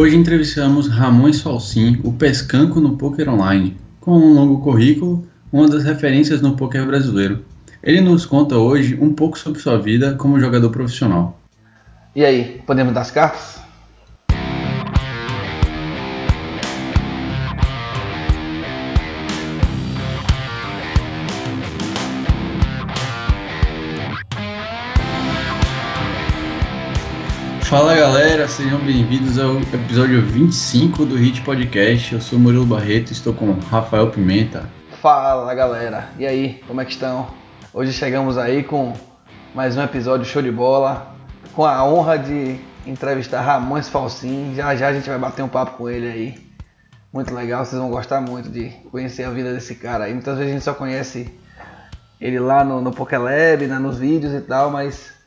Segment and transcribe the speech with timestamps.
[0.00, 5.82] Hoje entrevistamos Ramões Falsim, o pescanco no poker online, com um longo currículo, uma das
[5.82, 7.44] referências no poker brasileiro.
[7.82, 11.40] Ele nos conta hoje um pouco sobre sua vida como jogador profissional.
[12.14, 13.67] E aí, podemos dar as cartas?
[27.68, 32.14] Fala galera, sejam bem-vindos ao episódio 25 do Hit Podcast.
[32.14, 34.70] Eu sou Murilo Barreto estou com Rafael Pimenta.
[35.02, 37.28] Fala galera, e aí, como é que estão?
[37.74, 38.94] Hoje chegamos aí com
[39.54, 41.14] mais um episódio show de bola,
[41.52, 44.54] com a honra de entrevistar Ramões Falsim.
[44.56, 46.48] Já já a gente vai bater um papo com ele aí.
[47.12, 50.14] Muito legal, vocês vão gostar muito de conhecer a vida desse cara aí.
[50.14, 51.38] Muitas vezes a gente só conhece
[52.18, 55.17] ele lá no, no Pokélab, né, nos vídeos e tal, mas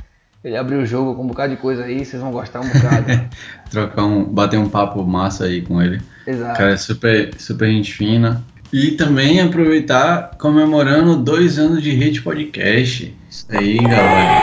[0.43, 3.29] ele abriu o jogo com um bocado de coisa aí, vocês vão gostar um bocado.
[3.69, 6.01] Trocar um, bater um papo massa aí com ele.
[6.25, 6.57] Exato.
[6.57, 8.43] Cara, é super, super gente fina.
[8.73, 13.15] E também aproveitar comemorando dois anos de Hit Podcast.
[13.29, 14.41] Isso aí, galera.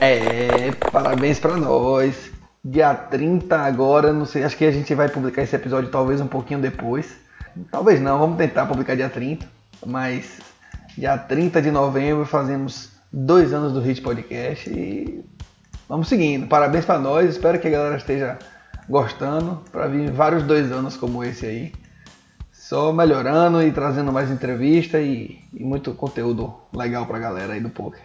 [0.00, 2.30] É, parabéns pra nós.
[2.64, 6.26] Dia 30 agora, não sei, acho que a gente vai publicar esse episódio talvez um
[6.26, 7.16] pouquinho depois.
[7.70, 9.46] Talvez não, vamos tentar publicar dia 30.
[9.84, 10.38] Mas
[10.96, 15.20] dia 30 de novembro fazemos dois anos do Hit Podcast e
[15.88, 16.46] vamos seguindo.
[16.46, 18.38] Parabéns para nós, espero que a galera esteja
[18.88, 21.72] gostando para vir vários dois anos como esse aí.
[22.52, 27.70] Só melhorando e trazendo mais entrevista e, e muito conteúdo legal pra galera aí do
[27.70, 28.00] poker.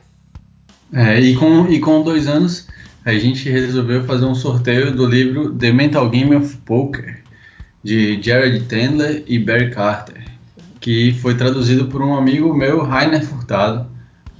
[0.93, 2.67] É, e com, e com dois anos
[3.03, 7.21] a gente resolveu fazer um sorteio do livro The Mental Game of Poker
[7.83, 10.23] de Jared Tendler e Barry Carter,
[10.79, 13.92] que foi traduzido por um amigo meu, Rainer Furtado.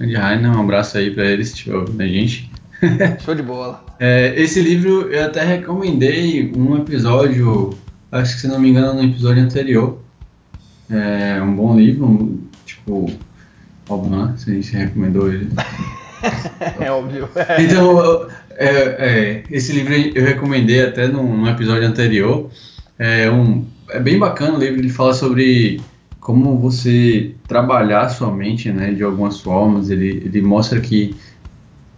[0.04, 2.50] Grande Rainer, um abraço aí para ele se estiver ouvindo a gente.
[3.24, 3.82] Show de bola.
[3.98, 7.70] É, esse livro eu até recomendei um episódio,
[8.12, 9.98] acho que se não me engano, no episódio anterior.
[10.90, 13.10] É um bom livro, um, tipo,
[13.88, 14.34] óbvio, né?
[14.36, 15.48] Se a gente recomendou ele.
[16.80, 17.28] é óbvio.
[17.58, 22.50] Então, é, é, esse livro eu recomendei até num, num episódio anterior.
[22.98, 25.80] É, um, é bem bacana o livro, ele fala sobre
[26.24, 29.90] como você trabalhar sua mente, né, de algumas formas.
[29.90, 31.14] Ele, ele mostra que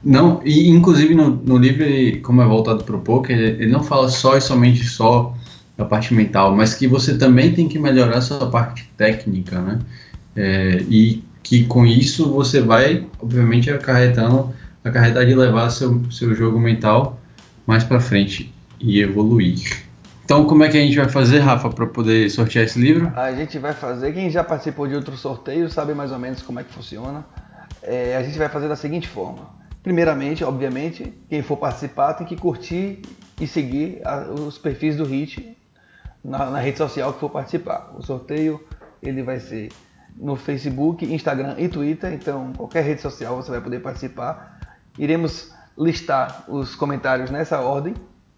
[0.03, 3.71] não e inclusive no, no livro, ele, como é voltado para o poker, ele, ele
[3.71, 5.33] não fala só e somente só
[5.77, 9.79] da parte mental, mas que você também tem que melhorar sua parte técnica, né?
[10.35, 16.59] É, e que com isso você vai, obviamente, acarretando, acarretar de levar seu, seu jogo
[16.59, 17.21] mental
[17.65, 19.86] mais para frente e evoluir.
[20.27, 23.13] Então, como é que a gente vai fazer, Rafa, para poder sortear esse livro?
[23.15, 26.59] A gente vai fazer, quem já participou de outros sorteios sabe mais ou menos como
[26.59, 27.25] é que funciona.
[27.81, 29.49] É, a gente vai fazer da seguinte forma.
[29.85, 33.03] Primeiramente, obviamente, quem for participar tem que curtir
[33.41, 35.57] e seguir a, os perfis do HIT
[36.25, 37.95] na, na, rede social que for participar.
[37.97, 38.61] O sorteio
[39.01, 39.69] ele vai ser
[40.17, 44.59] no Facebook, Instagram e Twitter, então qualquer rede social você vai poder participar.
[44.99, 47.95] Iremos listar os comentários nessa ordem,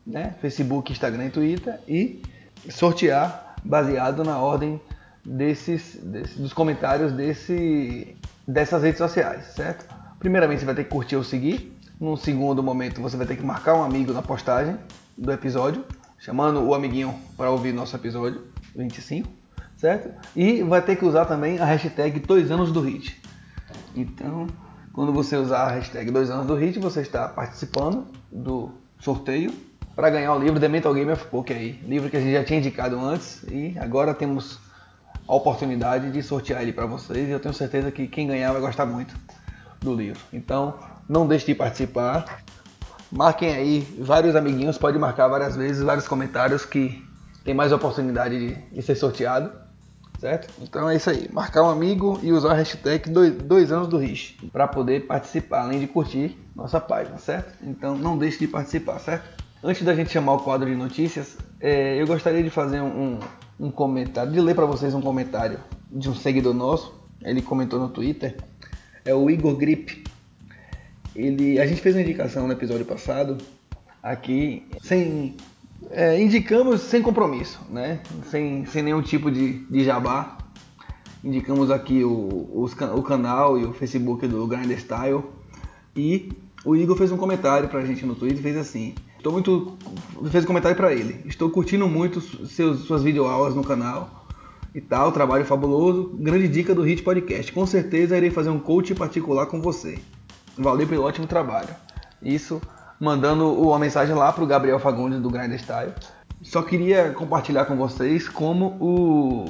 [0.08, 0.34] né?
[0.40, 2.22] Facebook, Instagram e Twitter e
[2.70, 4.80] sortear baseado na ordem
[5.24, 9.86] desses, desses dos comentários desse, dessas redes sociais, certo?
[10.18, 11.76] Primeiramente você vai ter que curtir ou seguir.
[12.00, 14.76] Num segundo momento você vai ter que marcar um amigo na postagem
[15.16, 15.84] do episódio,
[16.18, 18.42] chamando o amiguinho para ouvir nosso episódio
[18.74, 19.28] 25,
[19.76, 20.10] certo?
[20.34, 23.20] E vai ter que usar também a hashtag 2 anos do hit.
[23.96, 24.46] Então,
[24.92, 28.70] quando você usar a hashtag 2 anos do hit, você está participando do
[29.00, 29.52] sorteio
[29.98, 32.44] para ganhar o livro The Mental Game of Poker aí, livro que a gente já
[32.44, 34.60] tinha indicado antes e agora temos
[35.26, 38.60] a oportunidade de sortear ele para vocês e eu tenho certeza que quem ganhar vai
[38.60, 39.12] gostar muito
[39.80, 40.20] do livro.
[40.32, 42.44] Então, não deixe de participar.
[43.10, 47.04] Marquem aí vários amiguinhos, pode marcar várias vezes, vários comentários que
[47.44, 49.50] tem mais oportunidade de, de ser sorteado,
[50.20, 50.48] certo?
[50.62, 53.98] Então é isso aí, marcar um amigo e usar a hashtag dois, dois anos do
[53.98, 57.52] Rich para poder participar, além de curtir nossa página, certo?
[57.64, 59.47] Então não deixe de participar, certo?
[59.62, 63.18] Antes da gente chamar o quadro de notícias, é, eu gostaria de fazer um,
[63.58, 65.58] um comentário, de ler para vocês um comentário
[65.90, 66.94] de um seguidor nosso.
[67.22, 68.36] Ele comentou no Twitter
[69.04, 70.04] é o Igor Grip.
[71.16, 73.38] Ele, a gente fez uma indicação no episódio passado
[74.02, 75.34] aqui, sem
[75.90, 78.00] é, indicamos sem compromisso, né?
[78.30, 80.38] Sem, sem nenhum tipo de, de jabá.
[81.24, 85.24] Indicamos aqui o, o canal e o Facebook do Grinder Style.
[85.96, 86.30] E
[86.64, 88.94] o Igor fez um comentário pra gente no Twitter, fez assim:
[89.28, 89.78] Estou muito
[90.30, 91.22] fez um comentário para ele.
[91.26, 94.26] Estou curtindo muito seus, suas videoaulas no canal
[94.74, 96.16] e tal, trabalho fabuloso.
[96.18, 97.52] Grande dica do Hit Podcast.
[97.52, 99.98] Com certeza irei fazer um coach particular com você.
[100.56, 101.68] Valeu pelo ótimo trabalho.
[102.22, 102.58] Isso
[102.98, 105.92] mandando uma mensagem lá pro Gabriel Fagundes do Grind Style.
[106.40, 109.44] Só queria compartilhar com vocês como o,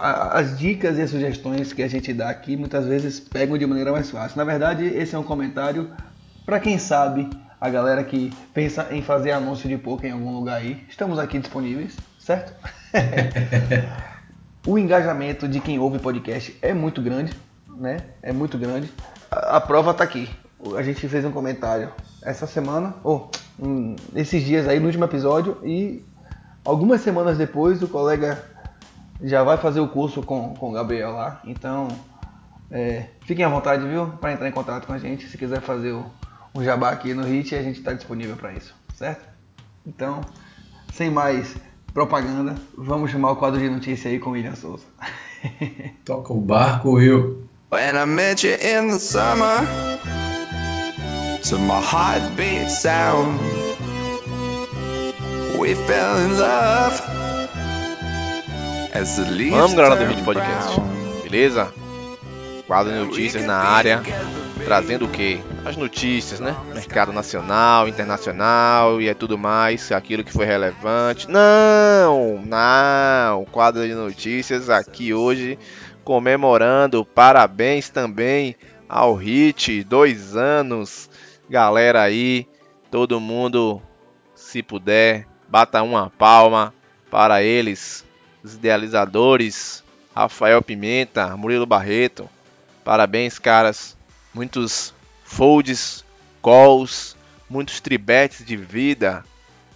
[0.00, 3.92] as dicas e as sugestões que a gente dá aqui muitas vezes pegam de maneira
[3.92, 4.38] mais fácil.
[4.38, 5.90] Na verdade, esse é um comentário
[6.44, 7.28] para quem sabe,
[7.62, 10.84] a galera que pensa em fazer anúncio de poker em algum lugar aí.
[10.88, 12.52] Estamos aqui disponíveis, certo?
[14.66, 17.32] o engajamento de quem ouve podcast é muito grande,
[17.68, 17.98] né?
[18.20, 18.92] É muito grande.
[19.30, 20.28] A, a prova está aqui.
[20.76, 23.30] A gente fez um comentário essa semana, ou
[23.60, 26.04] oh, esses dias aí no último episódio e
[26.64, 28.44] algumas semanas depois o colega
[29.22, 31.40] já vai fazer o curso com, com o Gabriel lá.
[31.44, 31.86] Então,
[32.72, 34.08] é, fiquem à vontade, viu?
[34.20, 35.28] Para entrar em contato com a gente.
[35.28, 36.04] Se quiser fazer o,
[36.54, 39.26] o jabá aqui no HIT, a gente está disponível para isso, certo?
[39.86, 40.20] Então,
[40.92, 41.56] sem mais
[41.92, 44.84] propaganda, vamos chamar o quadro de notícia aí com o William Souza.
[46.04, 47.48] Toca o barco, Will.
[47.70, 49.66] When I met you in the summer,
[51.48, 53.40] to my heartbeat sound,
[55.58, 57.02] we fell in love.
[59.50, 60.80] Vamos, galera do Vídeo Podcast,
[61.22, 61.81] beleza?
[62.72, 64.02] Quadro de notícias na área,
[64.64, 65.38] trazendo o que?
[65.62, 66.56] As notícias, né?
[66.72, 71.30] Mercado nacional, internacional e é tudo mais, aquilo que foi relevante.
[71.30, 75.58] Não, não, quadro de notícias aqui hoje
[76.02, 78.56] comemorando, parabéns também
[78.88, 81.10] ao Hit, dois anos,
[81.50, 82.48] galera aí,
[82.90, 83.82] todo mundo,
[84.34, 86.72] se puder, bata uma palma
[87.10, 88.02] para eles
[88.42, 89.84] os idealizadores,
[90.16, 92.30] Rafael Pimenta, Murilo Barreto.
[92.84, 93.96] Parabéns, caras.
[94.34, 94.94] Muitos
[95.24, 96.04] folds,
[96.42, 97.16] calls,
[97.48, 99.24] muitos tribetes de vida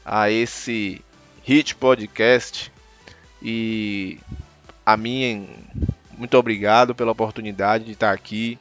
[0.05, 1.05] a esse
[1.45, 2.73] hit podcast.
[3.43, 4.19] E
[4.85, 5.49] a mim,
[6.17, 8.59] muito obrigado pela oportunidade de estar aqui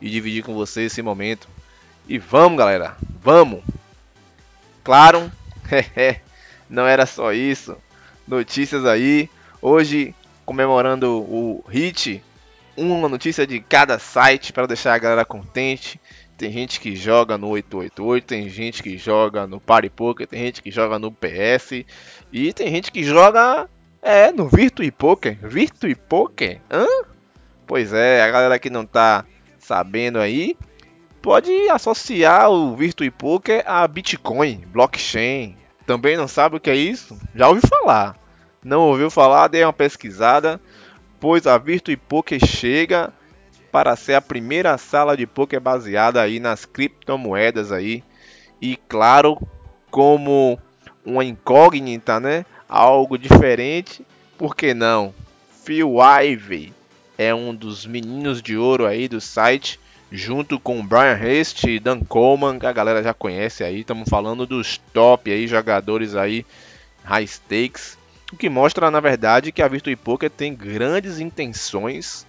[0.00, 1.48] e dividir com vocês esse momento.
[2.08, 3.62] E vamos, galera, vamos!
[4.82, 5.30] Claro,
[6.68, 7.76] não era só isso.
[8.26, 9.28] Notícias aí.
[9.62, 10.14] Hoje,
[10.44, 12.22] comemorando o hit,
[12.80, 16.00] uma notícia de cada site para deixar a galera contente.
[16.36, 20.62] Tem gente que joga no 888, tem gente que joga no Party Poker, tem gente
[20.62, 21.84] que joga no PS
[22.32, 23.68] e tem gente que joga
[24.02, 25.38] é no Virtue Poker.
[25.42, 26.60] Virtue Poker?
[26.70, 26.86] Hã?
[27.66, 29.24] Pois é, a galera que não tá
[29.58, 30.56] sabendo aí
[31.20, 35.56] pode associar o Virtue Poker a Bitcoin, blockchain.
[35.86, 37.18] Também não sabe o que é isso?
[37.34, 38.16] Já ouviu falar.
[38.64, 39.48] Não ouviu falar?
[39.48, 40.60] Dê uma pesquisada,
[41.20, 43.12] pois a Virtue Poker chega
[43.70, 48.02] para ser a primeira sala de poker baseada aí nas criptomoedas aí.
[48.60, 49.40] E claro,
[49.90, 50.58] como
[51.04, 52.44] uma incógnita, né?
[52.68, 54.04] Algo diferente,
[54.36, 55.14] por que não?
[55.64, 56.72] Phil Ivey
[57.16, 59.78] é um dos meninos de ouro aí do site,
[60.10, 63.80] junto com Brian Hest e Dan Coleman, que a galera já conhece aí.
[63.80, 66.44] Estamos falando dos top aí jogadores aí
[67.04, 67.99] high stakes
[68.32, 72.26] o que mostra, na verdade, que a Virtue Poker tem grandes intenções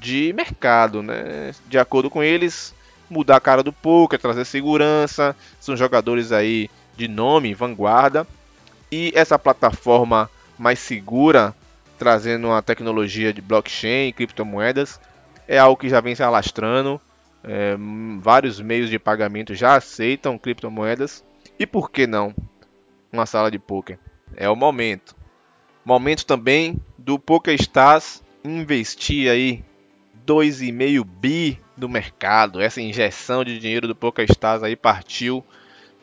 [0.00, 1.52] de mercado, né?
[1.68, 2.74] De acordo com eles,
[3.08, 8.26] mudar a cara do poker, trazer segurança, são jogadores aí de nome, vanguarda,
[8.90, 11.54] e essa plataforma mais segura,
[11.98, 15.00] trazendo uma tecnologia de blockchain, criptomoedas,
[15.46, 17.00] é algo que já vem se alastrando.
[17.44, 17.76] É,
[18.20, 21.24] vários meios de pagamento já aceitam criptomoedas
[21.58, 22.34] e por que não
[23.12, 23.98] uma sala de poker?
[24.36, 25.14] É o momento.
[25.86, 29.62] Momento também do PokerStars investir aí
[30.26, 32.60] 2,5 bi no mercado.
[32.60, 35.44] Essa injeção de dinheiro do PokerStars aí partiu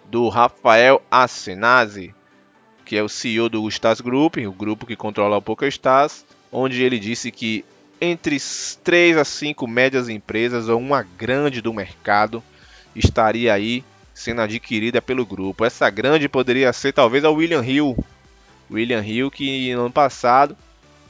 [0.09, 2.15] do Rafael Asenazzi,
[2.85, 6.97] que é o CEO do Stars Group, o grupo que controla o PokerStars, onde ele
[6.97, 7.65] disse que
[7.99, 8.37] entre
[8.85, 12.41] 3 a 5 médias empresas ou uma grande do mercado
[12.95, 15.65] estaria aí sendo adquirida pelo grupo.
[15.65, 17.97] Essa grande poderia ser talvez a William Hill,
[18.71, 20.57] William Hill, que no ano passado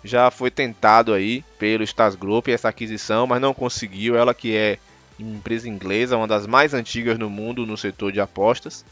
[0.03, 4.17] já foi tentado aí pelo Stars Group essa aquisição, mas não conseguiu.
[4.17, 4.77] Ela que é
[5.19, 8.83] empresa inglesa, uma das mais antigas no mundo no setor de apostas.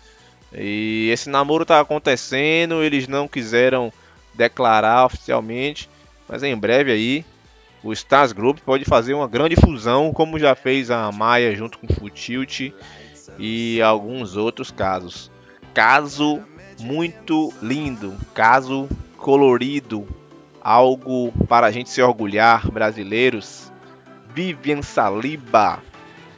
[0.53, 3.91] E esse namoro está acontecendo, eles não quiseram
[4.33, 5.89] declarar oficialmente,
[6.27, 7.25] mas em breve aí
[7.83, 11.87] o Stars Group pode fazer uma grande fusão, como já fez a Maia junto com
[11.87, 12.71] o Futilt
[13.39, 15.31] e alguns outros casos.
[15.73, 16.41] Caso
[16.81, 20.07] muito lindo, caso colorido,
[20.61, 23.71] algo para a gente se orgulhar, brasileiros.
[24.33, 25.79] Vivian Saliba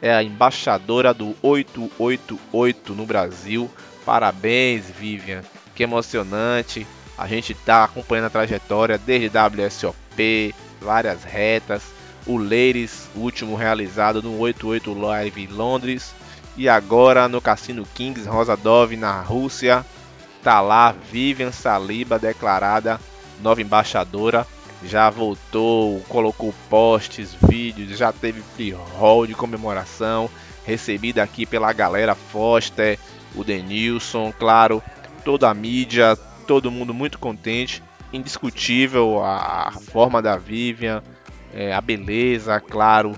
[0.02, 3.70] é a embaixadora do 888 no Brasil.
[4.04, 5.42] Parabéns, Vivian.
[5.74, 6.86] Que emocionante.
[7.16, 11.82] A gente está acompanhando a trajetória desde WSOP, várias retas,
[12.26, 16.14] o Ladies, último realizado no 88 Live em Londres,
[16.56, 19.84] E agora no Cassino Kings Rosadov na Rússia,
[20.44, 23.00] tá lá Vivian Saliba declarada
[23.40, 24.46] nova embaixadora.
[24.84, 30.28] Já voltou, colocou posts, vídeos, já teve free roll de comemoração,
[30.66, 32.98] recebida aqui pela galera Foster,
[33.34, 34.82] o Denilson, claro,
[35.24, 37.82] toda a mídia, todo mundo muito contente.
[38.12, 41.02] Indiscutível a forma da Vivian,
[41.52, 43.16] é, a beleza, claro,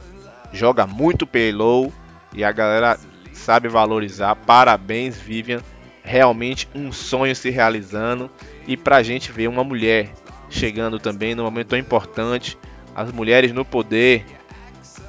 [0.53, 1.93] joga muito paylow
[2.33, 2.97] e a galera
[3.33, 4.37] sabe valorizar.
[4.37, 5.61] Parabéns, Vivian.
[6.07, 8.31] Realmente um sonho se realizando
[8.65, 10.13] e pra gente ver uma mulher
[10.49, 12.57] chegando também num momento tão importante.
[12.95, 14.25] As mulheres no poder.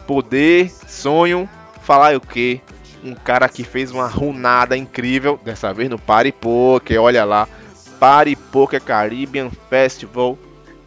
[0.08, 1.48] Poder, sonho,
[1.84, 2.62] falar o que?
[3.04, 7.48] Um cara que fez uma runada incrível, dessa vez no Party Poker, olha lá.
[8.00, 10.36] Party Poker Caribbean Festival,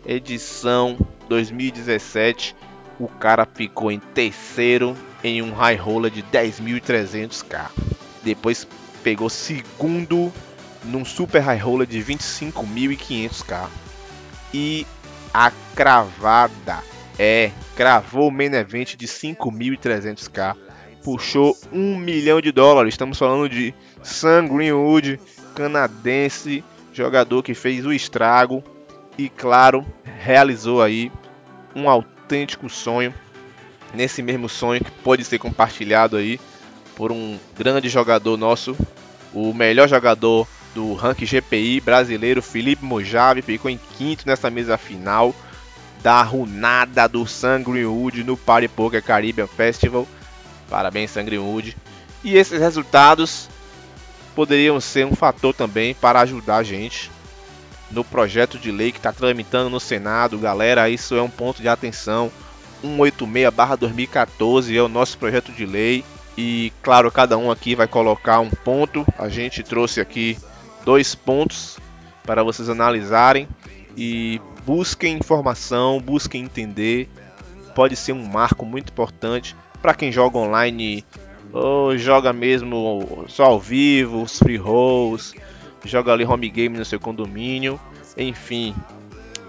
[0.04, 0.98] edição
[1.28, 2.56] 2017.
[2.98, 7.66] O cara ficou em terceiro em um high roller de 10.300k.
[8.22, 8.66] Depois
[9.02, 10.32] pegou segundo
[10.84, 13.68] num super high roller de 25.500k.
[14.52, 14.86] E
[15.32, 16.82] a cravada
[17.18, 20.56] é cravou o main event de 5.300k.
[21.02, 22.94] Puxou um milhão de dólares.
[22.94, 25.20] Estamos falando de Sam Greenwood,
[25.54, 28.62] canadense, jogador que fez o estrago
[29.16, 31.10] e, claro, realizou aí
[31.74, 33.14] um autêntico sonho.
[33.94, 36.38] Nesse mesmo sonho que pode ser compartilhado aí
[36.96, 38.76] por um grande jogador nosso,
[39.32, 45.34] o melhor jogador do ranking GPI brasileiro, Felipe Mojave, ficou em quinto nessa mesa final
[46.02, 50.06] da runada do Sam Greenwood no Party Poker Caribbean Festival.
[50.68, 51.76] Parabéns, Sam Greenwood.
[52.22, 53.48] E esses resultados
[54.34, 57.10] poderiam ser um fator também para ajudar a gente
[57.90, 60.38] no projeto de lei que está tramitando no Senado.
[60.38, 62.30] Galera, isso é um ponto de atenção.
[62.84, 66.04] 186-2014 é o nosso projeto de lei.
[66.42, 69.06] E claro, cada um aqui vai colocar um ponto.
[69.18, 70.38] A gente trouxe aqui
[70.86, 71.78] dois pontos
[72.24, 73.46] para vocês analisarem
[73.94, 77.10] e busquem informação, busquem entender.
[77.74, 81.04] Pode ser um marco muito importante para quem joga online
[81.52, 85.34] ou joga mesmo só ao vivo, os free rolls,
[85.84, 87.78] joga ali home game no seu condomínio.
[88.16, 88.74] Enfim,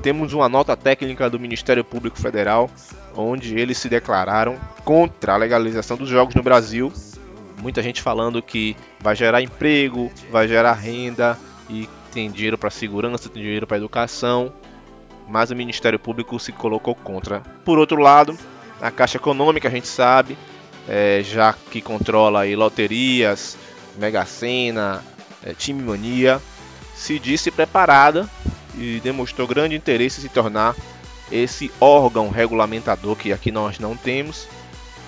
[0.01, 2.69] temos uma nota técnica do Ministério Público Federal
[3.15, 6.91] onde eles se declararam contra a legalização dos jogos no Brasil.
[7.61, 11.37] Muita gente falando que vai gerar emprego, vai gerar renda
[11.69, 14.51] e tem dinheiro para segurança, tem dinheiro para educação,
[15.27, 17.41] mas o Ministério Público se colocou contra.
[17.63, 18.37] Por outro lado,
[18.81, 20.37] a Caixa Econômica a gente sabe,
[20.87, 23.57] é, já que controla aí loterias,
[23.97, 25.03] Mega Sena,
[25.43, 26.41] é, Time Mania,
[26.95, 28.29] se disse preparada
[28.77, 30.75] e demonstrou grande interesse em se tornar
[31.31, 34.47] esse órgão regulamentador que aqui nós não temos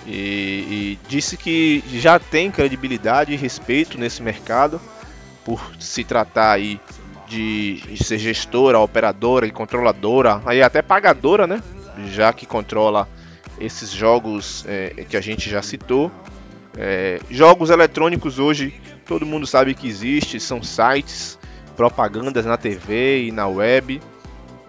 [0.06, 4.80] e, e, disse que já tem credibilidade e respeito nesse mercado
[5.44, 6.80] por se tratar aí
[7.26, 11.62] de, de ser gestora, operadora e controladora, aí até pagadora, né?
[12.10, 13.08] Já que controla
[13.58, 16.10] esses jogos é, que a gente já citou.
[16.76, 18.74] É, jogos eletrônicos hoje
[19.06, 21.38] todo mundo sabe que existe, são sites,
[21.76, 24.00] propagandas na TV e na web.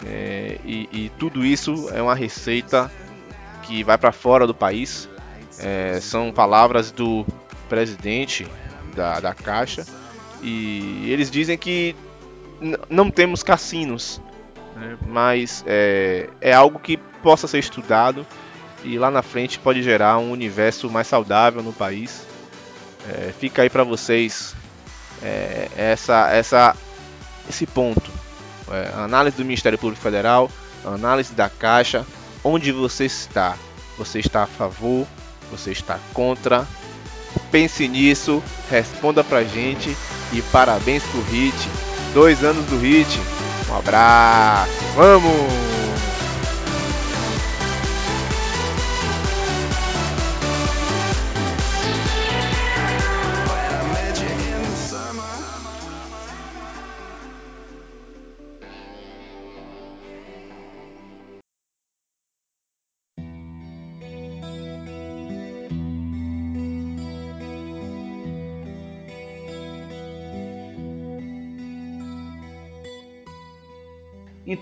[0.03, 2.91] É, e, e, tudo isso é uma receita
[3.63, 5.07] que vai para fora do país.
[5.59, 7.25] É, são palavras do
[7.69, 8.45] presidente
[8.95, 9.85] da, da Caixa
[10.41, 11.95] e eles dizem que
[12.89, 14.21] não temos cassinos,
[14.75, 18.25] né, mas é, é algo que possa ser estudado
[18.83, 22.25] e lá na frente pode gerar um universo mais saudável no país.
[23.09, 24.55] É, fica aí para vocês
[25.23, 26.75] é, essa, essa,
[27.49, 28.11] esse ponto.
[28.72, 30.50] É, análise do Ministério Público Federal,
[30.84, 32.05] análise da Caixa,
[32.43, 33.55] onde você está.
[33.98, 35.05] Você está a favor?
[35.51, 36.67] Você está contra?
[37.51, 39.95] Pense nisso, responda pra gente
[40.34, 41.55] e parabéns pro Hit.
[42.13, 43.19] Dois anos do Hit.
[43.69, 44.72] Um abraço.
[44.95, 45.94] Vamos!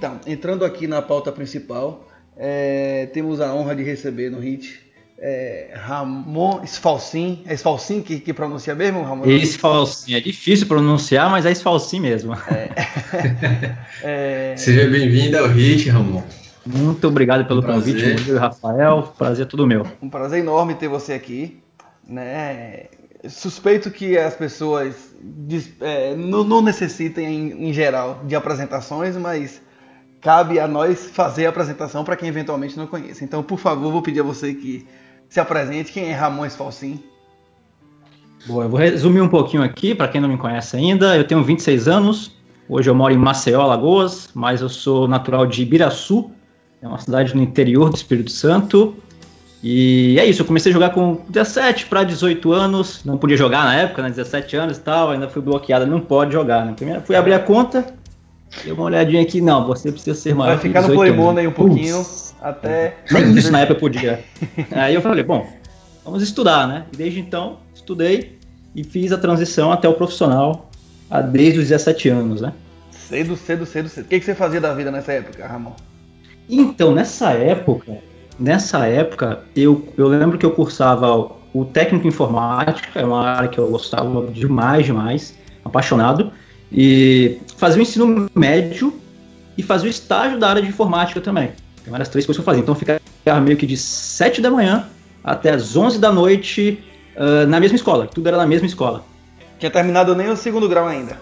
[0.03, 2.05] Então, entrando aqui na pauta principal,
[2.36, 4.81] é, temos a honra de receber no HIT
[5.17, 7.41] é, Ramon Esfalcin.
[7.45, 9.24] É Esfalcin que, que pronuncia mesmo, Ramon?
[9.24, 10.13] Esfalcin.
[10.13, 12.33] É difícil pronunciar, mas é Esfalcin mesmo.
[12.33, 12.69] É.
[14.03, 14.55] é...
[14.57, 16.22] Seja bem-vindo ao HIT, Ramon.
[16.65, 19.03] Muito obrigado pelo um convite, Rafael.
[19.17, 19.88] Prazer é todo meu.
[20.01, 21.62] Um prazer enorme ter você aqui.
[22.05, 22.88] Né?
[23.29, 25.15] Suspeito que as pessoas
[25.79, 29.62] é, não, não necessitem, em, em geral, de apresentações, mas
[30.24, 33.24] cabe a nós fazer a apresentação para quem eventualmente não conhece.
[33.24, 34.88] Então, por favor, vou pedir a você que
[35.27, 35.92] se apresente.
[35.92, 37.03] Quem é Ramon Esfalcim?
[38.46, 41.15] Boa, eu vou resumir um pouquinho aqui, para quem não me conhece ainda.
[41.15, 42.32] Eu tenho 26 anos,
[42.68, 46.32] hoje eu moro em Maceió, Alagoas, mas eu sou natural de Ibiraçu,
[46.82, 48.96] é uma cidade no interior do Espírito Santo.
[49.62, 53.63] E é isso, eu comecei a jogar com 17 para 18 anos, não podia jogar
[53.63, 56.74] na época, né, 17 anos e tal, ainda fui bloqueado, não pode jogar, né?
[56.75, 57.96] Primeiro fui abrir a conta,
[58.63, 61.24] dei uma olhadinha aqui, não, você precisa ser maior Vai ficar no 18 Play anos.
[61.24, 62.98] Money um pouquinho, Putz, até...
[63.12, 64.24] nem isso na época eu podia.
[64.72, 65.48] Aí eu falei, bom,
[66.03, 66.86] vamos estudar, né?
[66.93, 68.38] E desde então, estudei
[68.75, 70.69] e fiz a transição até o profissional
[71.10, 72.53] há desde os 17 anos, né?
[72.91, 74.05] Cedo, cedo, cedo, cedo.
[74.05, 75.74] O que, que você fazia da vida nessa época, Ramon?
[76.50, 77.98] Então, nessa época,
[78.39, 83.60] nessa época, eu, eu lembro que eu cursava o técnico informática, é uma área que
[83.60, 86.31] eu gostava demais, demais, apaixonado,
[86.72, 88.93] e fazia o ensino médio
[89.57, 91.51] e fazia o estágio da área de informática também.
[91.81, 92.62] Então, eram as três coisas que eu fazia.
[92.62, 94.88] Então, eu ficava meio que de 7 da manhã
[95.24, 96.83] até as 11 da noite
[97.15, 99.03] ah, na mesma escola, tudo era na mesma escola.
[99.60, 101.17] Tinha terminado nem o segundo grau ainda.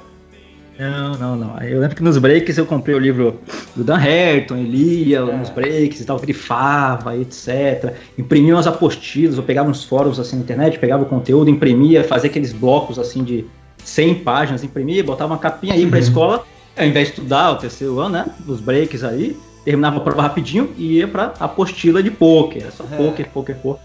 [0.80, 1.62] Não, não, não.
[1.62, 3.40] Eu lembro que nos breaks eu comprei o livro
[3.76, 5.38] do Dan Herton, e lia É.
[5.38, 7.94] nos breaks e tal, grifava, etc.
[8.18, 12.30] Imprimia umas apostilas, eu pegava uns fóruns assim na internet, pegava o conteúdo, imprimia, fazia
[12.30, 13.46] aqueles blocos assim de
[13.84, 16.44] 100 páginas, imprimia, botava uma capinha aí pra escola,
[16.78, 20.72] ao invés de estudar o terceiro ano, né, nos breaks aí, terminava a prova rapidinho
[20.78, 22.98] e ia pra apostila de poker, era só É.
[22.98, 23.84] poker, poker, poker.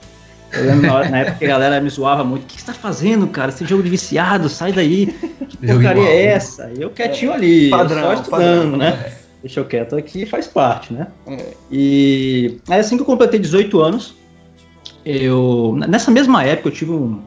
[0.52, 2.44] Eu lembro na, hora- na época que a galera me zoava muito.
[2.44, 3.50] O que você tá fazendo, cara?
[3.50, 5.06] Esse jogo de viciado, sai daí.
[5.48, 6.70] Que porcaria é essa?
[6.74, 8.76] E eu quietinho ali, Padrão, só estudando, padrão.
[8.78, 9.12] né?
[9.42, 11.08] Deixa eu quieto aqui, faz parte, né?
[11.26, 11.46] É.
[11.70, 14.14] E aí, assim que eu completei 18 anos,
[15.04, 15.76] eu.
[15.88, 17.20] Nessa mesma época eu tive um,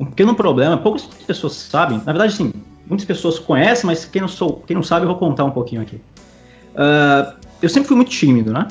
[0.00, 2.52] um pequeno problema, poucas pessoas sabem, na verdade, sim,
[2.86, 5.82] muitas pessoas conhecem, mas quem não, sou, quem não sabe, eu vou contar um pouquinho
[5.82, 6.00] aqui.
[6.74, 8.66] Ah, eu sempre fui muito tímido, né?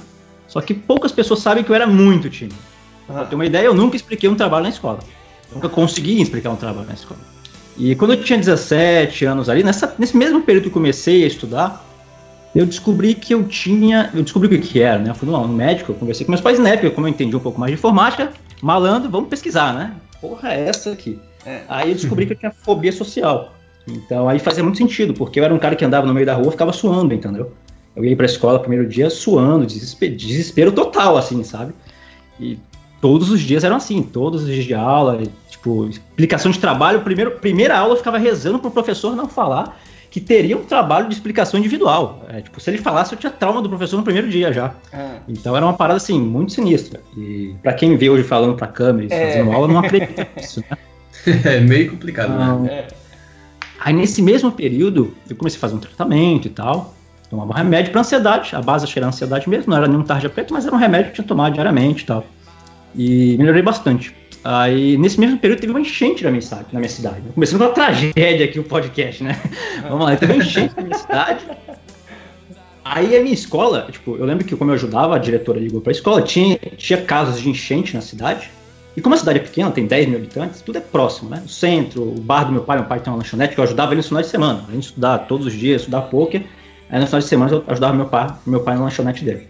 [0.47, 2.57] Só que poucas pessoas sabem que eu era muito tímido.
[3.05, 4.99] Pra ter uma ideia, eu nunca expliquei um trabalho na escola.
[5.53, 7.19] Nunca consegui explicar um trabalho na escola.
[7.77, 11.27] E quando eu tinha 17 anos ali, nessa, nesse mesmo período que eu comecei a
[11.27, 11.85] estudar,
[12.55, 14.09] eu descobri que eu tinha.
[14.13, 15.11] Eu descobri o que, que era, né?
[15.11, 17.35] Eu fui no, no médico, eu conversei com meus pais na época, como eu entendi
[17.35, 19.93] um pouco mais de informática, malandro, vamos pesquisar, né?
[20.21, 21.19] Porra, é essa aqui.
[21.45, 21.61] É.
[21.67, 23.53] Aí eu descobri que eu tinha fobia social.
[23.87, 26.33] Então aí fazia muito sentido, porque eu era um cara que andava no meio da
[26.33, 27.53] rua ficava suando, entendeu?
[27.95, 31.73] Eu ia pra escola primeiro dia suando, desespero, desespero total, assim, sabe?
[32.39, 32.57] E
[33.01, 37.31] todos os dias eram assim, todos os dias de aula, tipo, explicação de trabalho, primeiro,
[37.31, 39.79] primeira aula eu ficava rezando pro professor não falar
[40.09, 42.25] que teria um trabalho de explicação individual.
[42.29, 44.73] É, tipo, se ele falasse, eu tinha trauma do professor no primeiro dia já.
[44.91, 46.99] Ah, Então era uma parada assim, muito sinistra.
[47.15, 49.27] E pra quem me vê hoje falando pra câmera e É.
[49.27, 50.77] fazendo aula, não acredita nisso, né?
[51.45, 52.45] É meio complicado, né?
[52.45, 52.65] Não.
[52.65, 52.87] é.
[53.81, 56.93] Aí nesse mesmo período, eu comecei a fazer um tratamento e tal.
[57.29, 58.55] Tomava um remédio para ansiedade.
[58.55, 60.79] A base acho que era ansiedade mesmo, não era nenhum tarja preta, mas era um
[60.79, 62.25] remédio que eu tinha que tomar diariamente e tal.
[62.95, 64.13] E melhorei bastante.
[64.43, 66.67] Aí, nesse mesmo período, teve uma enchente na minha cidade.
[66.71, 67.21] Na minha cidade.
[67.33, 69.39] Começando com uma tragédia aqui o podcast, né?
[69.83, 71.45] Vamos lá, teve uma enchente na minha cidade.
[72.83, 75.91] Aí a minha escola, tipo, eu lembro que como eu ajudava, a diretora ligou pra
[75.91, 78.49] escola, tinha, tinha casos de enchente na cidade.
[78.97, 81.43] E como a cidade é pequena, tem 10 mil habitantes, tudo é próximo, né?
[81.45, 83.91] O centro, o bar do meu pai, meu pai tem uma lanchonete que eu ajudava
[83.91, 84.63] ele nos finais de semana.
[84.67, 86.43] Além de estudar todos os dias, estudar poker,
[86.89, 89.47] aí nos finais de semana eu ajudava meu pai, meu pai na lanchonete dele.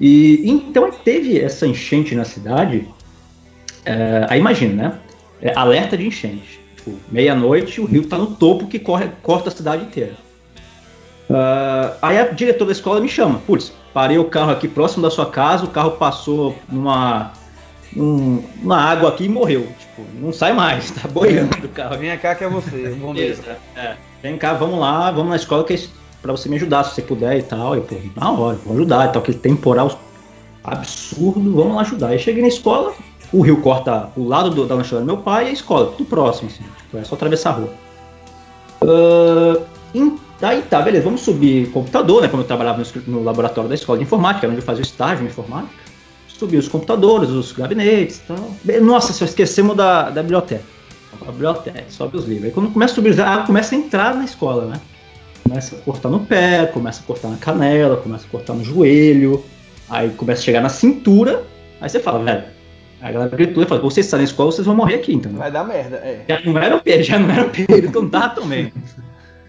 [0.00, 2.86] E então teve essa enchente na cidade.
[3.84, 4.98] É, aí imagina, né?
[5.42, 6.60] É, alerta de enchente.
[6.76, 10.14] Tipo, meia-noite, o rio tá no topo que corre, corta a cidade inteira.
[11.30, 13.38] Ah, aí a diretora da escola me chama.
[13.46, 17.32] Putz, parei o carro aqui próximo da sua casa, o carro passou numa,
[17.94, 19.66] num- numa água aqui e morreu.
[19.78, 21.96] Tipo, não sai mais, tá boiando o carro.
[21.98, 23.38] Vem cá que é você, o bombeiro.
[23.76, 25.78] É, vem cá, vamos lá, vamos na escola que é
[26.22, 27.74] pra você me ajudar, se você puder e tal.
[27.74, 29.98] Eu, pô, na hora, vou ajudar e tal, aquele temporal
[30.62, 32.08] absurdo, vamos lá ajudar.
[32.08, 32.92] Aí cheguei na escola,
[33.36, 36.04] o rio corta o lado do- da lanchonete do meu pai e a escola, tudo
[36.04, 37.70] próximo, assim, tipo, é só atravessar a rua.
[38.82, 39.60] Ah,
[39.94, 42.28] em- Aí tá, beleza, vamos subir computador, né?
[42.28, 45.24] Como eu trabalhava no, no laboratório da escola de informática, onde eu fazia o estágio
[45.24, 45.72] em informática.
[46.28, 48.80] Subi os computadores, os gabinetes e tal.
[48.82, 50.64] Nossa, só esquecemos da, da biblioteca.
[51.26, 52.46] A biblioteca, sobe os livros.
[52.46, 54.80] Aí quando começa a subir, ah, começa a entrar na escola, né?
[55.44, 59.42] Começa a cortar no pé, começa a cortar na canela, começa a cortar no joelho,
[59.88, 61.44] aí começa a chegar na cintura,
[61.80, 62.44] aí você fala, velho.
[63.04, 65.38] A galera gritou e fala, vocês estão na escola, vocês vão morrer aqui, entendeu?
[65.38, 66.24] Vai dar merda, é.
[66.26, 68.46] Já não era o período, já não era o período que eu não tava tão
[68.46, 68.72] bem.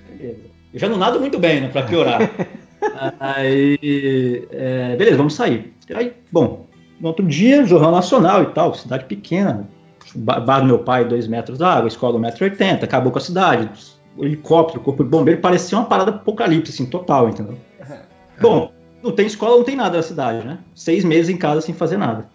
[0.09, 0.39] Beleza.
[0.73, 1.69] Eu já não nado muito bem, né?
[1.69, 2.19] Pra piorar.
[3.17, 5.73] Aí, é, beleza, vamos sair.
[5.95, 6.65] Aí, bom,
[6.99, 9.65] no outro dia, Jornal Nacional e tal, cidade pequena,
[10.13, 13.69] bar do meu pai, dois metros d'água, escola 1,80m, acabou com a cidade,
[14.19, 17.57] helicóptero, corpo de bombeiro, parecia uma parada apocalipse, assim, total, entendeu?
[18.41, 20.57] Bom, não tem escola, não tem nada na cidade, né?
[20.75, 22.34] Seis meses em casa sem fazer nada.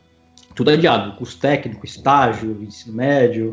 [0.61, 3.51] Tudo adiado, curso técnico, estágio, ensino médio.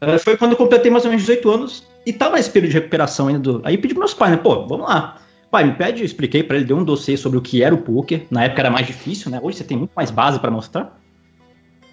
[0.00, 0.16] É.
[0.18, 3.26] Foi quando eu completei mais ou menos 18 anos e tava nesse período de recuperação
[3.26, 3.40] ainda.
[3.40, 3.60] Do...
[3.64, 4.36] Aí pedi pros meus pais, né?
[4.36, 5.18] Pô, vamos lá.
[5.50, 7.78] Pai, me pede, eu expliquei para ele, dei um dossiê sobre o que era o
[7.78, 8.26] poker.
[8.30, 9.40] Na época era mais difícil, né?
[9.42, 10.96] Hoje você tem muito mais base para mostrar.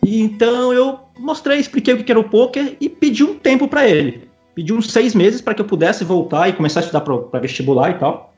[0.05, 3.89] E então eu mostrei, expliquei o que era o poker e pedi um tempo para
[3.89, 4.29] ele.
[4.53, 7.89] Pedi uns seis meses para que eu pudesse voltar e começar a estudar para vestibular
[7.89, 8.32] e tal.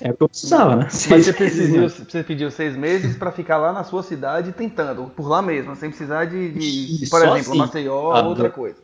[0.00, 0.88] É o que eu precisava, né?
[0.90, 1.88] Seis Mas você, pediu, né?
[1.88, 5.88] você pediu seis meses para ficar lá na sua cidade tentando, por lá mesmo, sem
[5.88, 8.78] precisar de, de por exemplo, assim, Maceió ou ah, outra coisa.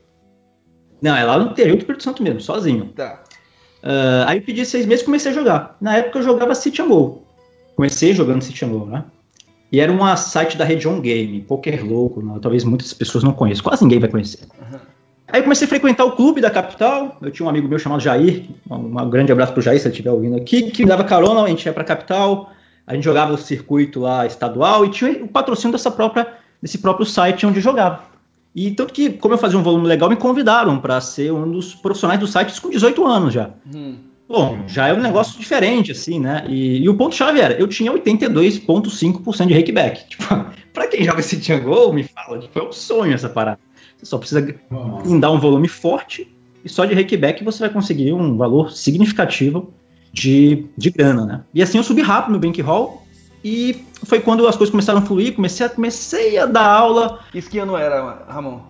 [1.03, 2.93] Não, é lá no interior do Espírito Santo mesmo, sozinho.
[2.95, 3.23] Tá.
[3.83, 5.77] Uh, aí eu pedi seis meses e comecei a jogar.
[5.81, 7.25] Na época eu jogava City and Go.
[7.75, 9.05] Comecei jogando City and Go, né?
[9.73, 12.39] E era um site da Region Game, Poker Louco, né?
[12.43, 14.47] talvez muitas pessoas não conheçam, quase ninguém vai conhecer.
[14.61, 14.81] Uhum.
[15.33, 17.17] Aí comecei a frequentar o clube da capital.
[17.21, 19.93] Eu tinha um amigo meu chamado Jair, um, um grande abraço pro Jair, se ele
[19.93, 22.53] estiver ouvindo aqui, que me dava carona, a gente ia pra capital,
[22.87, 26.27] a gente jogava o circuito lá estadual e tinha o patrocínio dessa própria,
[26.61, 28.11] desse próprio site onde eu jogava.
[28.55, 31.75] E tanto que, como eu fazia um volume legal, me convidaram para ser um dos
[31.75, 33.51] profissionais do site com 18 anos já.
[33.73, 33.97] Hum.
[34.29, 36.45] Bom, já é um negócio diferente, assim, né?
[36.49, 40.07] E, e o ponto-chave era, eu tinha 82,5% de rakeback.
[40.11, 43.59] Tipo, pra quem joga esse Django, me fala, tipo, é um sonho essa parada.
[44.01, 44.55] Você só precisa
[45.21, 46.35] dar um volume forte
[46.65, 49.73] e só de rakeback você vai conseguir um valor significativo
[50.11, 51.43] de, de grana, né?
[51.53, 53.03] E assim eu subi rápido no bankroll
[53.45, 57.21] e foi quando as coisas começaram a fluir, comecei a, comecei a dar aula.
[57.35, 58.61] Isso que ano era, Ramon?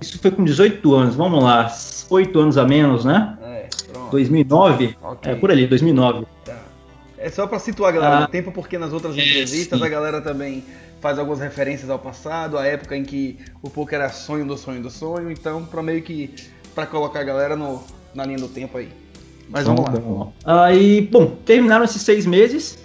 [0.00, 1.70] Isso foi com 18 anos, vamos lá,
[2.08, 3.36] 8 anos a menos, né?
[3.42, 4.10] É, pronto.
[4.10, 5.32] 2009, okay.
[5.32, 6.26] é por ali, 2009.
[6.44, 6.58] Tá.
[7.18, 10.20] É só para situar a galera ah, no tempo, porque nas outras entrevistas a galera
[10.20, 10.64] também
[11.02, 14.80] faz algumas referências ao passado, a época em que o poker era sonho do sonho
[14.80, 16.32] do sonho, então para meio que
[16.76, 17.82] para colocar a galera no,
[18.14, 18.88] na linha do tempo aí.
[19.50, 19.90] Mas vamos lá.
[19.90, 20.32] Bom.
[20.44, 22.78] Aí, bom, terminaram esses seis meses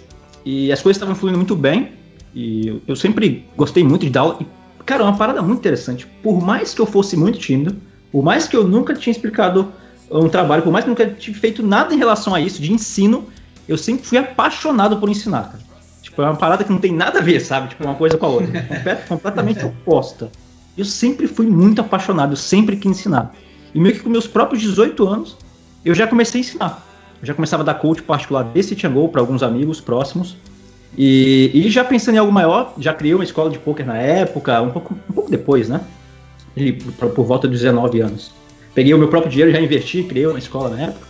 [0.44, 1.92] e as coisas estavam fluindo muito bem
[2.34, 4.38] e eu sempre gostei muito de dar aula.
[4.40, 4.46] E,
[4.84, 6.04] cara, é uma parada muito interessante.
[6.20, 7.76] Por mais que eu fosse muito tímido,
[8.10, 9.72] por mais que eu nunca tinha explicado
[10.10, 12.72] um trabalho, por mais que eu nunca tivesse feito nada em relação a isso de
[12.72, 13.28] ensino,
[13.68, 15.67] eu sempre fui apaixonado por ensinar, cara.
[16.08, 17.68] Tipo, é uma parada que não tem nada a ver, sabe?
[17.68, 18.48] Tipo, uma coisa com a outra.
[19.06, 20.32] completamente oposta.
[20.76, 23.34] Eu sempre fui muito apaixonado, eu sempre quis ensinar.
[23.74, 25.36] E meio que com meus próprios 18 anos,
[25.84, 26.86] eu já comecei a ensinar.
[27.20, 30.36] Eu já começava a dar coach particular desse Tiangol para alguns amigos próximos.
[30.96, 34.60] E, e, já pensando em algo maior, já criei uma escola de poker na época,
[34.62, 35.80] um pouco, um pouco depois, né?
[36.56, 38.32] E, por, por volta de 19 anos.
[38.74, 41.07] Peguei o meu próprio dinheiro, já investi, criei uma escola na época.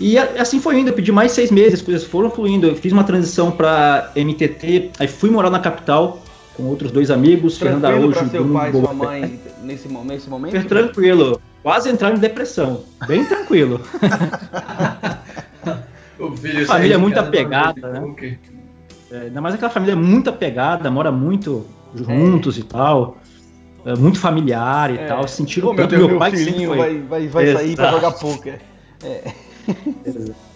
[0.00, 2.66] E assim foi indo, eu pedi mais seis meses, as coisas foram fluindo.
[2.66, 6.22] Eu fiz uma transição para MTT, aí fui morar na capital
[6.56, 8.12] com outros dois amigos, Fernando Araújo.
[8.12, 10.52] Pra seu pai e sua mãe nesse, nesse momento?
[10.52, 13.78] Foi tranquilo, quase entrar em depressão, bem tranquilo.
[16.18, 18.38] o filho família muito apegada, né?
[19.10, 22.60] É, ainda mais aquela família muito apegada, mora muito juntos é.
[22.60, 23.18] e tal.
[23.84, 25.06] É, muito familiar e é.
[25.06, 25.28] tal.
[25.28, 26.78] Sentiram oh, tanto meu, meu pai filhinho foi...
[26.78, 28.60] vai, vai, vai sair pra jogar poker.
[29.04, 29.49] É.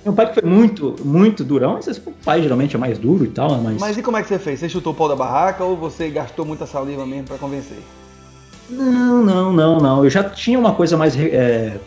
[0.05, 3.29] Meu pai que foi muito, muito durão, mas o pai geralmente é mais duro e
[3.29, 3.81] tal, mas...
[3.81, 4.61] Mas e como é que você fez?
[4.61, 7.79] Você chutou o pau da barraca ou você gastou muita saliva mesmo para convencer?
[8.69, 10.05] Não, não, não, não.
[10.05, 11.79] Eu já tinha uma coisa mais, é,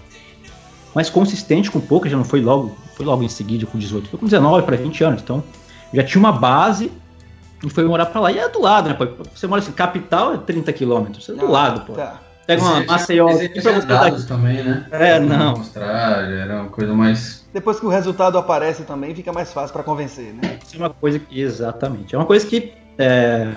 [0.93, 4.19] mais consistente com pouco, já não foi logo, foi logo em seguida com 18, foi
[4.19, 5.43] com 19 para 20 anos, então
[5.93, 6.91] já tinha uma base
[7.63, 8.31] e foi morar para lá.
[8.31, 8.95] E é do lado, né?
[8.95, 9.07] Pô?
[9.33, 11.93] Você mora assim, capital é 30 quilômetros, é do ah, lado, pô.
[11.93, 12.21] Tá.
[12.47, 13.27] Pega uma Maceió.
[13.85, 14.85] dados também, né?
[14.89, 15.57] É, não.
[15.57, 17.45] Mostrar, era uma coisa mais.
[17.53, 20.57] Depois que o resultado aparece também, fica mais fácil para convencer, né?
[20.73, 22.15] É uma coisa que, exatamente.
[22.15, 23.51] É uma coisa que é,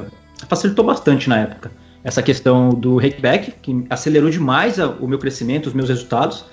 [0.48, 1.70] facilitou bastante na época.
[2.03, 6.44] Essa questão do rakeback, que acelerou demais o meu crescimento, os meus resultados.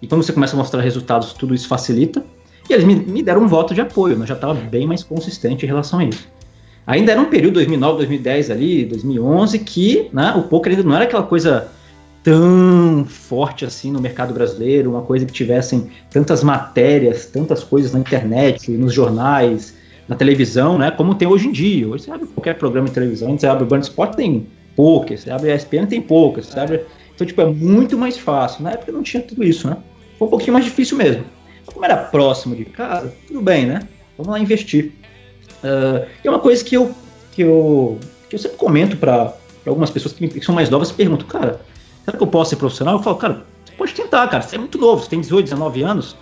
[0.00, 2.24] E quando você começa a mostrar resultados, tudo isso facilita.
[2.68, 5.64] E eles me, me deram um voto de apoio, mas já estava bem mais consistente
[5.64, 6.28] em relação a isso.
[6.86, 11.04] Ainda era um período 2009, 2010 ali, 2011, que né, o poker ainda não era
[11.04, 11.68] aquela coisa
[12.22, 17.98] tão forte assim no mercado brasileiro, uma coisa que tivessem tantas matérias, tantas coisas na
[17.98, 19.74] internet, nos jornais,
[20.06, 20.90] na televisão, né?
[20.90, 21.88] Como tem hoje em dia.
[21.88, 25.30] Hoje você abre qualquer programa de televisão, você abre o Burn Sport tem poucas, você
[25.30, 26.84] abre a ESPN tem poucas, você abre...
[27.14, 28.64] Então, tipo, é muito mais fácil.
[28.64, 29.76] Na época não tinha tudo isso, né?
[30.18, 31.24] Foi um pouquinho mais difícil mesmo.
[31.66, 33.86] Como era próximo de casa, tudo bem, né?
[34.16, 34.92] Vamos lá investir.
[35.62, 36.94] Uh, e é uma coisa que eu,
[37.32, 39.34] que eu, que eu sempre comento para
[39.66, 41.60] algumas pessoas que, que são mais novas, perguntam, cara,
[42.10, 42.96] será que eu posso ser profissional?
[42.96, 45.82] Eu falo, cara, você pode tentar, cara, você é muito novo, você tem 18, 19
[45.82, 46.16] anos.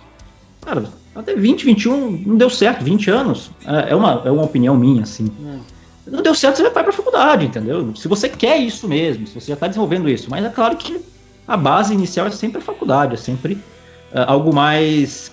[0.61, 3.51] Cara, até 20, 21 não deu certo, 20 anos.
[3.65, 5.31] É, é uma, é uma opinião minha, assim.
[5.39, 5.59] Hum.
[6.05, 7.95] Não deu certo, você vai para a faculdade, entendeu?
[7.95, 10.29] Se você quer isso mesmo, se você já está desenvolvendo isso.
[10.29, 10.99] Mas é claro que
[11.47, 15.31] a base inicial é sempre a faculdade, é sempre uh, algo mais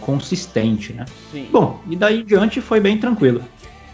[0.00, 1.04] consistente, né?
[1.30, 1.48] Sim.
[1.52, 3.42] Bom, e daí em diante foi bem tranquilo,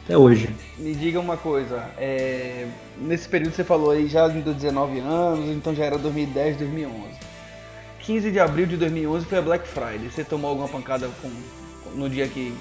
[0.07, 0.49] até hoje.
[0.79, 2.67] Me diga uma coisa, é...
[2.99, 6.97] nesse período você falou aí já dos 19 anos, então já era 2010, 2011.
[8.01, 10.09] 15 de abril de 2011 foi a Black Friday.
[10.09, 11.29] Você tomou alguma pancada com...
[11.97, 12.55] no dia que...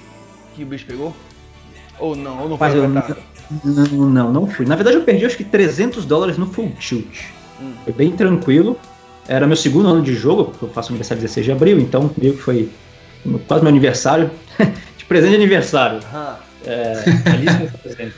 [0.56, 1.16] que o bicho pegou?
[2.00, 2.42] Ou não?
[2.42, 3.18] Ou não foi afetado?
[3.64, 4.66] Não, não, não fui.
[4.66, 7.26] Na verdade eu perdi acho que 300 dólares no Full Tilt.
[7.62, 7.74] Hum.
[7.84, 8.76] Foi bem tranquilo.
[9.28, 12.34] Era meu segundo ano de jogo, porque eu faço aniversário 16 de abril, então meio
[12.34, 12.70] que foi
[13.48, 14.30] quase meu aniversário,
[14.98, 16.00] de presente de aniversário.
[16.12, 16.45] Uhum.
[16.66, 17.04] É,
[17.82, 18.16] presente.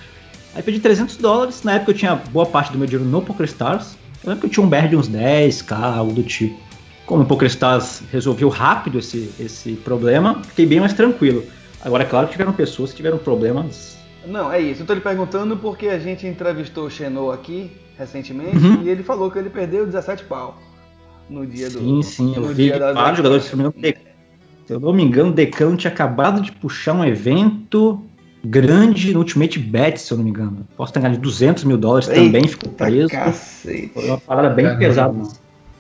[0.56, 3.98] Aí pedi 300 dólares, na época eu tinha boa parte do meu dinheiro no PokerStars,
[4.24, 6.60] eu lembro que eu tinha um BR de uns 10k, algo do tipo.
[7.06, 11.44] Como o PokerStars resolveu rápido esse, esse problema, fiquei bem mais tranquilo.
[11.82, 13.98] Agora, é claro que tiveram pessoas que tiveram problemas.
[14.26, 14.82] Não, é isso.
[14.82, 18.84] Eu tô lhe perguntando porque a gente entrevistou o Xenô aqui recentemente uhum.
[18.84, 20.58] e ele falou que ele perdeu 17 pau
[21.30, 21.80] no dia do.
[21.80, 26.42] Sim, sim, eu vi vários jogadores, se eu não me engano, o Decano tinha acabado
[26.42, 28.04] de puxar um evento
[28.50, 30.68] grande no Ultimate Bet, se eu não me engano.
[30.76, 33.10] Posso ter ganhado de 200 mil dólares Eita também, ficou preso.
[33.10, 33.92] Cacete.
[33.94, 34.86] Foi uma parada bem Caramba.
[34.86, 35.24] pesada.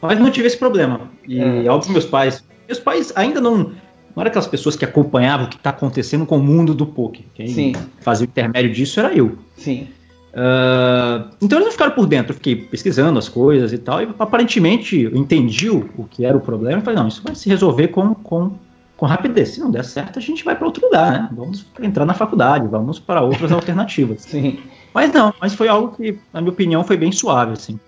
[0.01, 1.01] Mas não tive esse problema.
[1.27, 1.69] E é.
[1.69, 2.43] óbvio, meus pais.
[2.67, 3.71] Meus pais ainda não.
[4.15, 7.23] Não era aquelas pessoas que acompanhavam o que está acontecendo com o mundo do poker.
[7.35, 7.73] Quem Sim.
[8.01, 9.37] fazia o intermédio disso era eu.
[9.55, 9.87] Sim.
[10.33, 14.09] Uh, então eles não ficaram por dentro, eu fiquei pesquisando as coisas e tal, e
[14.19, 17.49] aparentemente eu entendi o, o que era o problema e falei, não, isso vai se
[17.49, 18.51] resolver com, com,
[18.97, 19.49] com rapidez.
[19.49, 21.29] Se não der certo, a gente vai para outro lugar, né?
[21.31, 24.23] Vamos entrar na faculdade, vamos para outras alternativas.
[24.23, 24.59] Sim.
[24.93, 27.79] Mas não, mas foi algo que, na minha opinião, foi bem suave, assim.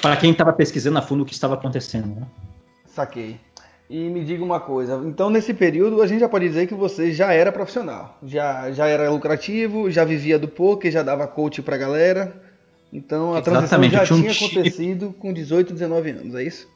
[0.00, 2.26] Para quem estava pesquisando a fundo o que estava acontecendo, né?
[2.86, 3.40] Saquei.
[3.88, 7.12] E me diga uma coisa, então nesse período a gente já pode dizer que você
[7.12, 11.76] já era profissional, já, já era lucrativo, já vivia do poker, já dava coach pra
[11.76, 12.34] galera.
[12.90, 16.68] Então a transição já tinha um acontecido com 18, 19 anos, é isso?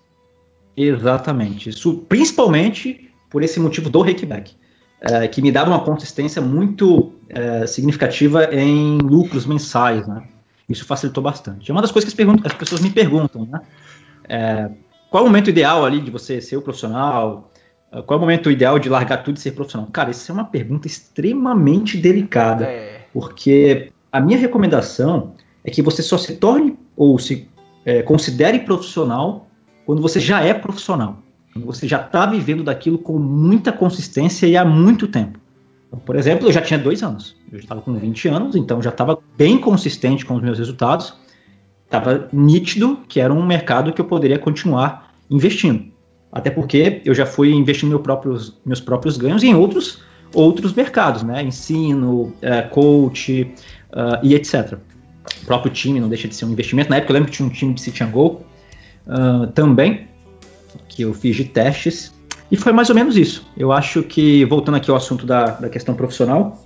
[0.76, 1.70] Exatamente.
[1.70, 4.54] Isso principalmente por esse motivo do Rakeback,
[4.98, 10.22] é, que me dava uma consistência muito é, significativa em lucros mensais, né?
[10.66, 11.70] Isso facilitou bastante.
[11.70, 13.60] É uma das coisas que as, as pessoas me perguntam, né?
[14.26, 14.70] É,
[15.10, 17.50] qual é o momento ideal ali de você ser o profissional?
[17.92, 19.86] Ah, qual é o momento ideal de largar tudo e ser profissional?
[19.92, 23.04] Cara, isso é uma pergunta extremamente delicada, é.
[23.12, 27.50] porque a minha recomendação é que você só se torne ou se
[27.84, 29.46] é, considere profissional
[29.84, 31.25] quando você já é profissional.
[31.64, 35.38] Você já está vivendo daquilo com muita consistência e há muito tempo.
[35.88, 37.36] Então, por exemplo, eu já tinha dois anos.
[37.50, 41.14] Eu estava com 20 anos, então já estava bem consistente com os meus resultados
[41.86, 45.84] estava nítido que era um mercado que eu poderia continuar investindo.
[46.30, 50.02] Até porque eu já fui investindo meu próprios, meus próprios ganhos em outros,
[50.34, 51.42] outros mercados, né?
[51.42, 53.42] Ensino, uh, coach
[53.92, 54.78] uh, e etc.
[55.42, 56.90] O próprio time não deixa de ser um investimento.
[56.90, 58.42] Na época eu lembro que tinha um time de City and Go
[59.06, 60.08] uh, também,
[60.96, 62.14] que eu fiz de testes.
[62.50, 63.46] E foi mais ou menos isso.
[63.56, 66.64] Eu acho que, voltando aqui ao assunto da, da questão profissional,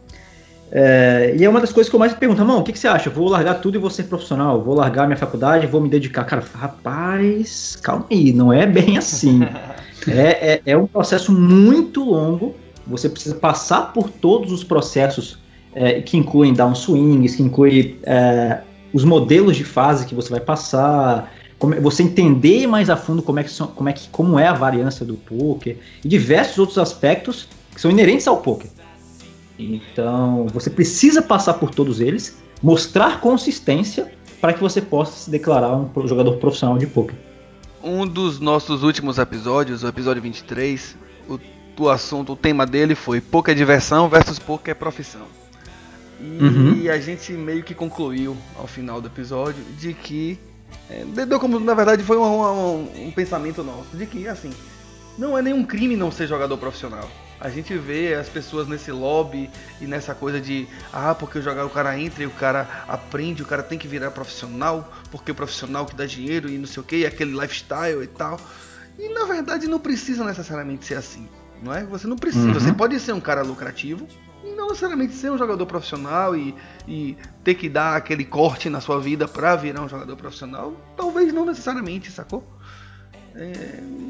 [0.71, 2.79] é, e é uma das coisas que eu mais me pergunto, irmão, o que, que,
[2.79, 3.11] você acha?
[3.11, 6.23] Vou largar tudo e vou ser profissional, vou largar minha faculdade, vou me dedicar.
[6.25, 9.41] Cara, rapaz, calma aí, não é bem assim.
[10.07, 12.55] é, é, é, um processo muito longo,
[12.87, 15.39] você precisa passar por todos os processos
[15.75, 18.61] é, que incluem downswings, que incluem é,
[18.93, 23.39] os modelos de fase que você vai passar, como, você entender mais a fundo como
[23.39, 26.79] é, que são, como, é que, como é a variância do poker e diversos outros
[26.79, 28.71] aspectos que são inerentes ao poker.
[29.59, 35.77] Então, você precisa passar por todos eles, mostrar consistência para que você possa se declarar
[35.77, 37.15] um jogador profissional de poker.
[37.85, 40.97] Um dos nossos últimos episódios, o episódio 23,
[41.29, 41.39] o,
[41.79, 45.27] o assunto, o tema dele foi poker é diversão versus poker é profissão.
[46.19, 46.91] E uhum.
[46.91, 50.50] a gente meio que concluiu ao final do episódio de que é,
[51.27, 54.51] deu como na verdade foi um, um, um pensamento nosso de que assim
[55.17, 57.09] não é nenhum crime não ser jogador profissional.
[57.39, 59.51] A gente vê as pessoas nesse lobby
[59.81, 63.43] e nessa coisa de ah, porque o jogar o cara entra e o cara aprende,
[63.43, 66.83] o cara tem que virar profissional, porque o profissional que dá dinheiro e não sei
[66.83, 68.39] o que, e aquele lifestyle e tal.
[68.99, 71.29] E na verdade não precisa necessariamente ser assim,
[71.63, 71.85] não é?
[71.85, 72.55] Você não precisa, uhum.
[72.55, 74.07] você pode ser um cara lucrativo
[74.57, 76.55] não necessariamente ser um jogador profissional e,
[76.87, 80.75] e ter que dar aquele corte na sua vida para virar um jogador profissional.
[80.97, 82.45] Talvez não necessariamente, sacou?
[83.35, 83.53] É,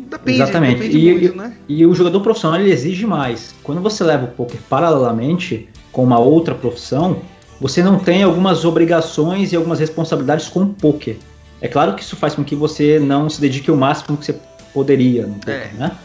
[0.08, 0.78] depende, Exatamente.
[0.78, 1.56] Depende e, muito, né?
[1.68, 3.54] e, o jogador profissional ele exige mais.
[3.62, 7.22] Quando você leva o poker paralelamente com uma outra profissão,
[7.60, 11.16] você não tem algumas obrigações e algumas responsabilidades com o poker.
[11.60, 14.40] É claro que isso faz com que você não se dedique o máximo que você
[14.72, 15.78] poderia no poker, é.
[15.78, 15.96] né?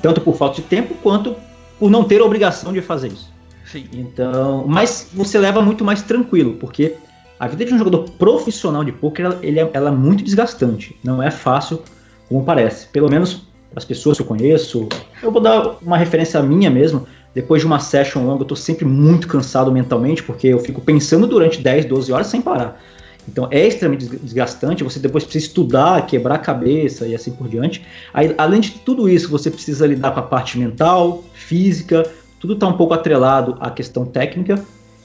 [0.00, 1.36] Tanto por falta de tempo quanto
[1.78, 3.33] por não ter a obrigação de fazer isso.
[3.74, 3.88] Sim.
[3.92, 6.94] Então, mas você leva muito mais tranquilo, porque
[7.40, 10.96] a vida de um jogador profissional de poker ela, é, ela é muito desgastante.
[11.02, 11.82] Não é fácil
[12.28, 12.86] como parece.
[12.86, 14.88] Pelo menos as pessoas que eu conheço.
[15.20, 17.04] Eu vou dar uma referência minha mesmo.
[17.34, 21.26] Depois de uma session longa, eu tô sempre muito cansado mentalmente, porque eu fico pensando
[21.26, 22.80] durante 10, 12 horas sem parar.
[23.28, 27.84] Então é extremamente desgastante, você depois precisa estudar, quebrar a cabeça e assim por diante.
[28.12, 32.08] Aí, além de tudo isso, você precisa lidar com a parte mental, física,
[32.44, 34.62] tudo está um pouco atrelado à questão técnica.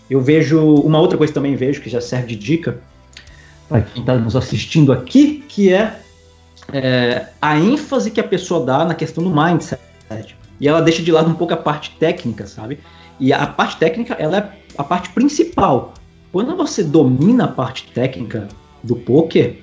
[0.10, 2.82] Eu vejo uma outra coisa também vejo que já serve de dica
[3.70, 6.02] para quem está nos assistindo aqui, que é,
[6.74, 9.80] é, a ênfase que a pessoa dá na questão do mindset.
[10.60, 12.80] E ela deixa de lado um pouco a parte técnica, sabe?
[13.18, 15.94] E a parte técnica ela é a parte principal.
[16.34, 18.50] Quando você domina a parte técnica
[18.84, 19.62] do poker,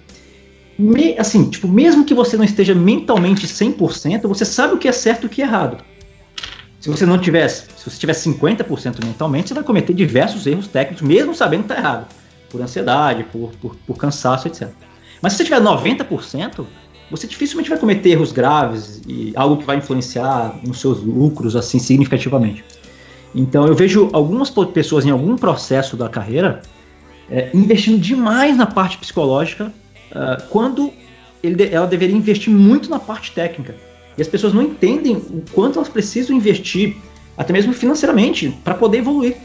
[0.78, 4.92] me, assim, tipo, mesmo que você não esteja mentalmente 100%, você sabe o que é
[4.92, 5.84] certo e o que é errado.
[6.86, 11.02] Se você não tivesse, se você tiver 50% mentalmente, você vai cometer diversos erros técnicos,
[11.02, 12.06] mesmo sabendo que está errado,
[12.48, 14.68] por ansiedade, por, por, por cansaço, etc.
[15.20, 16.64] Mas se você tiver 90%,
[17.10, 21.80] você dificilmente vai cometer erros graves e algo que vai influenciar nos seus lucros assim
[21.80, 22.64] significativamente.
[23.34, 26.62] Então eu vejo algumas pessoas em algum processo da carreira
[27.28, 29.72] é, investindo demais na parte psicológica,
[30.12, 30.92] uh, quando
[31.42, 33.74] ele, ela deveria investir muito na parte técnica.
[34.16, 36.96] E as pessoas não entendem o quanto elas precisam investir,
[37.36, 39.36] até mesmo financeiramente, para poder evoluir.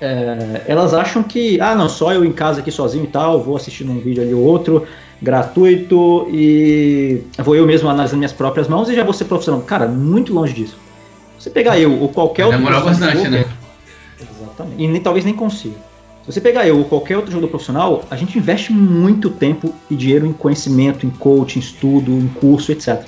[0.00, 3.56] É, elas acham que, ah, não, só eu em casa aqui sozinho e tal, vou
[3.56, 4.86] assistindo um vídeo ali ou outro,
[5.22, 9.62] gratuito, e vou eu mesmo analisando minhas próprias mãos e já vou ser profissional.
[9.62, 10.76] Cara, muito longe disso.
[11.38, 12.58] Você pegar eu ou qualquer outro.
[12.58, 13.46] Demorou bastante, né?
[14.20, 14.82] Exatamente.
[14.82, 15.76] E nem, talvez nem consiga.
[16.22, 19.94] Se você pegar eu ou qualquer outro jogador profissional, a gente investe muito tempo e
[19.94, 23.04] dinheiro em conhecimento, em coaching, estudo, em curso, etc.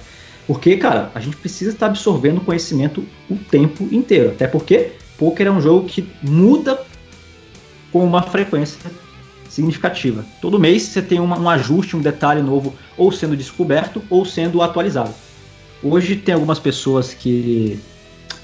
[0.47, 4.31] Porque, cara, a gente precisa estar absorvendo conhecimento o tempo inteiro.
[4.31, 6.81] Até porque poker é um jogo que muda
[7.93, 8.79] com uma frequência
[9.49, 10.25] significativa.
[10.41, 14.63] Todo mês você tem uma, um ajuste, um detalhe novo, ou sendo descoberto ou sendo
[14.63, 15.13] atualizado.
[15.83, 17.79] Hoje tem algumas pessoas que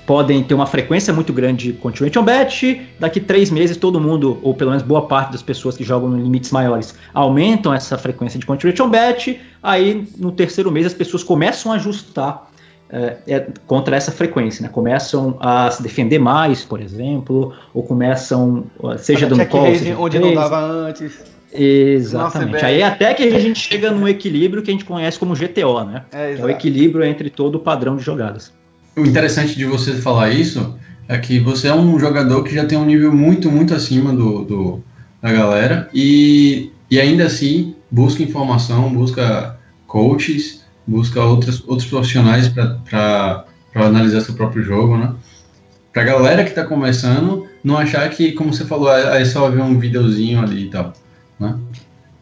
[0.07, 2.83] podem ter uma frequência muito grande de continuation bet.
[2.99, 6.23] Daqui três meses, todo mundo, ou pelo menos boa parte das pessoas que jogam em
[6.23, 9.41] limites maiores, aumentam essa frequência de continuation bet.
[9.63, 12.51] Aí, no terceiro mês, as pessoas começam a ajustar
[12.91, 14.69] é, é, contra essa frequência, né?
[14.69, 18.65] Começam a se defender mais, por exemplo, ou começam,
[18.99, 21.33] seja dando call, seja onde não dava antes.
[21.51, 22.65] Exatamente.
[22.65, 26.05] Aí até que a gente chega no equilíbrio que a gente conhece como GTO, né?
[26.13, 28.53] É, é o equilíbrio entre todo o padrão de jogadas.
[28.97, 30.79] O interessante de você falar isso
[31.09, 34.45] é que você é um jogador que já tem um nível muito, muito acima do,
[34.45, 34.85] do
[35.21, 43.45] da galera e, e ainda assim busca informação, busca coaches, busca outros, outros profissionais para
[43.75, 45.15] analisar seu próprio jogo, né?
[45.93, 49.63] Pra galera que tá começando, não achar que, como você falou, é, é só ver
[49.63, 50.93] um videozinho ali e tal,
[51.39, 51.57] né?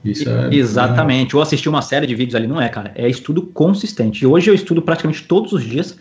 [0.04, 1.37] É Exatamente.
[1.37, 2.90] Ou assistir uma série de vídeos ali, não é, cara.
[2.94, 4.24] É estudo consistente.
[4.24, 5.96] E hoje eu estudo praticamente todos os dias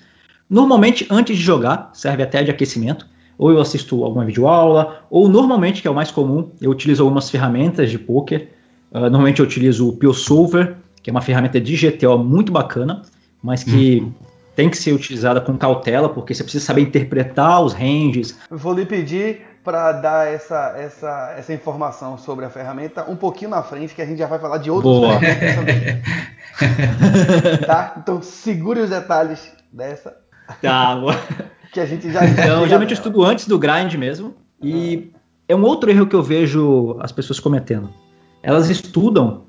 [0.50, 3.06] Normalmente, antes de jogar, serve até de aquecimento.
[3.38, 7.30] Ou eu assisto alguma videoaula, ou normalmente, que é o mais comum, eu utilizo algumas
[7.30, 8.50] ferramentas de poker.
[8.92, 13.04] Uh, normalmente eu utilizo o PioSolver, que é uma ferramenta de GTO muito bacana,
[13.42, 14.12] mas que uhum.
[14.56, 18.38] tem que ser utilizada com cautela, porque você precisa saber interpretar os ranges.
[18.50, 23.62] vou lhe pedir para dar essa, essa, essa informação sobre a ferramenta um pouquinho na
[23.62, 25.14] frente, que a gente já vai falar de outros Boa.
[25.14, 26.02] também.
[27.66, 27.94] tá?
[27.98, 30.29] Então segure os detalhes dessa
[30.62, 31.00] Tá,
[31.72, 32.26] que a gente já.
[32.28, 34.34] Então, geralmente eu estudo antes do grind mesmo.
[34.62, 35.12] E
[35.48, 37.90] é um outro erro que eu vejo as pessoas cometendo.
[38.44, 39.44] Elas estudam,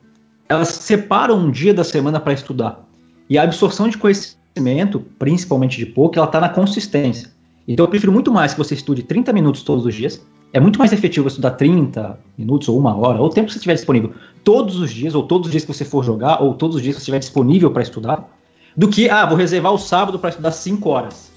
[0.49, 2.87] elas separam um dia da semana para estudar.
[3.29, 7.31] E a absorção de conhecimento, principalmente de pouco, ela está na consistência.
[7.67, 10.25] Então eu prefiro muito mais que você estude 30 minutos todos os dias.
[10.53, 13.61] É muito mais efetivo estudar 30 minutos ou uma hora, ou o tempo que você
[13.61, 16.77] tiver disponível todos os dias, ou todos os dias que você for jogar, ou todos
[16.77, 18.29] os dias que você estiver disponível para estudar,
[18.77, 21.31] do que, ah, vou reservar o sábado para estudar 5 horas.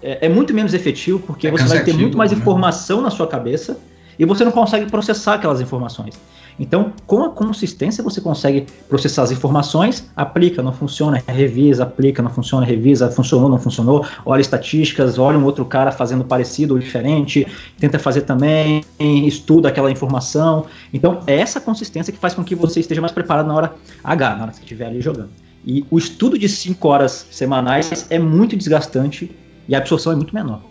[0.00, 2.38] É, é, muito menos efetivo porque é você vai ter muito mais né?
[2.38, 3.78] informação na sua cabeça
[4.16, 6.18] e você não consegue processar aquelas informações.
[6.58, 12.30] Então, com a consistência, você consegue processar as informações, aplica, não funciona, revisa, aplica, não
[12.30, 17.46] funciona, revisa, funcionou, não funcionou, olha estatísticas, olha um outro cara fazendo parecido ou diferente,
[17.78, 20.66] tenta fazer também, estuda aquela informação.
[20.92, 24.34] Então, é essa consistência que faz com que você esteja mais preparado na hora H,
[24.34, 25.30] na hora que você estiver ali jogando.
[25.70, 29.36] E o estudo de 5 horas semanais é muito desgastante
[29.68, 30.62] e a absorção é muito menor.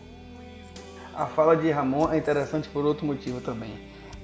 [1.13, 3.69] A fala de Ramon é interessante por outro motivo também.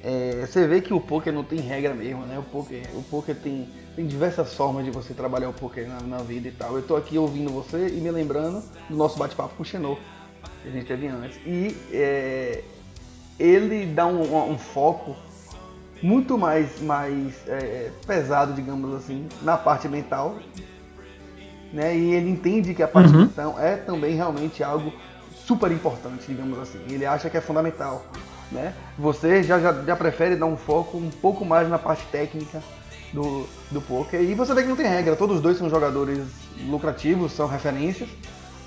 [0.03, 2.39] É, você vê que o poker não tem regra mesmo, né?
[2.39, 6.17] O poker, o poker tem, tem diversas formas de você trabalhar o poker na, na
[6.23, 6.75] vida e tal.
[6.75, 9.95] Eu tô aqui ouvindo você e me lembrando do nosso bate-papo com o Xenô.
[10.63, 11.37] que a gente teve antes.
[11.45, 12.63] E é,
[13.37, 15.15] ele dá um, um, foco
[16.03, 20.35] muito mais, mais é, pesado, digamos assim, na parte mental.
[21.71, 21.97] Né?
[21.97, 23.21] E ele entende que a parte uhum.
[23.21, 24.91] mental é também realmente algo
[25.33, 26.79] super importante, digamos assim.
[26.89, 28.05] Ele acha que é fundamental.
[28.51, 28.73] Né?
[28.99, 32.61] Você já, já, já prefere dar um foco um pouco mais na parte técnica
[33.13, 34.21] do, do poker.
[34.21, 36.19] E você vê que não tem regra, todos os dois são jogadores
[36.67, 38.09] lucrativos, são referências,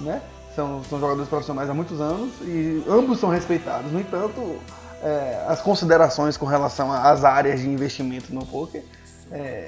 [0.01, 0.23] né?
[0.55, 3.93] São, são jogadores profissionais há muitos anos e ambos são respeitados.
[3.93, 4.59] No entanto,
[5.07, 8.83] é, as considerações com relação às áreas de investimento no poker
[9.31, 9.67] é,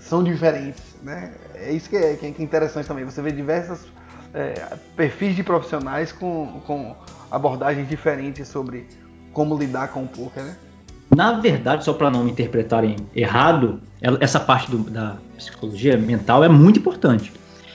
[0.00, 1.34] são diferentes, né?
[1.54, 3.04] É isso que é, que é interessante também.
[3.04, 3.80] Você vê diversos
[4.32, 4.54] é,
[4.96, 6.96] perfis de profissionais com, com
[7.30, 8.88] abordagens diferentes sobre
[9.30, 10.56] como lidar com o poker, né?
[11.14, 13.82] Na verdade, só para não me interpretarem errado,
[14.20, 17.30] essa parte do, da psicologia mental é muito importante.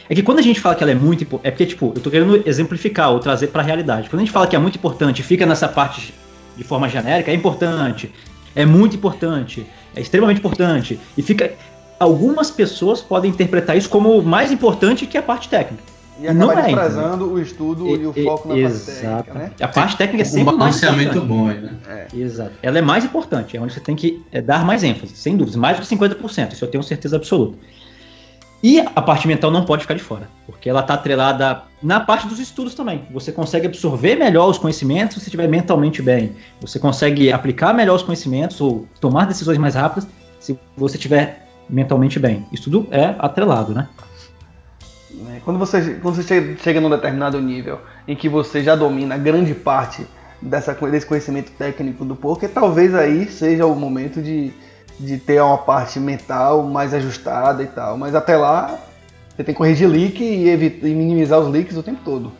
[0.09, 2.09] É que quando a gente fala que ela é muito é porque, tipo, eu tô
[2.09, 4.09] querendo exemplificar ou trazer para a realidade.
[4.09, 6.13] Quando a gente fala que é muito importante, fica nessa parte
[6.55, 8.11] de forma genérica, é importante,
[8.55, 11.53] é muito importante, é extremamente importante, e fica.
[11.99, 15.83] Algumas pessoas podem interpretar isso como mais importante que a parte técnica.
[16.19, 19.51] E acaba é, desprezando o estudo e, e, o foco na parte técnica, né?
[19.59, 21.73] A parte técnica é sempre um balanceamento bom, né?
[21.87, 22.07] É.
[22.15, 22.51] Exato.
[22.61, 25.57] Ela é mais importante, é onde você tem que é, dar mais ênfase, sem dúvida,
[25.57, 27.57] mais do que 50%, isso eu tenho certeza absoluta.
[28.63, 32.25] E a parte mental não pode ficar de fora, porque ela está atrelada na parte
[32.27, 33.05] dos estudos também.
[33.11, 36.33] Você consegue absorver melhor os conhecimentos se estiver mentalmente bem.
[36.61, 40.07] Você consegue aplicar melhor os conhecimentos ou tomar decisões mais rápidas
[40.39, 42.45] se você estiver mentalmente bem.
[42.53, 43.89] Isso tudo é atrelado, né?
[45.13, 45.41] Né?
[45.43, 50.07] Quando você, quando você chega num determinado nível em que você já domina grande parte
[50.41, 54.51] dessa, desse conhecimento técnico do poker, talvez aí seja o momento de,
[54.99, 57.97] de ter uma parte mental mais ajustada e tal.
[57.97, 58.77] Mas até lá,
[59.29, 62.31] você tem que corrigir leak e, evitar, e minimizar os leaks o tempo todo.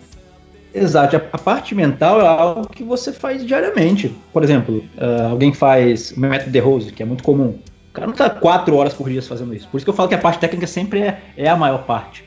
[0.74, 4.16] Exato, a parte mental é algo que você faz diariamente.
[4.32, 7.60] Por exemplo, uh, alguém faz o método de Rose, que é muito comum.
[7.90, 9.68] O cara não está quatro horas por dia fazendo isso.
[9.68, 12.24] Por isso que eu falo que a parte técnica sempre é, é a maior parte.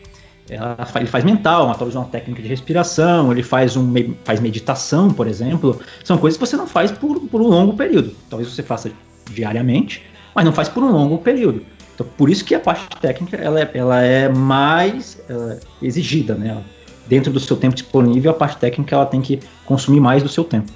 [0.49, 3.93] Ela, ele faz mental, talvez uma técnica de respiração, ele faz, um,
[4.25, 5.81] faz meditação, por exemplo.
[6.05, 8.15] São coisas que você não faz por, por um longo período.
[8.31, 8.93] Talvez você faça
[9.33, 10.05] diariamente,
[10.37, 11.65] mas não faz por um longo período.
[11.95, 16.63] Então, por isso que a parte técnica ela é, ela é mais é, exigida, né?
[17.07, 20.45] Dentro do seu tempo disponível, a parte técnica ela tem que consumir mais do seu
[20.45, 20.71] tempo.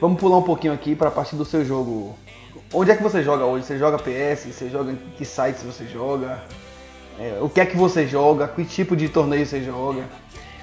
[0.00, 2.16] Vamos pular um pouquinho aqui para a parte do seu jogo.
[2.72, 3.66] Onde é que você joga hoje?
[3.66, 4.46] Você joga PS?
[4.46, 6.42] Você joga em que sites você joga?
[7.20, 8.48] É, o que é que você joga?
[8.48, 10.04] Que tipo de torneio você joga?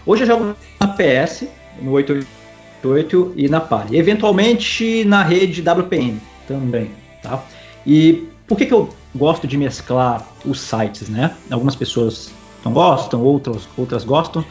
[0.08, 1.46] Hoje eu jogo na PS,
[1.80, 3.86] no 888 e na PAR.
[3.92, 6.90] E eventualmente na rede WPN também,
[7.22, 7.44] tá?
[7.86, 11.36] E por que, que eu gosto de mesclar os sites, né?
[11.50, 12.32] Algumas pessoas
[12.64, 14.44] não gostam, outras, outras gostam.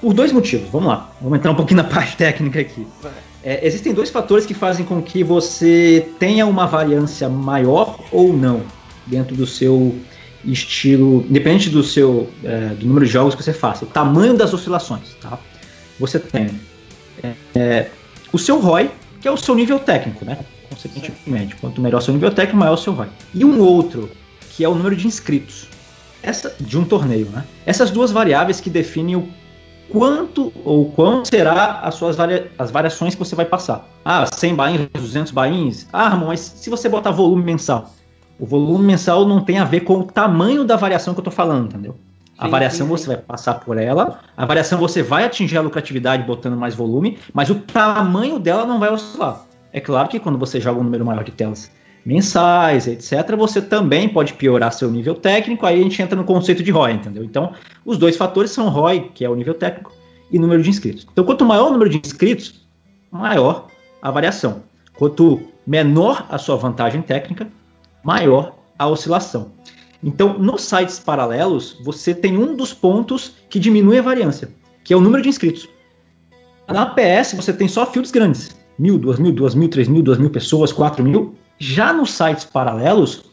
[0.00, 1.10] Por dois motivos, vamos lá.
[1.20, 2.86] Vamos entrar um pouquinho na parte técnica aqui.
[3.42, 8.62] É, existem dois fatores que fazem com que você tenha uma variância maior ou não
[9.06, 9.96] dentro do seu
[10.44, 14.52] estilo, independente do seu é, do número de jogos que você faça, o tamanho das
[14.52, 15.38] oscilações, tá?
[15.98, 16.50] Você tem
[17.22, 17.90] é, é
[18.32, 20.38] o seu ROI, que é o seu nível técnico, né?
[20.70, 23.08] Consequentemente, quanto melhor seu nível técnico, maior o seu ROI.
[23.34, 24.10] E um outro,
[24.50, 25.68] que é o número de inscritos
[26.22, 27.44] essa, de um torneio, né?
[27.64, 29.28] Essas duas variáveis que definem o
[29.90, 33.88] quanto ou quão será as suas varia as variações que você vai passar.
[34.04, 35.88] Ah, 100 bains, 200 bains.
[35.92, 37.94] Ah, mas se você botar volume mensal,
[38.38, 41.32] o volume mensal não tem a ver com o tamanho da variação que eu estou
[41.32, 41.96] falando, entendeu?
[42.36, 43.02] A sim, variação sim, sim.
[43.02, 47.18] você vai passar por ela, a variação você vai atingir a lucratividade botando mais volume,
[47.32, 49.44] mas o tamanho dela não vai oscilar.
[49.78, 51.70] É claro que quando você joga um número maior de telas
[52.04, 56.64] mensais, etc., você também pode piorar seu nível técnico, aí a gente entra no conceito
[56.64, 57.22] de ROI, entendeu?
[57.22, 57.52] Então,
[57.84, 59.92] os dois fatores são ROI, que é o nível técnico,
[60.32, 61.06] e número de inscritos.
[61.12, 62.66] Então, quanto maior o número de inscritos,
[63.08, 63.68] maior
[64.02, 64.64] a variação.
[64.96, 67.46] Quanto menor a sua vantagem técnica,
[68.02, 69.52] maior a oscilação.
[70.02, 74.48] Então, nos sites paralelos, você tem um dos pontos que diminui a variância,
[74.82, 75.68] que é o número de inscritos.
[76.66, 78.58] Na PS, você tem só fields grandes.
[78.78, 81.34] Mil, duas mil, duas mil, três mil, duas mil pessoas, quatro mil.
[81.58, 83.24] Já nos sites paralelos,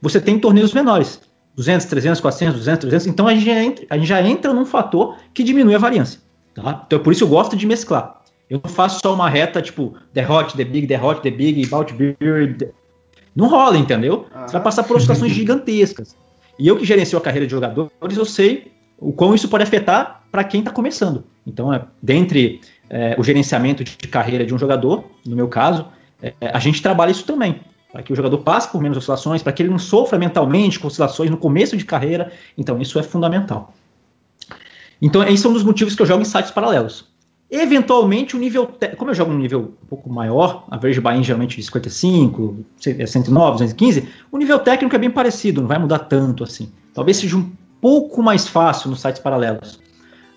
[0.00, 1.20] você tem torneios menores.
[1.56, 3.06] 200, 300, 400, 200, 300.
[3.06, 6.20] Então, a gente já entra, a gente já entra num fator que diminui a variância.
[6.54, 6.84] Tá?
[6.86, 8.22] Então, por isso eu gosto de mesclar.
[8.50, 11.64] Eu não faço só uma reta tipo The Hot, The Big, The Hot, The Big,
[11.66, 12.72] About Beer,
[13.34, 14.26] não rola, entendeu?
[14.32, 14.46] Ah.
[14.46, 16.16] Você vai passar por situações gigantescas.
[16.58, 20.22] E eu que gerencio a carreira de jogadores, eu sei o quão isso pode afetar
[20.30, 21.24] para quem está começando.
[21.46, 22.60] Então, é, dentre
[22.94, 25.86] é, o gerenciamento de carreira de um jogador, no meu caso,
[26.22, 27.60] é, a gente trabalha isso também.
[27.92, 30.86] Para que o jogador passe por menos oscilações, para que ele não sofra mentalmente com
[30.86, 32.30] oscilações no começo de carreira.
[32.56, 33.74] Então, isso é fundamental.
[35.02, 37.12] Então, esses são um dos motivos que eu jogo em sites paralelos.
[37.50, 38.70] Eventualmente, o nível.
[38.96, 43.50] Como eu jogo um nível um pouco maior, a Verge Buy geralmente de 55, 109,
[43.52, 46.72] 215, o nível técnico é bem parecido, não vai mudar tanto assim.
[46.92, 49.80] Talvez seja um pouco mais fácil nos sites paralelos.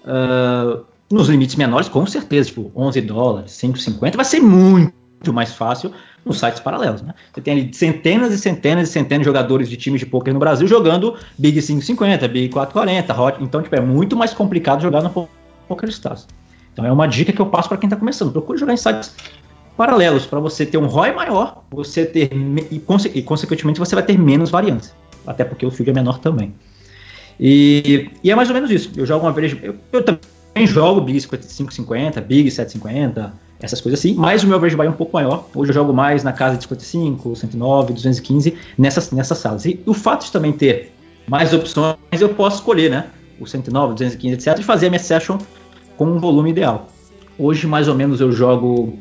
[0.03, 4.91] Uh, nos limites menores, com certeza, tipo 11 dólares, 5,50, vai ser muito
[5.33, 5.91] mais fácil
[6.25, 7.01] nos sites paralelos.
[7.01, 7.13] Né?
[7.33, 10.39] Você tem ali centenas e centenas e centenas de jogadores de times de poker no
[10.39, 13.43] Brasil jogando Big 550, Big 440, Hot.
[13.43, 15.29] Então, tipo, é muito mais complicado jogar no
[15.67, 16.27] Poker Stars.
[16.73, 18.31] Então, é uma dica que eu passo para quem está começando.
[18.31, 19.15] Procure jogar em sites
[19.77, 22.31] paralelos para você ter um ROI maior, você ter
[22.71, 24.93] e, conse e, consequentemente você vai ter menos variantes,
[25.25, 26.53] até porque o field é menor também.
[27.39, 28.91] E, e, é mais ou menos isso.
[28.95, 30.19] Eu jogo uma vez, eu, eu também
[30.65, 34.93] jogo Big 5550, Big 750, essas coisas assim, mas o meu average buy é um
[34.93, 35.47] pouco maior.
[35.53, 39.65] Hoje eu jogo mais na casa de 55, 109, 215 nessas, nessas salas.
[39.65, 40.93] E o fato de também ter
[41.27, 43.07] mais opções, eu posso escolher, né?
[43.39, 44.59] O 109, 215, etc.
[44.59, 45.37] e fazer a minha session
[45.97, 46.89] com um volume ideal.
[47.37, 48.97] Hoje, mais ou menos, eu jogo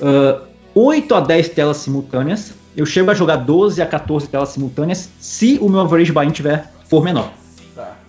[0.00, 2.54] uh, 8 a 10 telas simultâneas.
[2.76, 6.72] Eu chego a jogar 12 a 14 telas simultâneas se o meu average buy tiver
[6.88, 7.39] for menor.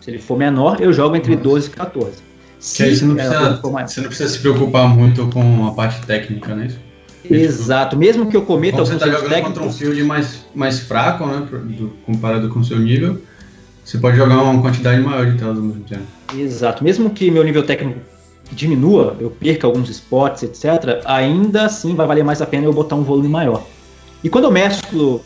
[0.02, 0.06] Tá.
[0.06, 1.44] Se ele for menor, eu jogo entre Nossa.
[1.44, 2.12] 12 e 14.
[2.76, 6.54] Que aí você não, precisa, você não precisa se preocupar muito com a parte técnica,
[6.54, 6.70] né?
[7.30, 9.48] Exato, mesmo que eu cometa alguns você tá jogando técnicos...
[9.50, 13.22] contra um field mais, mais fraco, né, do, comparado com o seu nível,
[13.84, 16.04] você pode jogar uma quantidade maior de telas ao mesmo tempo.
[16.36, 18.00] Exato, mesmo que meu nível técnico
[18.52, 22.96] diminua, eu perca alguns spots, etc., ainda assim vai valer mais a pena eu botar
[22.96, 23.64] um volume maior.
[24.24, 25.22] E quando eu mesclo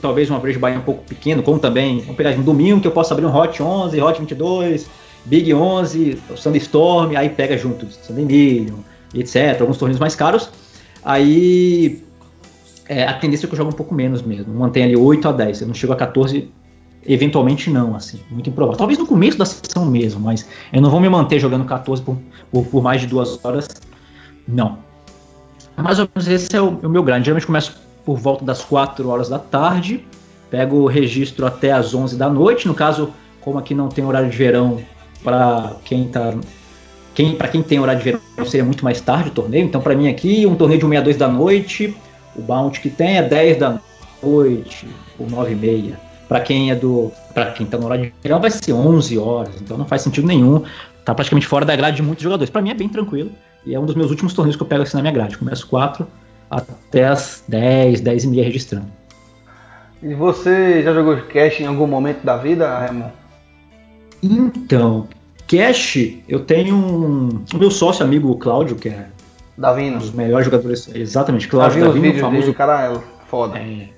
[0.00, 2.92] talvez um average buy um pouco pequeno, como também, vamos pegar um domingo que eu
[2.92, 4.88] posso abrir um Hot 11, Hot 22,
[5.24, 8.78] Big 11, Sandstorm, aí pega junto Sunday Million,
[9.14, 9.60] etc.
[9.60, 10.50] Alguns torneios mais caros.
[11.04, 12.02] Aí
[12.88, 14.52] é, a tendência é que eu jogo um pouco menos mesmo.
[14.54, 15.60] Mantém ali 8 a 10.
[15.62, 16.50] Eu não chego a 14,
[17.06, 18.20] eventualmente não, assim.
[18.30, 18.78] Muito improvável.
[18.78, 22.16] Talvez no começo da sessão mesmo, mas eu não vou me manter jogando 14 por,
[22.50, 23.68] por, por mais de duas horas.
[24.46, 24.78] Não.
[25.76, 27.26] Mais ou menos esse é o, o meu grande.
[27.26, 30.02] Geralmente começo por volta das 4 horas da tarde.
[30.50, 32.66] Pego o registro até as 11 da noite.
[32.66, 34.80] No caso, como aqui não tem horário de verão,
[35.22, 36.32] para quem tá
[37.14, 39.66] quem, para quem tem horário de verão seria muito mais tarde o torneio.
[39.66, 41.94] Então, para mim aqui, um torneio de 1 2 da noite,
[42.34, 43.78] o bounty que tem é 10 da
[44.22, 44.88] noite
[45.18, 46.00] ou 9 e meia.
[46.26, 49.60] Para quem é do, para quem tá no horário de verão vai ser 11 horas.
[49.60, 50.62] Então não faz sentido nenhum.
[51.04, 52.48] Tá praticamente fora da grade de muitos jogadores.
[52.48, 53.30] Para mim é bem tranquilo
[53.66, 55.36] e é um dos meus últimos torneios que eu pego assim na minha grade.
[55.36, 56.08] Começo 4
[56.50, 58.86] até as 10, 10 e meia registrando.
[60.02, 63.10] E você já jogou cash em algum momento da vida, Ramon?
[64.22, 65.08] Então,
[65.48, 65.96] Cash,
[66.28, 67.44] eu tenho um.
[67.54, 69.06] O meu sócio amigo Cláudio, que é
[69.56, 69.96] Davino.
[69.96, 70.94] um dos melhores jogadores.
[70.94, 72.42] Exatamente, Cláudio Davino, Davino famoso.
[72.42, 73.58] Dele, cara é foda.
[73.58, 73.88] É,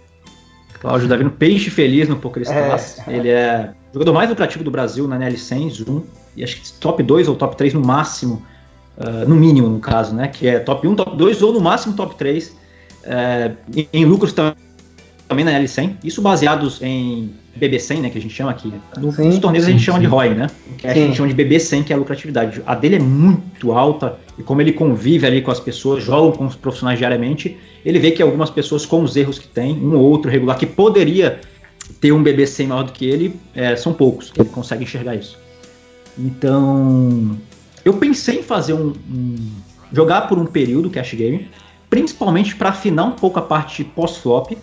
[0.81, 3.01] Cláudio Davino, peixe feliz no Poker Stars.
[3.09, 3.17] É.
[3.17, 6.03] Ele é o jogador mais lucrativo do Brasil na NL100, Zoom.
[6.37, 8.47] E acho que top 2 ou top 3 no máximo.
[9.01, 10.29] Uh, no mínimo, no caso, né?
[10.29, 12.49] Que é top 1, top 2 ou no máximo top 3.
[12.49, 12.55] Uh,
[13.05, 13.53] é,
[13.95, 14.55] em, lucros também
[15.31, 18.75] também na L100, isso baseados em BB100, né, que a gente chama aqui.
[18.99, 20.49] No, sim, nos torneios sim, a gente chama de ROI, né?
[20.77, 22.61] Que a gente chama de BB100, que é a lucratividade.
[22.67, 26.47] A dele é muito alta e como ele convive ali com as pessoas, joga com
[26.47, 30.03] os profissionais diariamente, ele vê que algumas pessoas com os erros que tem, um ou
[30.03, 31.41] outro regular que poderia
[32.01, 34.33] ter um BB100 maior do que ele, é, são poucos.
[34.37, 35.39] Ele consegue enxergar isso.
[36.19, 37.39] Então,
[37.85, 39.37] eu pensei em fazer um, um
[39.93, 41.51] jogar por um período cash game,
[41.89, 44.57] principalmente para afinar um pouco a parte pós-flop,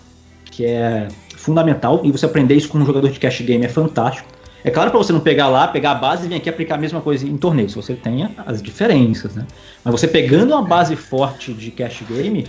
[0.46, 4.28] que é fundamental, e você aprender isso com um jogador de cash game é fantástico.
[4.64, 6.78] É claro para você não pegar lá, pegar a base e vir aqui aplicar a
[6.78, 9.46] mesma coisa em torneios, você tenha as diferenças, né?
[9.84, 12.48] Mas você pegando uma base forte de cash game,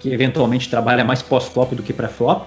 [0.00, 2.44] que eventualmente trabalha mais pós-flop do que pré-flop,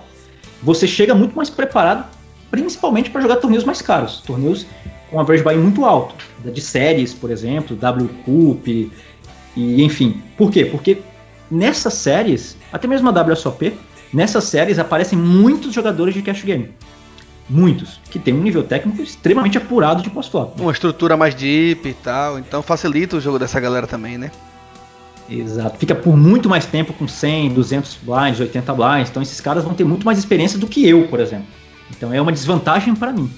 [0.62, 2.06] você chega muito mais preparado,
[2.52, 4.66] principalmente para jogar torneios mais caros, torneios
[5.10, 6.16] com average buy muito alto,
[6.52, 10.22] de séries, por exemplo, W Cup, e enfim.
[10.38, 10.66] Por quê?
[10.66, 11.00] Porque
[11.50, 13.74] nessas séries, até mesmo a WSOP,
[14.16, 16.72] Nessas séries aparecem muitos jogadores de cash game.
[17.50, 20.58] Muitos, que tem um nível técnico extremamente apurado de pós-flop.
[20.58, 24.32] Uma estrutura mais deep e tal, então facilita o jogo dessa galera também, né?
[25.30, 25.78] Exato.
[25.78, 29.10] Fica por muito mais tempo com 100, 200 blinds, 80 blinds.
[29.10, 31.48] Então esses caras vão ter muito mais experiência do que eu, por exemplo.
[31.91, 33.30] Então é uma desvantagem para mim.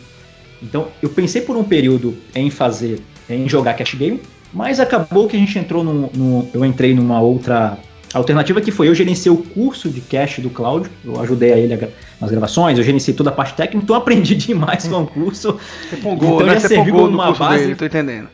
[0.61, 4.21] Então eu pensei por um período em fazer, em jogar cash game,
[4.53, 7.77] mas acabou que a gente entrou no, eu entrei numa outra
[8.13, 11.57] a alternativa que foi eu gerenciei o curso de cash do Cláudio, eu ajudei a
[11.57, 11.91] ele
[12.21, 15.59] nas gravações, eu gerenciei toda a parte técnica, então aprendi demais com o curso.
[15.89, 16.53] Você pongou, então né?
[16.53, 17.63] já Você serviu como uma base.
[17.63, 18.29] Dele, tô entendendo.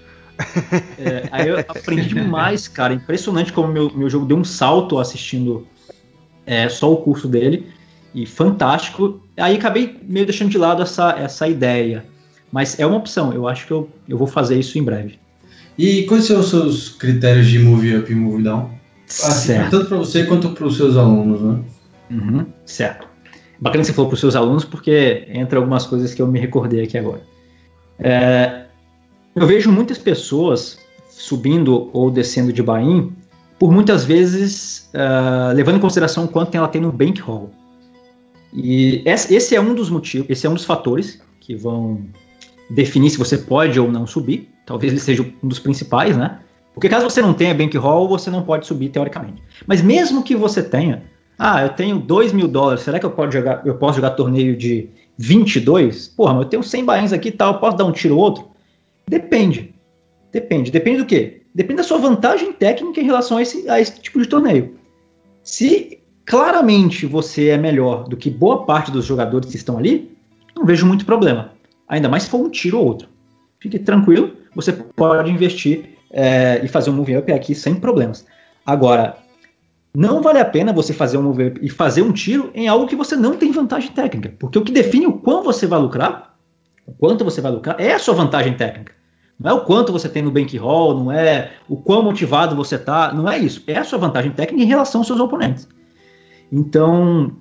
[0.97, 2.93] É, aí eu aprendi demais, cara.
[2.93, 5.67] Impressionante como meu, meu jogo deu um salto assistindo
[6.45, 7.67] é, só o curso dele.
[8.13, 9.21] E fantástico.
[9.37, 12.05] Aí acabei meio deixando de lado essa, essa ideia.
[12.53, 13.33] Mas é uma opção.
[13.33, 15.19] Eu acho que eu, eu vou fazer isso em breve.
[15.75, 18.69] E quais são os seus critérios de move up e move down?
[19.07, 19.71] Assim, certo.
[19.71, 21.59] tanto para você quanto para os seus alunos, né?
[22.11, 23.07] Uhum, certo.
[23.59, 26.39] Bacana que você falou para os seus alunos, porque entra algumas coisas que eu me
[26.39, 27.23] recordei aqui agora.
[27.97, 28.65] É,
[29.35, 30.77] eu vejo muitas pessoas
[31.09, 33.13] subindo ou descendo de buy-in,
[33.57, 37.49] por muitas vezes uh, levando em consideração quanto ela tem no bankroll.
[38.53, 42.05] E esse é um dos motivos, esse é um dos fatores que vão
[42.69, 44.49] definir se você pode ou não subir.
[44.65, 46.39] Talvez ele seja um dos principais, né?
[46.73, 49.43] Porque caso você não tenha bankroll, você não pode subir teoricamente.
[49.67, 51.03] Mas mesmo que você tenha,
[51.37, 54.55] ah, eu tenho 2 mil dólares, será que eu, posso jogar, eu posso jogar torneio
[54.55, 56.07] de 22?
[56.09, 58.21] Porra, mas eu tenho 100 bains aqui e tal, eu posso dar um tiro ou
[58.21, 58.47] outro?
[59.07, 59.73] Depende.
[60.31, 60.71] Depende.
[60.71, 61.41] Depende do quê?
[61.53, 64.75] Depende da sua vantagem técnica em relação a esse, a esse tipo de torneio.
[65.43, 70.11] Se claramente você é melhor do que boa parte dos jogadores que estão ali,
[70.55, 71.51] não vejo muito problema.
[71.93, 73.07] Ainda mais se for um tiro ou outro.
[73.59, 78.25] Fique tranquilo, você pode investir é, e fazer um move up aqui sem problemas.
[78.65, 79.17] Agora,
[79.95, 82.87] não vale a pena você fazer um move up e fazer um tiro em algo
[82.87, 84.33] que você não tem vantagem técnica.
[84.39, 86.35] Porque o que define o quão você vai lucrar,
[86.87, 88.91] o quanto você vai lucrar, é a sua vantagem técnica.
[89.39, 93.13] Não é o quanto você tem no bankroll, não é o quão motivado você está,
[93.13, 93.61] não é isso.
[93.67, 95.67] É a sua vantagem técnica em relação aos seus oponentes.
[96.51, 97.33] Então,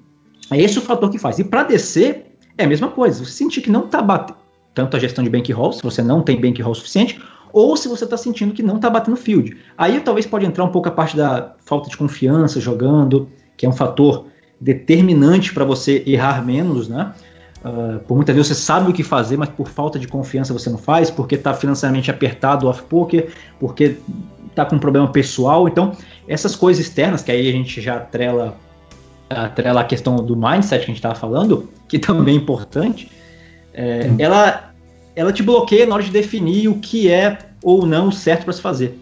[0.51, 1.39] é esse o fator que faz.
[1.39, 3.25] E para descer, é a mesma coisa.
[3.25, 4.42] Você sentir que não está batendo
[4.75, 7.21] tanto a gestão de bankroll, se você não tem bankroll suficiente,
[7.53, 9.57] ou se você está sentindo que não está batendo field.
[9.77, 13.69] Aí talvez pode entrar um pouco a parte da falta de confiança jogando, que é
[13.69, 14.27] um fator
[14.61, 17.13] determinante para você errar menos, né?
[17.65, 20.69] Uh, por muitas vezes você sabe o que fazer, mas por falta de confiança você
[20.69, 23.99] não faz, porque está financeiramente apertado off poker, porque
[24.49, 25.69] está com um problema pessoal.
[25.69, 25.93] Então,
[26.27, 28.57] essas coisas externas, que aí a gente já atrela,
[29.31, 33.11] atrela a questão do mindset que a gente estava falando, que também é importante,
[33.75, 34.73] é, ela,
[35.15, 38.61] ela te bloqueia na hora de definir o que é ou não certo para se
[38.61, 38.99] fazer.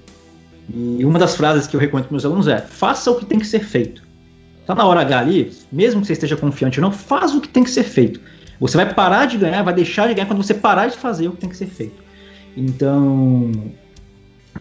[0.72, 3.38] E uma das frases que eu recomendo para meus alunos é: faça o que tem
[3.38, 4.02] que ser feito.
[4.66, 7.48] Tá na hora H ali, mesmo que você esteja confiante ou não, faz o que
[7.48, 8.20] tem que ser feito.
[8.60, 11.32] Você vai parar de ganhar, vai deixar de ganhar quando você parar de fazer o
[11.32, 12.02] que tem que ser feito.
[12.56, 13.50] Então,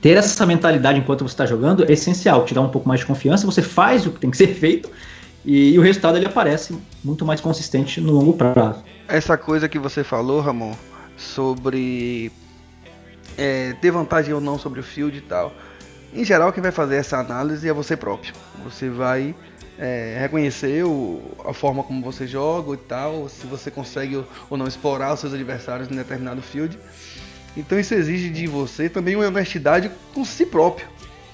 [0.01, 3.05] ter essa mentalidade enquanto você está jogando é essencial, te dá um pouco mais de
[3.05, 4.89] confiança, você faz o que tem que ser feito
[5.45, 8.83] e, e, o resultado ele aparece muito mais consistente no longo prazo.
[9.09, 10.75] Essa coisa que você falou, Ramon,
[11.17, 12.31] sobre
[13.35, 15.51] é, ter vantagem ou não sobre o field e tal.
[16.13, 18.33] Em geral, quem vai fazer essa análise é você próprio.
[18.63, 19.35] Você vai
[19.79, 24.67] é, reconhecer o, a forma como você joga e tal, se você consegue ou não
[24.67, 26.77] explorar os seus adversários em determinado field.
[27.57, 30.87] Então isso exige de você também uma honestidade com si próprio,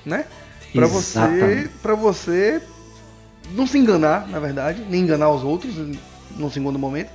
[0.06, 0.26] né?
[0.74, 2.62] Para você, para você
[3.52, 5.76] não se enganar, na verdade, nem enganar os outros
[6.32, 7.12] num segundo momento,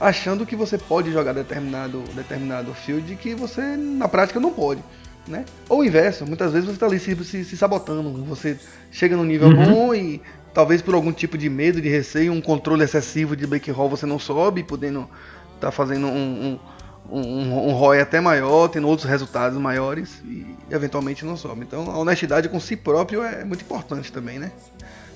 [0.00, 4.82] achando que você pode jogar determinado determinado field que você na prática não pode.
[5.26, 5.44] Né?
[5.68, 8.24] Ou o inverso, muitas vezes você está ali se, se, se, sabotando.
[8.24, 8.58] Você
[8.90, 9.74] chega no nível uhum.
[9.74, 10.22] bom e
[10.54, 14.06] talvez por algum tipo de medo, de receio, um controle excessivo de break roll você
[14.06, 15.00] não sobe, podendo
[15.54, 16.58] estar tá fazendo um,
[17.10, 21.60] um, um, um ROI até maior, tendo outros resultados maiores e eventualmente não sobe.
[21.62, 24.50] Então a honestidade com si próprio é muito importante também, né?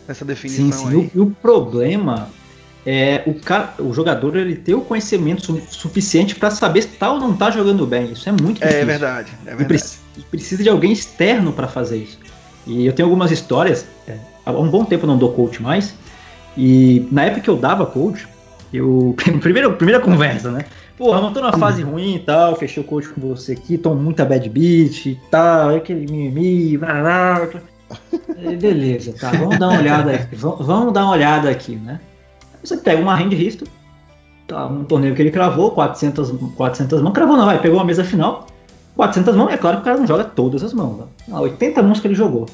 [0.07, 1.01] Nessa definição sim, sim.
[1.01, 1.11] aí.
[1.15, 2.29] E o, o problema
[2.85, 7.13] é o, cara, o jogador ele ter o conhecimento su suficiente para saber se tá
[7.13, 8.13] ou não tá jogando bem.
[8.13, 8.81] Isso é muito difícil.
[8.81, 9.85] É verdade, é verdade.
[10.17, 12.19] E, e precisa de alguém externo para fazer isso.
[12.67, 13.87] E eu tenho algumas histórias.
[14.07, 15.95] É, há um bom tempo eu não dou coach mais.
[16.57, 18.27] E na época que eu dava coach,
[18.73, 19.15] eu.
[19.41, 20.65] Primeira, primeira conversa, né?
[20.97, 23.95] Porra, não tô numa fase ruim e tal, fechei o coach com você aqui, tô
[23.95, 27.61] muita bad beat e tal, aquele mimimi, blá, blá, blá.
[28.61, 31.99] Beleza, tá, vamos dar uma olhada aqui, vamos dar uma olhada aqui, né?
[32.63, 33.65] Você pega uma hand risto,
[34.47, 38.05] tá, um torneio que ele cravou, 400, 400 mãos, cravou não, vai, pegou a mesa
[38.05, 38.47] final,
[38.97, 41.39] 400 mãos, é claro que o cara não joga todas as mãos, né?
[41.39, 42.47] 80 mãos que ele jogou.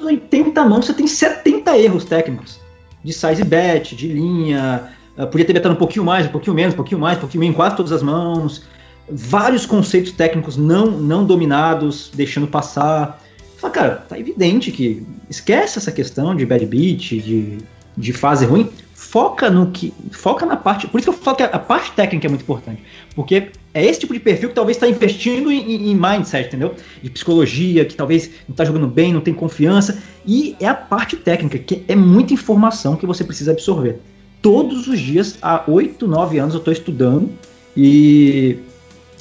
[0.00, 2.60] 80 mãos você tem 70 erros técnicos,
[3.02, 6.74] de size bet, de linha, uh, podia ter betado um pouquinho mais, um pouquinho menos,
[6.74, 8.62] um pouquinho mais, um pouquinho menos, em quase todas as mãos,
[9.08, 13.22] vários conceitos técnicos não, não dominados, deixando passar.
[13.56, 17.58] Fala, cara, tá evidente que esquece essa questão de bad beat, de,
[17.96, 19.92] de fase ruim, foca no que.
[20.10, 20.86] Foca na parte.
[20.86, 22.82] Por isso que eu falo que a, parte técnica é muito importante.
[23.14, 26.74] Porque é esse tipo de perfil que talvez está investindo em, em, mindset, entendeu?
[27.02, 30.02] De psicologia, que talvez não está jogando bem, não tem confiança.
[30.26, 34.00] E é a parte técnica, que é muita informação que você precisa absorver.
[34.40, 37.30] Todos os dias, há 8, 9 anos, eu estou estudando
[37.76, 38.58] e.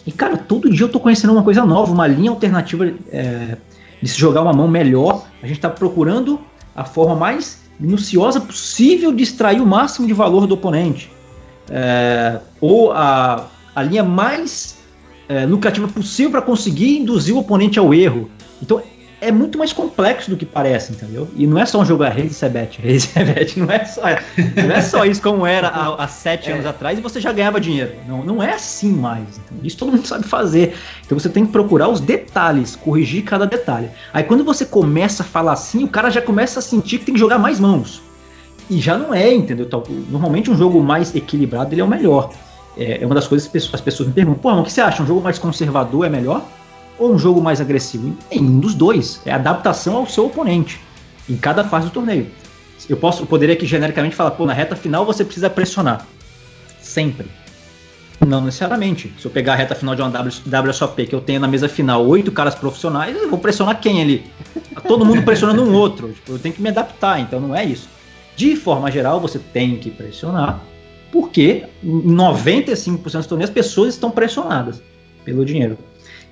[0.08, 3.58] E, cara, todo dia eu estou conhecendo uma coisa nova, uma linha alternativa é,
[4.00, 5.26] de se jogar uma mão melhor.
[5.42, 6.40] A gente está procurando
[6.76, 11.12] a forma mais minuciosa possível de extrair o máximo de valor do oponente.
[11.70, 14.78] É, ou a, a linha mais
[15.28, 18.30] é, lucrativa possível para conseguir induzir o oponente ao erro.
[18.62, 18.82] Então
[19.26, 21.28] é muito mais complexo do que parece, entendeu?
[21.36, 22.80] E não é só um jogo Reis e Sebet.
[22.82, 26.50] Reis e Sebet não é só, não é só isso como era há, há sete
[26.50, 26.54] é.
[26.54, 27.94] anos atrás e você já ganhava dinheiro.
[28.08, 29.28] Não, não é assim mais.
[29.38, 30.76] Então, isso todo mundo sabe fazer.
[31.06, 33.90] Então você tem que procurar os detalhes, corrigir cada detalhe.
[34.14, 37.14] Aí quando você começa a falar assim, o cara já começa a sentir que tem
[37.16, 38.02] que jogar mais mãos.
[38.70, 39.68] E já não é, entendeu?
[40.10, 42.32] Normalmente um jogo mais equilibrado ele é o melhor.
[42.78, 45.02] É, é uma das coisas que as pessoas me perguntam: pô, o que você acha?
[45.02, 46.44] Um jogo mais conservador é melhor?
[46.98, 48.16] Ou um jogo mais agressivo?
[48.32, 49.22] Nenhum dos dois.
[49.26, 50.80] É adaptação ao seu oponente
[51.30, 52.28] em cada fase do torneio.
[52.88, 56.06] Eu posso, eu poderia aqui genericamente falar, pô, na reta final você precisa pressionar.
[56.82, 57.28] Sempre.
[58.26, 59.14] Não necessariamente.
[59.20, 62.06] Se eu pegar a reta final de uma WSOP que eu tenho na mesa final
[62.06, 64.24] oito caras profissionais, eu vou pressionar quem ali?
[64.88, 66.14] Todo mundo pressionando um outro.
[66.14, 67.90] Tipo, eu tenho que me adaptar, então não é isso.
[68.36, 70.62] De forma geral, você tem que pressionar,
[71.12, 74.82] porque em 95% dos torneios as pessoas estão pressionadas
[75.24, 75.78] pelo dinheiro.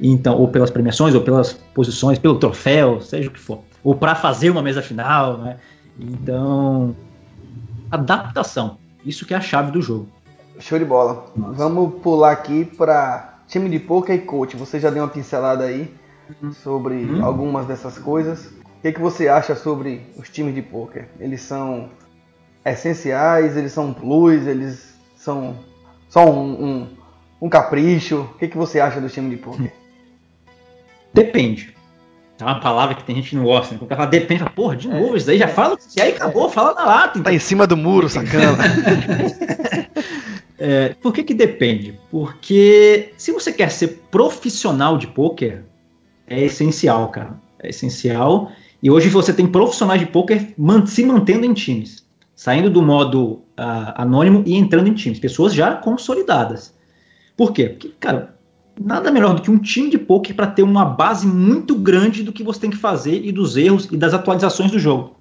[0.01, 3.59] Então, ou pelas premiações, ou pelas posições, pelo troféu, seja o que for.
[3.83, 5.57] Ou para fazer uma mesa final, né?
[5.99, 6.95] Então,
[7.91, 8.77] adaptação.
[9.05, 10.07] Isso que é a chave do jogo.
[10.59, 11.25] Show de bola.
[11.35, 11.53] Nossa.
[11.53, 14.55] Vamos pular aqui para time de poker e coach.
[14.55, 15.93] Você já deu uma pincelada aí
[16.63, 17.23] sobre hum.
[17.23, 18.45] algumas dessas coisas.
[18.47, 21.07] O que, que você acha sobre os times de poker?
[21.19, 21.89] Eles são
[22.65, 23.57] essenciais?
[23.57, 24.45] Eles são plus?
[24.47, 25.55] Eles são
[26.09, 26.87] só um, um,
[27.41, 28.21] um capricho?
[28.21, 29.71] O que, que você acha do time de poker?
[31.13, 31.73] Depende.
[32.39, 33.79] É uma palavra que tem gente que não gosta, né?
[33.79, 36.73] Quando fala depende, fala, porra, de novo, isso daí já fala, e aí acabou, fala
[36.73, 37.19] na lata.
[37.19, 37.23] Então.
[37.23, 38.57] Tá em cima do muro, sacana.
[40.57, 41.97] é, por que que depende?
[42.09, 45.63] Porque se você quer ser profissional de pôquer,
[46.27, 47.39] é essencial, cara.
[47.59, 48.51] É essencial.
[48.81, 50.53] E hoje você tem profissionais de pôquer
[50.87, 52.05] se mantendo em times,
[52.35, 56.73] saindo do modo uh, anônimo e entrando em times, pessoas já consolidadas.
[57.37, 57.69] Por quê?
[57.69, 58.32] Porque, cara,
[58.79, 62.31] nada melhor do que um time de poker para ter uma base muito grande do
[62.31, 65.15] que você tem que fazer e dos erros e das atualizações do jogo.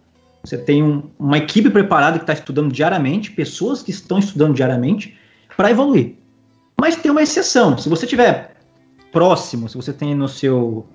[0.44, 5.16] Você tem um, uma equipe preparada que está estudando diariamente, pessoas que estão estudando diariamente
[5.56, 6.16] para evoluir.
[6.80, 7.78] Mas tem uma exceção.
[7.78, 8.56] Se você tiver
[9.12, 10.86] próximo, se você tem no seu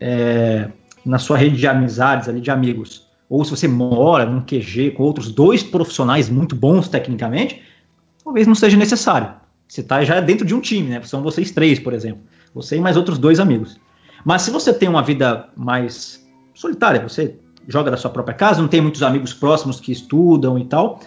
[0.00, 0.68] é,
[1.04, 5.02] na sua rede de amizades ali de amigos, ou se você mora num QG com
[5.02, 7.62] outros dois profissionais muito bons tecnicamente,
[8.22, 9.41] talvez não seja necessário.
[9.72, 11.00] Você está já dentro de um time, né?
[11.02, 12.20] São vocês três, por exemplo.
[12.54, 13.80] Você e mais outros dois amigos.
[14.22, 18.68] Mas se você tem uma vida mais solitária, você joga da sua própria casa, não
[18.68, 21.00] tem muitos amigos próximos que estudam e tal,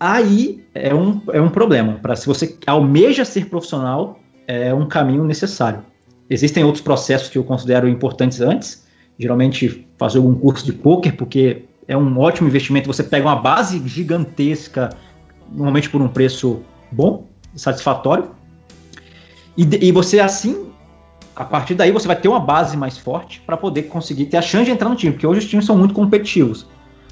[0.00, 1.98] aí é um, é um problema.
[2.00, 4.18] Para se você almeja ser profissional,
[4.48, 5.84] é um caminho necessário.
[6.30, 8.86] Existem outros processos que eu considero importantes antes.
[9.18, 12.86] Geralmente fazer algum curso de poker, porque é um ótimo investimento.
[12.86, 14.88] Você pega uma base gigantesca,
[15.52, 18.30] normalmente por um preço bom, satisfatório.
[19.56, 20.66] E, e você assim,
[21.34, 24.42] a partir daí você vai ter uma base mais forte para poder conseguir ter a
[24.42, 26.66] chance de entrar no time, porque hoje os times são muito competitivos.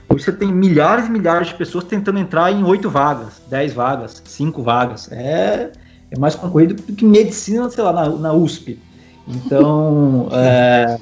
[0.09, 4.23] Hoje você tem milhares e milhares de pessoas tentando entrar em oito vagas, dez vagas,
[4.27, 5.11] cinco vagas.
[5.11, 5.73] É,
[6.11, 8.79] é mais concorrido do que medicina, sei lá, na, na USP.
[9.27, 10.99] Então, é,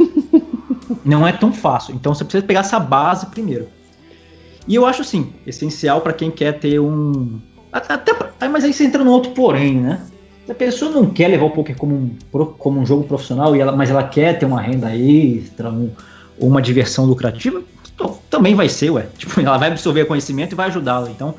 [1.05, 1.95] não é tão fácil.
[1.95, 3.69] Então você precisa pegar essa base primeiro.
[4.69, 7.41] E eu acho assim, essencial para quem quer ter um,
[7.73, 10.01] até, mas aí você entra no outro porém, né?
[10.47, 12.17] Se a pessoa não quer levar o poker como um,
[12.59, 15.91] como um jogo profissional, e ela, mas ela quer ter uma renda extra, um,
[16.39, 17.63] uma diversão lucrativa,
[18.29, 19.07] também vai ser, ué.
[19.17, 21.11] Tipo, ela vai absorver conhecimento e vai ajudá-la.
[21.11, 21.35] Então,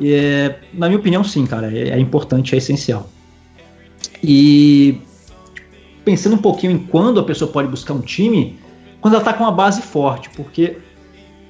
[0.00, 3.08] é, na minha opinião, sim, cara, é, é importante, é essencial.
[4.22, 5.00] E
[6.04, 8.58] pensando um pouquinho em quando a pessoa pode buscar um time,
[9.00, 10.78] quando ela está com uma base forte, porque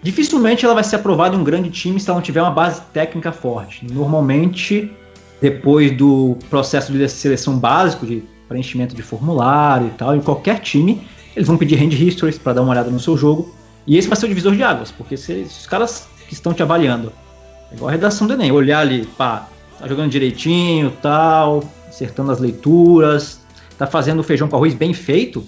[0.03, 2.81] Dificilmente ela vai ser aprovada em um grande time se ela não tiver uma base
[2.93, 3.85] técnica forte.
[3.93, 4.91] Normalmente,
[5.41, 11.07] depois do processo de seleção básico, de preenchimento de formulário e tal, em qualquer time,
[11.35, 13.55] eles vão pedir hand histories para dar uma olhada no seu jogo.
[13.87, 16.63] E esse vai ser o divisor de águas, porque se, os caras que estão te
[16.63, 17.13] avaliando,
[17.71, 22.39] é igual a redação do Enem, olhar ali, pá, tá jogando direitinho, tal, acertando as
[22.39, 23.41] leituras,
[23.79, 25.45] tá fazendo o feijão com arroz bem feito,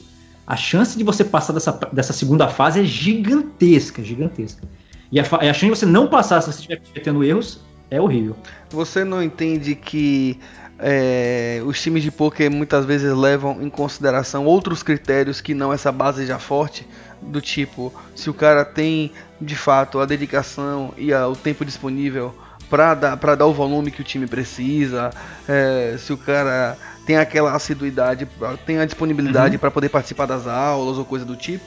[0.50, 4.66] a chance de você passar dessa, dessa segunda fase é gigantesca, gigantesca.
[5.12, 8.36] E a, a chance de você não passar se você estiver cometendo erros é horrível.
[8.70, 10.40] Você não entende que
[10.76, 15.92] é, os times de poker muitas vezes levam em consideração outros critérios que não essa
[15.92, 16.84] base já forte,
[17.22, 22.34] do tipo se o cara tem de fato a dedicação e a, o tempo disponível
[22.68, 25.10] para dar, dar o volume que o time precisa,
[25.48, 26.76] é, se o cara
[27.10, 28.28] tem aquela assiduidade,
[28.64, 29.58] tem a disponibilidade uhum.
[29.58, 31.64] para poder participar das aulas ou coisa do tipo.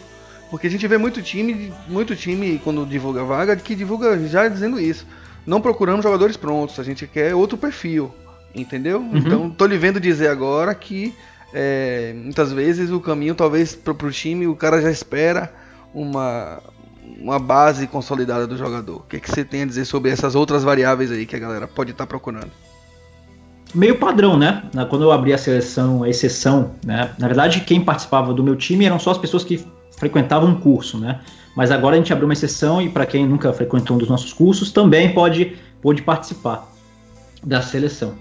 [0.50, 4.80] Porque a gente vê muito time, muito time quando divulga vaga, que divulga já dizendo
[4.80, 5.06] isso.
[5.46, 8.14] Não procuramos jogadores prontos, a gente quer outro perfil,
[8.56, 9.00] entendeu?
[9.00, 9.18] Uhum.
[9.18, 11.14] Então tô lhe vendo dizer agora que
[11.54, 15.54] é, muitas vezes o caminho, talvez para o time, o cara já espera
[15.94, 16.62] uma,
[17.20, 18.98] uma base consolidada do jogador.
[18.98, 21.68] O que, que você tem a dizer sobre essas outras variáveis aí que a galera
[21.68, 22.52] pode estar tá procurando?
[23.74, 24.64] Meio padrão, né?
[24.90, 27.12] Quando eu abri a seleção, a exceção, né?
[27.18, 29.66] Na verdade, quem participava do meu time eram só as pessoas que
[29.98, 31.22] frequentavam um curso, né?
[31.56, 34.34] Mas agora a gente abriu uma exceção e para quem nunca frequentou um dos nossos
[34.34, 36.72] cursos também pode, pode participar
[37.44, 38.14] da seleção.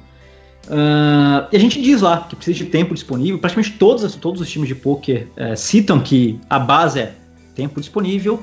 [0.67, 3.39] Uh, e a gente diz lá que precisa de tempo disponível.
[3.39, 7.15] Praticamente todos, todos os times de poker uh, citam que a base é
[7.55, 8.43] tempo disponível.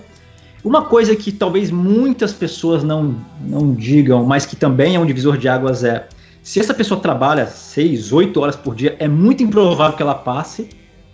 [0.64, 5.38] Uma coisa que talvez muitas pessoas não, não digam, mas que também é um divisor
[5.38, 6.07] de águas é
[6.50, 10.68] se essa pessoa trabalha 6, 8 horas por dia, é muito improvável que ela passe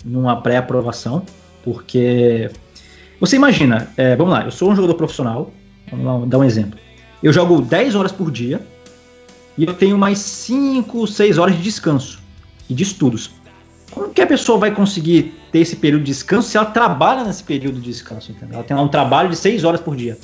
[0.06, 1.26] numa pré-aprovação,
[1.62, 2.50] porque
[3.20, 5.52] você imagina, é, vamos lá, eu sou um jogador profissional,
[5.92, 6.80] vamos lá, dar um exemplo.
[7.22, 8.66] Eu jogo 10 horas por dia,
[9.58, 12.22] e eu tenho mais 5, 6 horas de descanso
[12.70, 13.32] e de estudos.
[13.92, 17.44] Como que a pessoa vai conseguir ter esse período de descanso se ela trabalha nesse
[17.44, 18.32] período de descanso?
[18.32, 18.56] Entendeu?
[18.56, 20.18] Ela tem um trabalho de 6 horas por dia.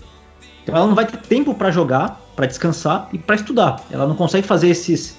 [0.64, 3.86] Então ela não vai ter tempo para jogar, para descansar e para estudar.
[3.92, 5.16] Ela não consegue fazer esses,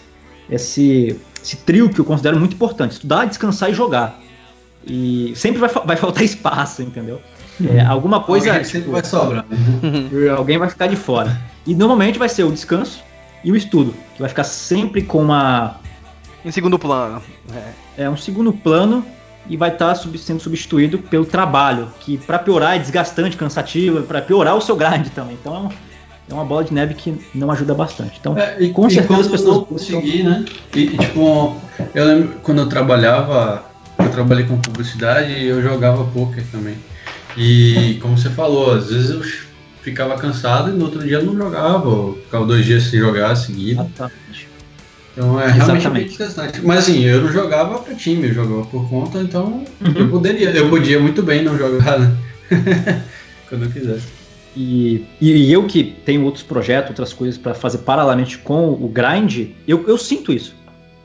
[0.50, 4.18] esse, esse trio que eu considero muito importante: estudar, descansar e jogar.
[4.84, 7.20] E sempre vai, vai faltar espaço, entendeu?
[7.64, 8.48] É, alguma coisa.
[8.48, 9.46] Alguém sempre tipo, vai sobrar.
[9.48, 10.30] Né?
[10.36, 11.40] Alguém vai ficar de fora.
[11.64, 13.00] E normalmente vai ser o descanso
[13.44, 15.76] e o estudo, que vai ficar sempre com uma.
[16.44, 17.22] Em segundo plano.
[17.96, 19.06] É, é um segundo plano
[19.48, 24.02] e vai estar tá sub, sendo substituído pelo trabalho, que para piorar é desgastante, cansativo,
[24.02, 25.38] para piorar o seu grind também.
[25.40, 25.91] Então é, um,
[26.30, 28.18] é, uma bola de neve que não ajuda bastante.
[28.20, 30.44] Então, é, e, com certeza as pessoas não conseguir, né?
[30.74, 31.56] E, tipo,
[31.94, 33.64] eu lembro quando eu trabalhava,
[33.98, 36.76] eu trabalhei com publicidade e eu jogava poker também.
[37.36, 39.22] E como você falou, às vezes eu
[39.82, 43.82] ficava cansado e no outro dia não jogava, ou ficava dois dias sem jogar seguido.
[43.82, 44.52] Exatamente.
[45.12, 46.64] Então é realmente bem desgastante.
[46.64, 49.92] Mas assim, eu não jogava para time, eu jogava por conta, então uhum.
[49.94, 52.16] eu poderia, eu podia muito bem não jogar, né?
[53.48, 54.21] Quando eu quisesse.
[54.56, 59.50] E, e, eu que tenho outros projetos, outras coisas para fazer paralelamente com o grind,
[59.66, 60.54] eu, eu sinto isso.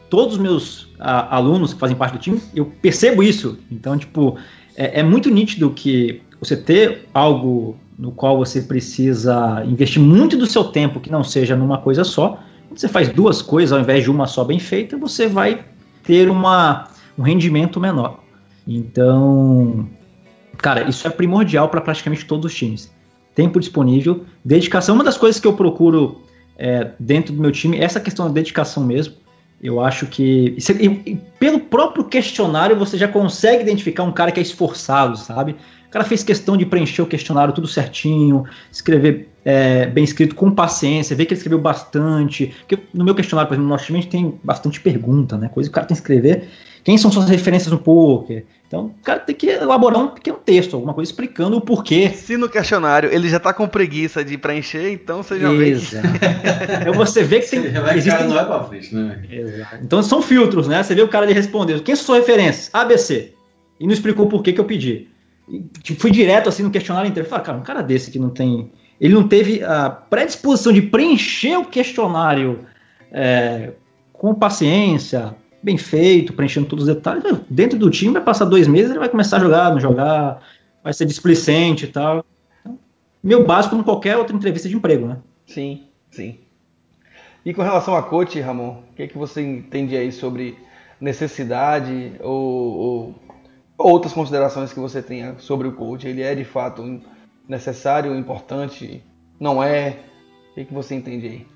[0.10, 3.58] Todos os meus a, alunos que fazem parte do time, eu percebo isso.
[3.72, 4.38] Então, tipo,
[4.76, 10.46] é, é muito nítido que você ter algo no qual você precisa investir muito do
[10.46, 12.40] seu tempo, que não seja numa coisa só.
[12.68, 15.66] Quando você faz duas coisas ao invés de uma só bem feita, você vai
[16.04, 18.20] ter uma, um rendimento menor.
[18.68, 19.90] Então,
[20.58, 22.92] cara, isso é primordial para praticamente todos os times.
[23.38, 24.96] Tempo disponível, dedicação.
[24.96, 26.24] Uma das coisas que eu procuro
[26.58, 29.14] é, dentro do meu time é essa questão da dedicação mesmo.
[29.62, 30.58] Eu acho que.
[30.58, 35.56] E, e, pelo próprio questionário você já consegue identificar um cara que é esforçado, sabe?
[35.88, 40.50] O cara fez questão de preencher o questionário tudo certinho, escrever é, bem escrito com
[40.50, 42.56] paciência, ver que ele escreveu bastante.
[42.68, 45.48] Porque no meu questionário, por exemplo, no nosso time tem bastante pergunta, né?
[45.48, 46.50] Coisa que o cara tem que escrever.
[46.84, 48.46] Quem são suas referências no poker?
[48.68, 52.10] Então, o cara tem que elaborar um pequeno texto, alguma coisa explicando o porquê.
[52.10, 56.08] Se no questionário ele já tá com preguiça de preencher, então você já Exato.
[56.08, 56.20] vê.
[56.20, 56.74] Que...
[56.82, 57.62] então você vê que tem.
[57.96, 58.28] existem...
[58.28, 59.24] não é pra frente, né?
[59.32, 59.78] Exato.
[59.82, 60.84] Então são filtros, né?
[60.84, 61.82] Você vê o cara ali respondendo.
[61.82, 62.70] Quem são suas referências?
[62.74, 63.34] ABC.
[63.80, 65.08] E não explicou o porquê que eu pedi
[65.82, 67.28] tipo, fui direto assim no questionário inteiro.
[67.28, 68.72] Falei, cara, um cara desse que não tem.
[69.00, 72.66] Ele não teve a predisposição de preencher o questionário
[73.12, 73.72] é,
[74.12, 77.24] com paciência, bem feito, preenchendo todos os detalhes.
[77.50, 80.42] Dentro do time vai passar dois meses, ele vai começar a jogar, não jogar,
[80.84, 82.26] vai ser displicente e tal.
[82.62, 82.80] Então,
[83.24, 85.18] meu básico como qualquer outra entrevista de emprego, né?
[85.46, 86.40] Sim, sim.
[87.46, 90.58] E com relação a coach, Ramon, o que, é que você entende aí sobre
[91.00, 93.16] necessidade ou, ou
[93.78, 96.08] outras considerações que você tenha sobre o coach.
[96.08, 97.02] Ele é de fato
[97.48, 99.04] necessário, importante?
[99.40, 100.00] Não é?
[100.52, 101.48] O que, que você entende aí?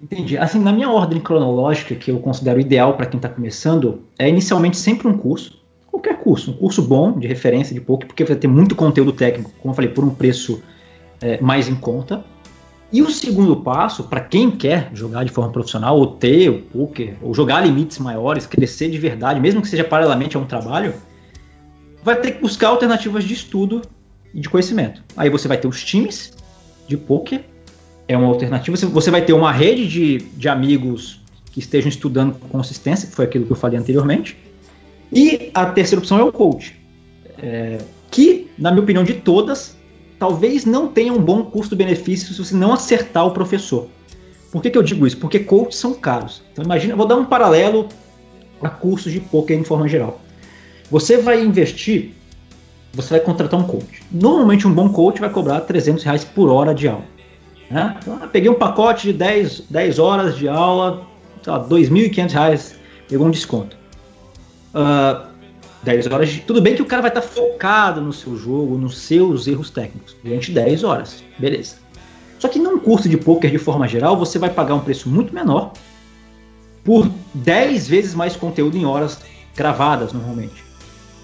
[0.00, 0.38] Entendi.
[0.38, 4.76] Assim, na minha ordem cronológica, que eu considero ideal para quem está começando, é inicialmente
[4.76, 5.60] sempre um curso.
[5.90, 9.50] Qualquer curso, um curso bom, de referência de poker, porque vai ter muito conteúdo técnico,
[9.60, 10.62] como eu falei, por um preço
[11.20, 12.24] é, mais em conta.
[12.92, 17.16] E o segundo passo, para quem quer jogar de forma profissional, ou ter o poker,
[17.22, 20.94] ou jogar limites maiores, crescer de verdade, mesmo que seja paralelamente a um trabalho,
[22.02, 23.82] vai ter que buscar alternativas de estudo
[24.34, 25.02] e de conhecimento.
[25.16, 26.32] Aí você vai ter os times
[26.88, 27.44] de poker,
[28.10, 28.76] é uma alternativa.
[28.76, 31.20] Você vai ter uma rede de, de amigos
[31.52, 34.36] que estejam estudando com consistência, que foi aquilo que eu falei anteriormente.
[35.12, 36.76] E a terceira opção é o coach,
[37.38, 37.78] é,
[38.10, 39.76] que, na minha opinião, de todas,
[40.18, 43.86] talvez não tenha um bom custo-benefício se você não acertar o professor.
[44.50, 45.16] Por que, que eu digo isso?
[45.16, 46.42] Porque coaches são caros.
[46.52, 47.88] Então imagina, vou dar um paralelo
[48.60, 50.20] a cursos de poker em forma geral.
[50.90, 52.10] Você vai investir,
[52.92, 54.02] você vai contratar um coach.
[54.10, 57.09] Normalmente um bom coach vai cobrar 300 reais por hora de aula.
[57.70, 57.96] Né?
[58.00, 61.06] Então, eu peguei um pacote de 10, 10 horas de aula,
[61.42, 62.74] sei lá, 2.500 reais,
[63.08, 63.76] pegou um desconto.
[64.74, 65.30] uh,
[65.82, 66.40] 10 horas de.
[66.40, 70.14] Tudo bem que o cara vai estar focado no seu jogo, nos seus erros técnicos,
[70.22, 71.24] durante 10 horas.
[71.38, 71.76] Beleza.
[72.38, 75.34] Só que num curso de poker, de forma geral, você vai pagar um preço muito
[75.34, 75.72] menor
[76.84, 79.18] por 10 vezes mais conteúdo em horas
[79.54, 80.64] gravadas, normalmente.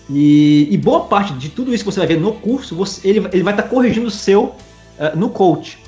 [0.09, 3.26] E, e boa parte de tudo isso que você vai ver no curso, você, ele,
[3.32, 5.78] ele vai estar corrigindo o seu uh, no coach.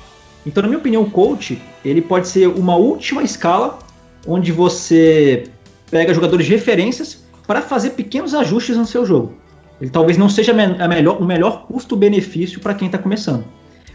[0.45, 3.79] Então, na minha opinião, o coach ele pode ser uma última escala
[4.27, 5.49] onde você
[5.89, 9.33] pega jogadores de referências para fazer pequenos ajustes no seu jogo.
[9.81, 13.45] Ele talvez não seja a melhor, o melhor custo-benefício para quem está começando.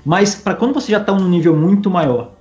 [0.05, 2.33] Mas para quando você já está num nível muito maior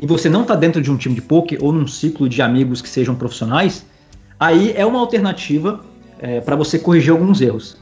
[0.00, 2.80] e você não está dentro de um time de poker ou num ciclo de amigos
[2.82, 3.86] que sejam profissionais,
[4.38, 5.84] aí é uma alternativa
[6.18, 7.76] é, para você corrigir alguns erros.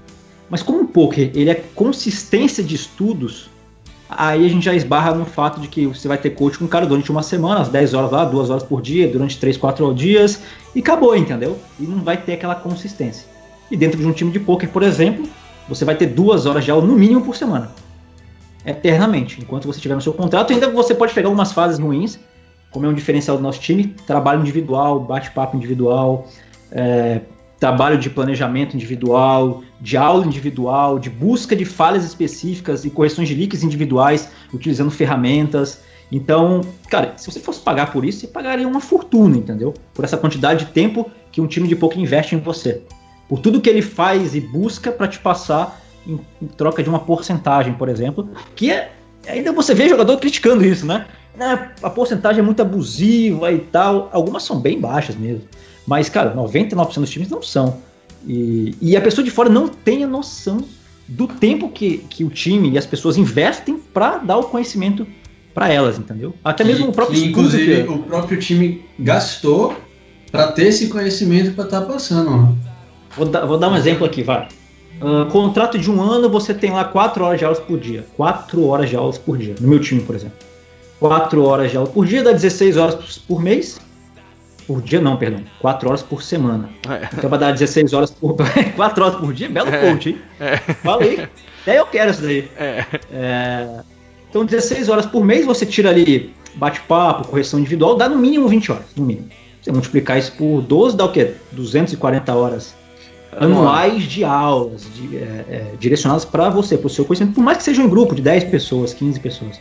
[0.49, 3.51] Mas como o poker ele é consistência de estudos,
[4.17, 6.69] aí a gente já esbarra no fato de que você vai ter coach com um
[6.69, 9.95] cara durante uma semana, às 10 horas lá, 2 horas por dia, durante 3, 4
[9.95, 10.43] dias,
[10.75, 11.59] e acabou, entendeu?
[11.79, 13.27] E não vai ter aquela consistência.
[13.71, 15.29] E dentro de um time de poker, por exemplo,
[15.69, 17.71] você vai ter duas horas de aula no mínimo por semana.
[18.65, 19.41] Eternamente.
[19.41, 22.19] Enquanto você estiver no seu contrato, ainda você pode pegar algumas fases ruins,
[22.71, 26.27] como é um diferencial do nosso time, trabalho individual, bate-papo individual,
[26.71, 27.21] é,
[27.63, 33.37] trabalho de planejamento individual, de aula individual, de busca de falhas específicas e correções de
[33.37, 35.81] leaks individuais, utilizando ferramentas.
[36.11, 39.73] Então, cara, se você fosse pagar por isso, você pagaria uma fortuna, entendeu?
[39.95, 42.83] Por essa quantidade de tempo que um time de poker investe em você.
[43.29, 46.99] Por tudo que ele faz e busca para te passar em, em, troca de uma
[46.99, 48.91] porcentagem, por exemplo, que é
[49.29, 51.07] ainda você vê jogador criticando isso, né?
[51.81, 54.11] A porcentagem é muito abusiva e tal.
[54.13, 55.45] Algumas são bem baixas mesmo.
[55.87, 57.79] Mas, cara, 99% dos times não são.
[58.27, 60.65] E, e, a pessoa de fora não tem a noção
[61.09, 65.07] do tempo que, que o time e as pessoas investem para dar o conhecimento
[65.53, 66.35] para elas, entendeu?
[66.45, 67.91] Até mesmo o próprio Inclusive, que...
[67.91, 69.77] o próprio time gastou
[70.31, 72.57] para ter esse conhecimento para estar tá passando.
[73.17, 74.49] Vou, dar, vou dar um exemplo aqui, vai.
[75.01, 78.07] Uh, contrato de um ano, você tem lá 4 horas de aulas por dia.
[78.17, 79.57] 4 horas de aulas por dia.
[79.61, 80.39] No meu time, por exemplo.
[81.03, 83.81] 4 horas de aula por dia dá 16 horas por mês.
[84.67, 85.43] Por dia não, perdão.
[85.61, 86.69] 4 horas por semana.
[86.89, 87.09] É.
[87.17, 88.37] Então vai dar 16 horas por.
[88.77, 89.49] 4 horas por dia?
[89.49, 89.91] Belo é.
[89.91, 90.19] coach, hein?
[90.41, 90.57] É.
[90.57, 91.29] Falei.
[91.63, 92.51] Até eu quero isso daí.
[92.57, 92.85] É.
[93.13, 93.81] é.
[94.31, 98.73] Então 16 horas por mês, você tira ali bate-papo, correção individual, dá no mínimo 20
[98.73, 98.87] horas.
[98.97, 99.29] No mínimo.
[99.61, 101.35] Você multiplicar isso por 12, dá o quê?
[101.53, 102.75] 240 horas
[103.37, 107.59] anuais de aulas de, é, é, direcionadas para você, para o seu conhecimento, por mais
[107.59, 109.57] que seja um grupo de 10 pessoas, 15 pessoas.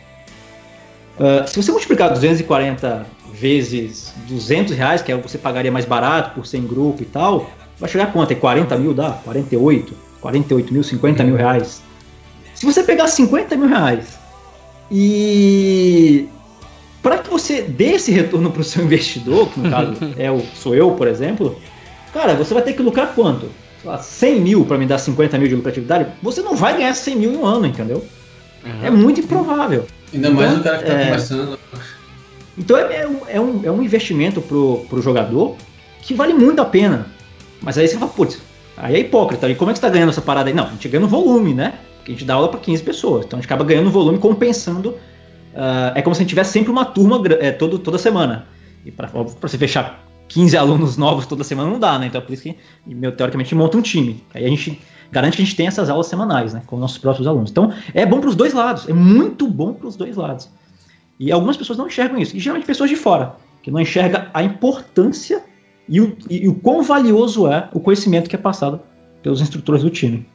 [1.18, 3.06] Uh, se você multiplicar 240
[3.42, 7.50] vezes 200 reais, que é você pagaria mais barato por ser em grupo e tal,
[7.78, 8.30] vai chegar a quanto?
[8.30, 8.94] É 40 mil?
[8.94, 9.10] Dá?
[9.24, 9.92] 48?
[10.20, 11.82] 48 mil, 50 mil reais.
[12.54, 14.16] Se você pegar 50 mil reais
[14.88, 16.28] e
[17.02, 20.40] para que você dê esse retorno para o seu investidor, que no caso é o,
[20.54, 21.60] sou eu, por exemplo,
[22.14, 23.48] cara, você vai ter que lucrar quanto?
[23.84, 26.06] Lá, 100 mil para me dar 50 mil de lucratividade?
[26.22, 28.04] Você não vai ganhar 100 mil em um ano, entendeu?
[28.64, 28.86] Uhum.
[28.86, 29.84] É muito improvável.
[30.14, 31.04] Ainda então, mais o cara que está é...
[31.06, 31.58] começando.
[32.62, 35.56] Então é, é, é, um, é um investimento pro, pro jogador
[36.00, 37.06] que vale muito a pena.
[37.60, 38.40] Mas aí você fala, putz,
[38.76, 39.48] aí é hipócrita.
[39.50, 40.54] E como é que você está ganhando essa parada aí?
[40.54, 41.74] Não, a gente ganha no volume, né?
[41.96, 43.26] Porque a gente dá aula para 15 pessoas.
[43.26, 44.90] Então a gente acaba ganhando volume compensando.
[44.90, 48.46] Uh, é como se a gente tivesse sempre uma turma é, todo, toda semana.
[48.84, 49.08] E para
[49.40, 52.06] você fechar 15 alunos novos toda semana não dá, né?
[52.06, 52.56] Então é por isso que,
[52.86, 54.22] meu, teoricamente, monta um time.
[54.32, 56.62] Aí a gente garante que a gente tem essas aulas semanais, né?
[56.66, 57.50] Com nossos próprios alunos.
[57.50, 58.88] Então é bom para os dois lados.
[58.88, 60.48] É muito bom para os dois lados.
[61.22, 62.36] E algumas pessoas não enxergam isso.
[62.36, 65.44] E geralmente pessoas de fora, que não enxergam a importância
[65.88, 68.80] e o, e, e o quão valioso é o conhecimento que é passado
[69.22, 70.26] pelos instrutores do time.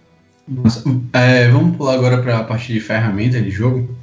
[1.11, 3.93] É, vamos pular agora para a parte de ferramenta de jogo.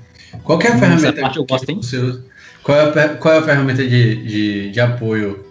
[0.43, 2.23] Qual é a ferramenta parte eu gosto, você usa?
[2.63, 5.43] Qual é a, qual é a ferramenta de, de, de, apoio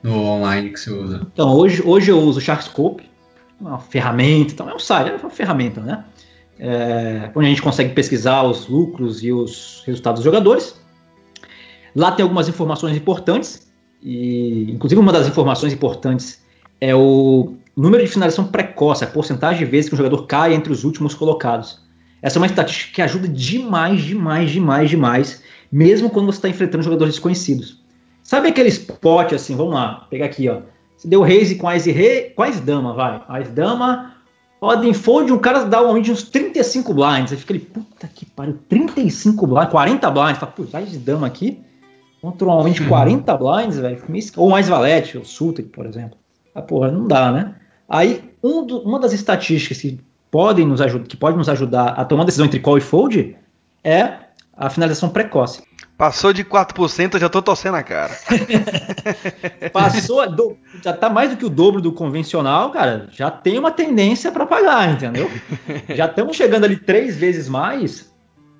[0.00, 1.26] no online que você usa?
[1.32, 3.02] Então, hoje, hoje eu uso o Sharkscope,
[3.60, 6.04] uma ferramenta, então é um site, é uma ferramenta, né?
[6.58, 10.74] É, onde a gente consegue pesquisar os lucros e os resultados dos jogadores.
[11.94, 13.70] Lá tem algumas informações importantes,
[14.02, 16.42] e inclusive uma das informações importantes
[16.80, 20.72] é o número de finalização precoce, a porcentagem de vezes que um jogador cai entre
[20.72, 21.80] os últimos colocados.
[22.20, 26.82] Essa é uma estatística que ajuda demais, demais, demais, demais, mesmo quando você está enfrentando
[26.82, 27.82] jogadores desconhecidos.
[28.22, 30.60] Sabe aquele spot assim, vamos lá, pegar aqui, ó.
[30.96, 33.22] Você deu raise com as rei, com as dama, vai.
[33.28, 34.16] As dama,
[34.60, 37.32] Odin Fold, um cara dá um de uns 35 blinds.
[37.32, 40.38] Aí fica ali, puta que pariu, 35 blinds, 40 blinds.
[40.38, 41.60] Fala, vai de dama aqui.
[42.20, 44.02] Contra um homem de 40 blinds, velho.
[44.36, 46.18] Ou mais valete, o Sultan, por exemplo.
[46.54, 47.54] Ah, porra, não dá, né?
[47.88, 50.00] Aí, um do, uma das estatísticas que
[50.30, 53.36] podem nos ajudar, que pode nos ajudar a tomar decisão entre call e fold
[53.84, 54.27] é
[54.58, 55.62] a finalização precoce.
[55.96, 58.16] Passou de 4%, eu já tô torcendo a cara.
[59.72, 63.08] Passou, do, já tá mais do que o dobro do convencional, cara.
[63.10, 65.28] Já tem uma tendência para pagar, entendeu?
[65.94, 68.12] Já estamos chegando ali três vezes mais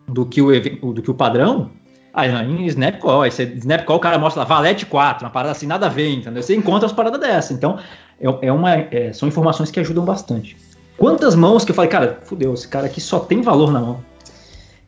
[0.09, 1.71] do que o, do que o padrão.
[2.13, 5.67] Aí em Snapcall, aí você, Snapcall o cara mostra lá, Valete 4, uma parada assim,
[5.67, 6.43] nada a ver, entendeu?
[6.43, 7.53] Você encontra as paradas dessa.
[7.53, 7.79] Então,
[8.21, 10.57] é, é uma, é, são informações que ajudam bastante.
[10.97, 14.08] Quantas mãos que eu falei, cara, fudeu, esse cara aqui só tem valor na mão.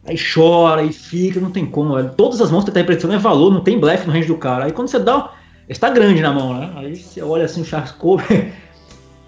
[0.05, 1.95] Aí chora e fica, não tem como.
[1.95, 2.11] Velho.
[2.17, 4.65] Todas as mãos que tá impressando é valor, não tem blefe no range do cara.
[4.65, 5.33] Aí quando você dá.
[5.69, 6.73] Está grande na mão, né?
[6.75, 8.53] Aí você olha assim o Charles Cove.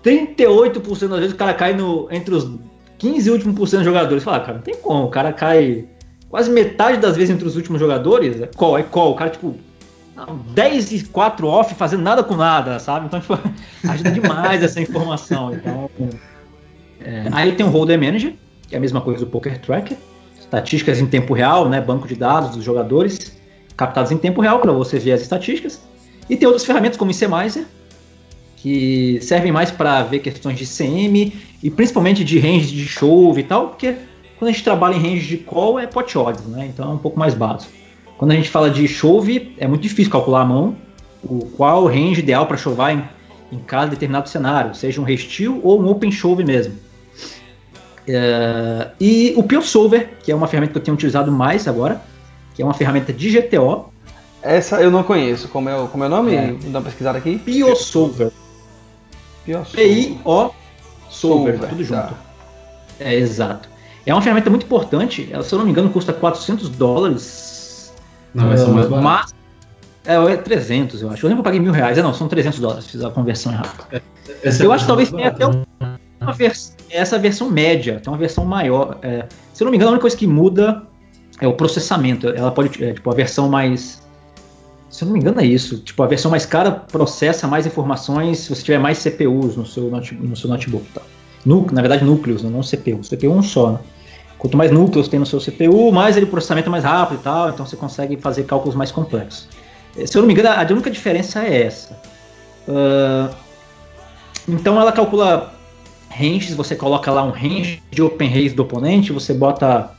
[0.02, 2.50] 38% das vezes o cara cai no, entre os
[2.98, 4.24] 15 e últimos por cento dos jogadores.
[4.24, 5.04] Fala, cara, não tem como.
[5.04, 5.84] O cara cai
[6.28, 8.40] quase metade das vezes entre os últimos jogadores.
[8.40, 9.12] É call, é call.
[9.12, 9.54] O cara, tipo,
[10.52, 13.06] 10 e 4 off fazendo nada com nada, sabe?
[13.06, 13.38] Então tipo,
[13.88, 15.54] ajuda demais essa informação.
[15.54, 15.88] Então,
[17.00, 18.34] é, aí tem o Holder Manager,
[18.66, 19.96] que é a mesma coisa do Poker Tracker
[20.52, 23.32] estatísticas em tempo real, né, banco de dados dos jogadores
[23.74, 25.80] captados em tempo real para você ver as estatísticas.
[26.28, 27.64] E tem outras ferramentas como o ICMizer,
[28.56, 31.32] que servem mais para ver questões de CM
[31.62, 33.96] e principalmente de range de chove e tal, porque
[34.38, 36.66] quando a gente trabalha em range de call é pot odds, né?
[36.72, 37.72] Então é um pouco mais básico.
[38.18, 40.76] Quando a gente fala de chove, é muito difícil calcular à mão
[41.24, 43.02] o qual range ideal para chovar em,
[43.50, 46.74] em cada determinado cenário, seja um resteel ou um open chove mesmo.
[48.06, 52.00] É, e o PioSolver, que é uma ferramenta que eu tenho utilizado mais agora,
[52.54, 53.92] que é uma ferramenta de GTO.
[54.42, 55.48] Essa eu não conheço.
[55.48, 56.34] Como é, como é o nome?
[56.34, 56.52] É.
[56.64, 57.38] Dá uma pesquisada aqui.
[57.38, 58.32] PioSolver.
[59.72, 60.50] P-I-O
[61.10, 62.00] Solver, tudo junto.
[62.00, 62.14] Tá.
[62.98, 63.68] É, exato.
[64.04, 65.28] É uma ferramenta muito importante.
[65.30, 67.92] Ela, se eu não me engano, custa 400 dólares.
[68.34, 69.02] Não, essa é mais barata.
[69.02, 69.34] Mas,
[70.04, 71.24] é, é 300, eu acho.
[71.24, 71.98] Eu lembro que eu paguei mil reais.
[71.98, 72.86] É, não, são 300 dólares.
[72.86, 74.02] Fiz a conversão errada.
[74.42, 75.91] Essa eu acho que talvez tenha até um uma
[76.30, 78.98] vers essa versão média, tem uma versão maior.
[79.02, 80.82] É, se eu não me engano, a única coisa que muda
[81.40, 82.28] é o processamento.
[82.28, 84.02] Ela pode, é, tipo, a versão mais.
[84.90, 85.78] Se eu não me engano, é isso.
[85.78, 89.90] Tipo, a versão mais cara processa mais informações se você tiver mais CPUs no seu.
[89.90, 91.02] No seu notebook tá?
[91.44, 93.02] na verdade, núcleos, não CPU.
[93.02, 93.78] CPU um só, né?
[94.38, 97.50] Quanto mais núcleos tem no seu CPU, mais ele processamento é mais rápido e tal,
[97.50, 99.48] então você consegue fazer cálculos mais complexos.
[99.96, 101.96] É, se eu não me engano, a única diferença é essa.
[102.66, 103.32] Uh,
[104.48, 105.54] então ela calcula
[106.16, 109.90] ranges, você coloca lá um range de open raise do oponente, você bota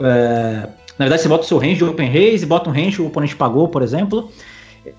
[0.00, 3.02] é, na verdade você bota o seu range de open raise, bota um range que
[3.02, 4.30] o oponente pagou, por exemplo,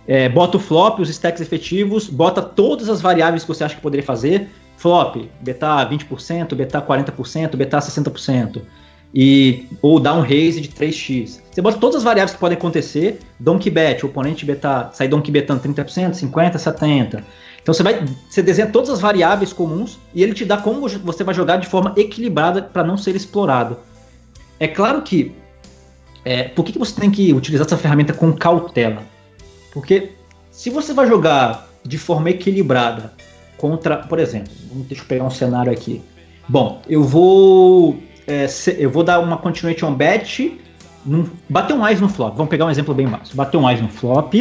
[0.08, 3.82] é, bota o flop, os stacks efetivos, bota todas as variáveis que você acha que
[3.82, 8.62] poderia fazer, flop, beta 20%, beta 40%, beta 60%,
[9.14, 11.40] e, ou dá um raise de 3x.
[11.50, 15.32] Você bota todas as variáveis que podem acontecer, donkey bet, o oponente beta, sai donkey
[15.32, 17.24] betando 30%, 50%, 70%,
[17.66, 21.24] então você vai, você desenha todas as variáveis comuns e ele te dá como você
[21.24, 23.78] vai jogar de forma equilibrada para não ser explorado.
[24.60, 25.36] É claro que
[26.24, 29.02] é, por que, que você tem que utilizar essa ferramenta com cautela?
[29.74, 30.12] Porque
[30.52, 33.12] se você vai jogar de forma equilibrada
[33.58, 34.54] contra, por exemplo,
[34.88, 36.04] deixa eu pegar um cenário aqui.
[36.48, 37.98] Bom, eu vou
[38.28, 38.46] é,
[38.78, 40.62] eu vou dar uma continuation bet,
[41.04, 42.36] num, bater um ice no flop.
[42.36, 43.36] Vamos pegar um exemplo bem básico.
[43.36, 44.36] Bater um ice no flop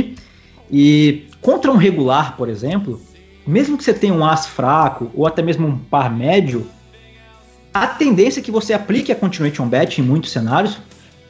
[0.71, 3.01] e contra um regular, por exemplo,
[3.47, 6.67] mesmo que você tenha um as fraco ou até mesmo um par médio,
[7.73, 10.79] a tendência é que você aplique a continuation bet em muitos cenários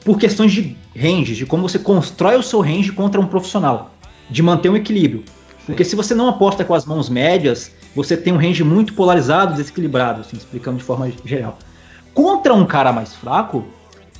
[0.05, 3.95] por questões de range, de como você constrói o seu range contra um profissional,
[4.31, 5.25] de manter um equilíbrio.
[5.65, 9.55] Porque se você não aposta com as mãos médias, você tem um range muito polarizado,
[9.55, 11.59] desequilibrado, assim, explicando de forma geral.
[12.13, 13.65] Contra um cara mais fraco,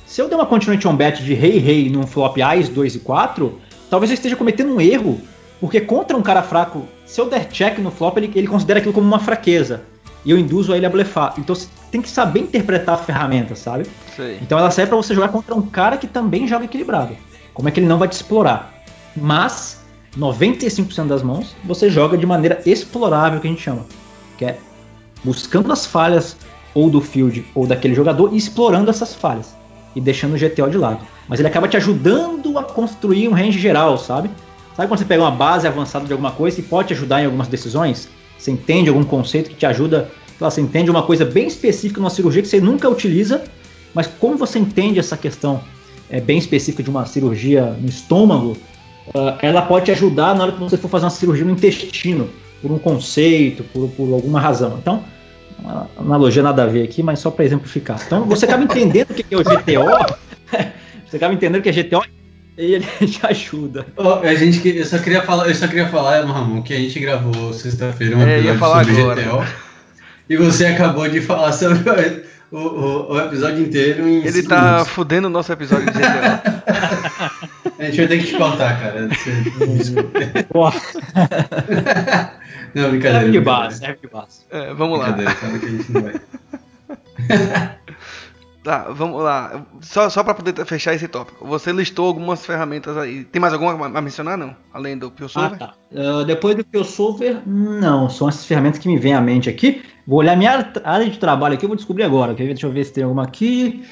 [0.07, 3.59] se eu der uma continuation bet de rei rei num flop Ais 2 e 4,
[3.89, 5.21] talvez eu esteja cometendo um erro
[5.59, 8.93] porque contra um cara fraco, se eu der check no flop, ele, ele considera aquilo
[8.93, 9.83] como uma fraqueza.
[10.23, 11.35] E eu induzo ele a blefar.
[11.37, 13.85] Então você tem que saber interpretar a ferramenta, sabe?
[14.15, 14.39] Sim.
[14.41, 17.15] Então ela serve para você jogar contra um cara que também joga equilibrado.
[17.53, 18.73] Como é que ele não vai te explorar?
[19.15, 19.81] Mas
[20.17, 23.85] 95% das mãos você joga de maneira explorável, que a gente chama.
[24.37, 24.57] Que é
[25.23, 26.35] buscando as falhas
[26.73, 29.55] ou do field ou daquele jogador e explorando essas falhas.
[29.95, 31.05] E deixando o GTO de lado.
[31.27, 34.29] Mas ele acaba te ajudando a construir um range geral, sabe?
[34.75, 37.25] Sabe quando você pega uma base avançada de alguma coisa que pode te ajudar em
[37.25, 38.09] algumas decisões?
[38.37, 42.41] Você entende algum conceito que te ajuda, você entende uma coisa bem específica numa cirurgia
[42.41, 43.43] que você nunca utiliza,
[43.93, 45.61] mas como você entende essa questão
[46.09, 48.57] é, bem específica de uma cirurgia no estômago,
[49.07, 52.29] uh, ela pode te ajudar na hora que você for fazer uma cirurgia no intestino,
[52.61, 54.77] por um conceito, por, por alguma razão.
[54.81, 55.05] Então,
[55.57, 58.01] uma analogia nada a ver aqui, mas só para exemplificar.
[58.05, 60.15] Então, você acaba entendendo o que é o GTO,
[61.07, 62.14] você acaba entendendo que é GTO
[62.57, 63.85] e ele te ajuda.
[63.97, 66.99] Oh, a gente, eu só queria falar, eu só queria falar, Ramon, que a gente
[66.99, 69.43] gravou sexta-feira um é, episódio sobre agora.
[69.43, 69.45] GTO.
[70.29, 74.25] E você acabou de falar sobre o, o, o episódio inteiro em.
[74.25, 74.89] Ele tá minutos.
[74.89, 76.63] fudendo o nosso episódio de GTA.
[77.77, 79.01] a gente vai ter que te contar, cara.
[82.73, 83.19] não, brincadeira.
[83.19, 84.39] Serve de base, serve de base.
[84.49, 85.11] É, vamos lá.
[85.11, 86.13] Brincadeira, sabe que a gente não vai.
[88.65, 89.63] Tá, vamos lá.
[89.79, 91.45] Só, só para poder fechar esse tópico.
[91.45, 93.23] Você listou algumas ferramentas aí.
[93.23, 94.55] Tem mais alguma a mencionar, não?
[94.73, 95.61] Além do PureSolver?
[95.61, 95.73] Ah, tá.
[95.91, 98.09] Uh, depois do PureSolver, não.
[98.09, 99.83] São essas ferramentas que me vêm à mente aqui.
[100.07, 102.33] Vou olhar minha área de trabalho aqui, eu vou descobrir agora.
[102.33, 103.85] Deixa eu ver se tem alguma aqui.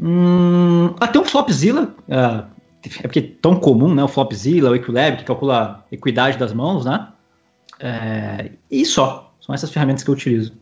[0.00, 1.94] Hum, ah, tem um Flopzilla.
[2.08, 2.46] Uh,
[2.82, 4.02] é porque é tão comum, né?
[4.02, 7.08] O Flopzilla, o Equilab, que calcula a equidade das mãos, né?
[7.78, 9.34] É, e só.
[9.38, 10.54] São essas ferramentas que eu utilizo.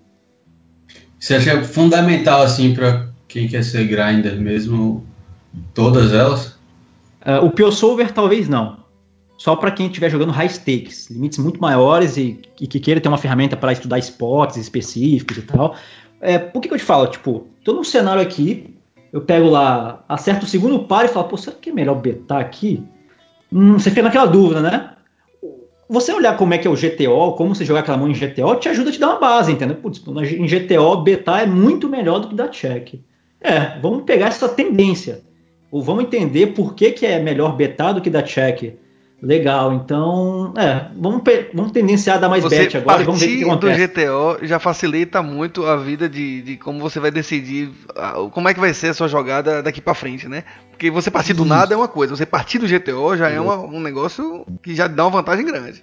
[1.17, 5.05] Você acha fundamental, assim, para quem quer ser grinder mesmo,
[5.75, 6.57] todas elas?
[7.25, 8.85] Uh, o PureSolver talvez não.
[9.37, 13.09] Só para quem estiver jogando high stakes, limites muito maiores e, e que queira ter
[13.09, 15.77] uma ferramenta para estudar spots específicos e tal.
[16.21, 17.07] É, por que, que eu te falo?
[17.09, 18.75] Tipo, tô num cenário aqui,
[19.13, 22.41] eu pego lá, acerto o segundo par e falo, pô, será que é melhor betar
[22.41, 22.83] aqui?
[23.53, 24.91] Hum, você fica naquela dúvida, né?
[25.89, 28.57] Você olhar como é que é o GTO, como você jogar aquela mão em GTO,
[28.57, 29.77] te ajuda a te dar uma base, entendeu?
[29.77, 32.95] Putz, em GTO, betar é muito melhor do que dar check.
[33.41, 35.21] É, vamos pegar essa tendência.
[35.71, 38.75] Ou vamos entender por que, que é melhor betar do que dar check.
[39.23, 41.23] Legal, então, é, vamos,
[41.55, 43.87] vamos tendenciar a dar mais você bet agora e vamos ver o que, acontece.
[43.87, 47.71] do GTO já facilita muito a vida de, de como você vai decidir
[48.33, 50.45] como é que vai ser a sua jogada daqui para frente, né?
[50.71, 51.49] Porque você partir do Isso.
[51.49, 54.87] nada é uma coisa, você partir do GTO já é uma, um negócio que já
[54.87, 55.83] dá uma vantagem grande.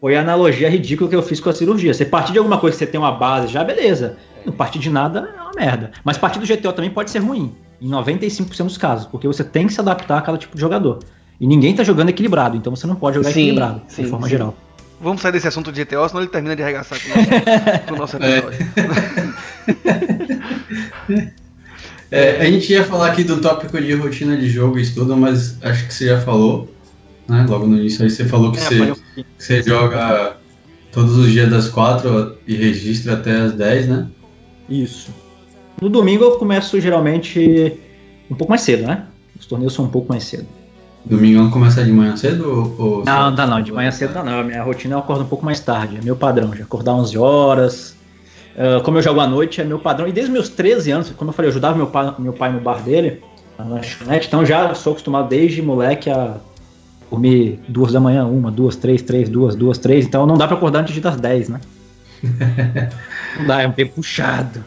[0.00, 1.94] Foi a analogia ridícula que eu fiz com a cirurgia.
[1.94, 4.18] Você partir de alguma coisa que você tem uma base já, beleza.
[4.44, 5.92] Não partir de nada é uma merda.
[6.04, 9.66] Mas partir do GTO também pode ser ruim, em 95% dos casos, porque você tem
[9.66, 11.00] que se adaptar a cada tipo de jogador.
[11.40, 14.26] E ninguém está jogando equilibrado, então você não pode jogar sim, equilibrado, sim, de forma
[14.26, 14.32] sim.
[14.32, 14.56] geral.
[15.00, 17.94] Vamos sair desse assunto de GTO, senão ele termina de arregaçar com o nosso, com
[17.94, 18.58] o nosso episódio.
[22.10, 22.36] É.
[22.38, 25.62] é, a gente ia falar aqui do tópico de rotina de jogo e estudo, mas
[25.62, 26.72] acho que você já falou,
[27.28, 27.44] né?
[27.48, 30.36] Logo no início aí você falou que, é, você, que você joga
[30.92, 34.06] todos os dias das quatro e registra até as 10, né?
[34.68, 35.10] Isso.
[35.80, 37.72] No domingo eu começo geralmente
[38.30, 39.04] um pouco mais cedo, né?
[39.38, 40.46] Os torneios são um pouco mais cedo.
[41.04, 42.74] Domingão começa de manhã cedo?
[42.78, 44.40] Ou não, não, não, de manhã cedo não.
[44.40, 45.98] A minha rotina eu acordo um pouco mais tarde.
[45.98, 47.96] É meu padrão, já acordar 11 horas.
[48.56, 50.08] Uh, como eu jogo à noite, é meu padrão.
[50.08, 52.60] E desde meus 13 anos, como eu falei, eu ajudava meu pai, meu pai no
[52.60, 53.20] bar dele,
[53.58, 56.36] na lanchonete, então já sou acostumado desde moleque a
[57.10, 60.06] dormir duas da manhã, uma, duas, três, três, duas, duas, três.
[60.06, 61.60] Então não dá pra acordar antes das 10, né?
[63.38, 64.64] não dá, é bem puxado.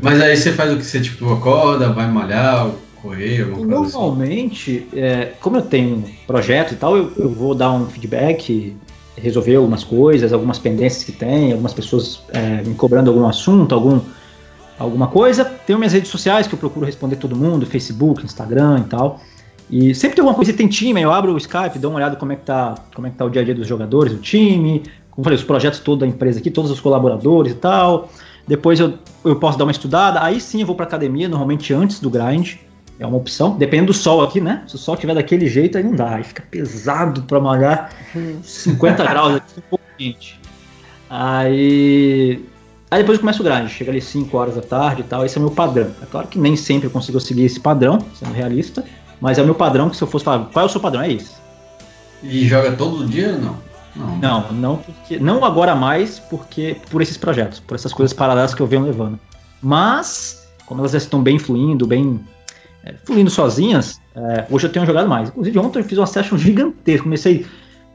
[0.00, 0.84] Mas aí você faz o que?
[0.84, 3.92] Você tipo acorda, vai malhar, correr, alguma coisa assim?
[3.92, 5.00] Normalmente, assim?
[5.00, 8.76] é, como eu tenho um projeto e tal, eu, eu, vou dar um feedback,
[9.16, 14.00] resolver algumas coisas, algumas pendências que tem, algumas pessoas é, me cobrando algum assunto, algum,
[14.78, 15.44] alguma coisa.
[15.44, 19.20] Tenho minhas redes sociais que eu procuro responder todo mundo, Facebook, Instagram e tal.
[19.70, 22.32] E sempre tem alguma coisa, tem time, eu abro o Skype, dou uma olhada como
[22.32, 24.82] é que tá, como é que tá o dia a dia dos jogadores, o time,
[25.14, 28.10] como eu falei, os projetos todos da empresa aqui, todos os colaboradores e tal.
[28.46, 32.00] Depois eu, eu posso dar uma estudada, aí sim eu vou para academia, normalmente antes
[32.00, 32.56] do grind.
[32.98, 34.62] É uma opção, dependendo do sol aqui, né?
[34.68, 37.90] Se o sol tiver daquele jeito, aí não dá, aí fica pesado para malhar
[38.42, 40.40] 50 graus aqui, um pouco quente.
[41.10, 42.44] Aí,
[42.90, 45.36] aí depois eu começo o grind, chega ali 5 horas da tarde e tal, esse
[45.36, 45.90] é o meu padrão.
[46.02, 48.84] É claro que nem sempre eu consigo seguir esse padrão, sendo realista,
[49.20, 51.02] mas é o meu padrão que se eu fosse falar, qual é o seu padrão?
[51.02, 51.34] É isso.
[52.22, 53.73] E joga todo dia ou não?
[53.96, 54.16] Não.
[54.16, 58.60] não, não porque não agora mais, porque por esses projetos, por essas coisas paralelas que
[58.60, 59.18] eu venho levando.
[59.62, 62.20] Mas como elas já estão bem fluindo, bem
[62.84, 65.28] é, fluindo sozinhas, é, hoje eu tenho jogado mais.
[65.28, 67.04] Inclusive, ontem eu fiz uma session gigantesca.
[67.04, 67.46] Comecei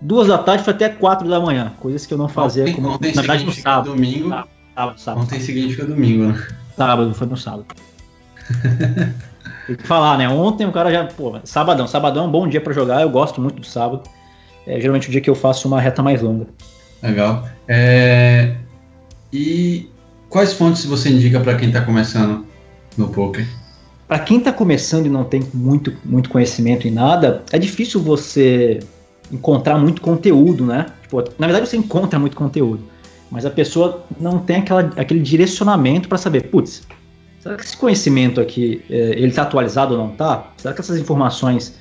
[0.02, 1.74] duas da tarde foi até quatro da manhã.
[1.80, 2.64] Coisas que eu não fazia.
[2.64, 3.92] Ontem, como, ontem na verdade, no sábado.
[3.92, 4.30] Domingo.
[4.30, 6.48] Sábado, sábado, sábado, ontem significa domingo, né?
[6.76, 7.66] Sábado, foi no sábado.
[9.68, 10.28] Tem que falar, né?
[10.30, 11.06] Ontem o cara já.
[11.06, 11.88] Pô, sabadão.
[11.88, 13.02] Sabadão é um bom dia para jogar.
[13.02, 14.04] Eu gosto muito do sábado.
[14.68, 16.48] É geralmente o dia que eu faço uma reta mais longa.
[17.02, 17.48] Legal.
[17.68, 18.56] É...
[19.32, 19.90] E
[20.30, 22.46] quais fontes você indica para quem está começando
[22.98, 23.46] no poker?
[24.10, 28.80] para quem está começando e não tem muito, muito conhecimento em nada, é difícil você
[29.32, 30.88] encontrar muito conteúdo, né?
[31.04, 32.82] Tipo, na verdade você encontra muito conteúdo,
[33.30, 36.88] mas a pessoa não tem aquela, aquele direcionamento para saber, putz,
[37.40, 40.54] será que esse conhecimento aqui é, ele está atualizado ou não está?
[40.58, 41.76] Será que essas informações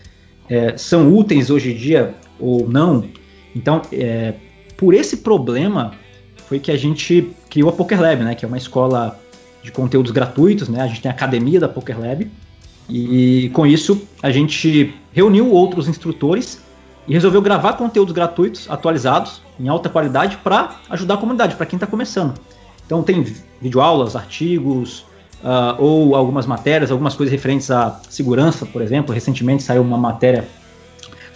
[0.51, 3.05] é, são úteis hoje em dia ou não?
[3.55, 4.35] Então, é,
[4.77, 5.93] por esse problema
[6.47, 8.35] foi que a gente criou a Poker Lab, né?
[8.35, 9.19] Que é uma escola
[9.63, 10.81] de conteúdos gratuitos, né?
[10.81, 12.31] A gente tem a academia da Poker Lab
[12.89, 16.63] e com isso a gente reuniu outros instrutores
[17.07, 21.77] e resolveu gravar conteúdos gratuitos atualizados em alta qualidade para ajudar a comunidade, para quem
[21.77, 22.35] está começando.
[22.87, 23.25] Então tem
[23.61, 25.01] videoaulas, artigos,
[25.43, 29.15] uh, ou algumas matérias, algumas coisas referentes à segurança, por exemplo.
[29.15, 30.47] Recentemente saiu uma matéria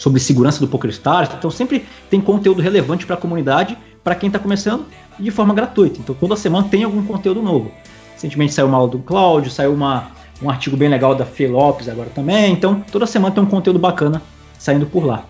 [0.03, 1.31] sobre segurança do PokerStars.
[1.33, 4.85] Então sempre tem conteúdo relevante para a comunidade, para quem está começando,
[5.17, 6.01] de forma gratuita.
[6.01, 7.71] Então toda semana tem algum conteúdo novo.
[8.13, 10.11] Recentemente saiu uma aula do Cláudio, saiu uma,
[10.43, 12.53] um artigo bem legal da Fê Lopes agora também.
[12.53, 14.21] Então toda semana tem um conteúdo bacana
[14.59, 15.25] saindo por lá.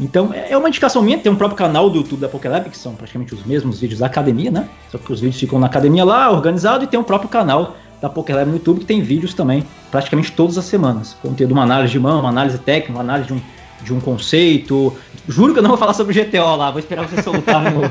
[0.00, 2.78] Então é, é uma indicação minha, tem um próprio canal do YouTube da PokerLab, que
[2.78, 4.66] são praticamente os mesmos vídeos da academia, né?
[4.90, 8.08] Só que os vídeos ficam na academia lá, organizado, e tem um próprio canal da
[8.08, 11.14] PokerLab no YouTube, que tem vídeos também, praticamente todas as semanas.
[11.20, 13.40] Conteúdo, uma análise de mão, uma análise técnica, uma análise de um,
[13.82, 14.96] de um conceito.
[15.28, 17.82] Juro que eu não vou falar sobre GTO lá, vou esperar você soltar no.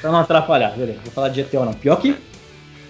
[0.00, 0.98] pra não atrapalhar, beleza.
[1.04, 1.74] Vou falar de GTO não.
[1.74, 2.16] Pior que.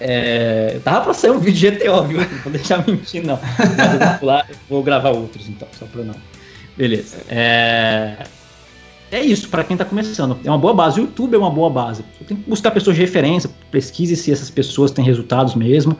[0.00, 2.20] É, tava pra sair um vídeo de GTO, viu?
[2.20, 3.38] Não vou deixar mentir, não.
[3.58, 6.14] Mas eu vou, lá, vou gravar outros então, só pra não.
[6.76, 7.16] Beleza.
[7.28, 8.24] É,
[9.10, 10.38] é isso, para quem está começando.
[10.44, 11.00] É uma boa base.
[11.00, 12.04] O YouTube é uma boa base.
[12.18, 15.98] Você tem que buscar pessoas de referência, pesquise se essas pessoas têm resultados mesmo,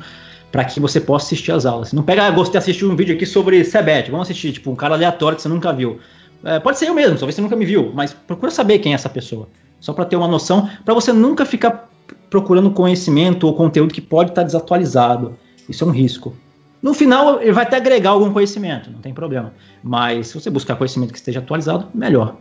[0.50, 1.92] para que você possa assistir as aulas.
[1.92, 4.76] Não pega, ah, gostei de assistir um vídeo aqui sobre Sebet, vamos assistir, tipo, um
[4.76, 5.98] cara aleatório que você nunca viu.
[6.44, 8.94] É, pode ser eu mesmo, talvez você nunca me viu, mas procura saber quem é
[8.94, 9.48] essa pessoa.
[9.80, 11.88] Só para ter uma noção, para você nunca ficar
[12.30, 15.36] procurando conhecimento ou conteúdo que pode estar tá desatualizado.
[15.68, 16.34] Isso é um risco.
[16.80, 19.52] No final, ele vai até agregar algum conhecimento, não tem problema.
[19.82, 22.36] Mas se você buscar conhecimento que esteja atualizado, melhor.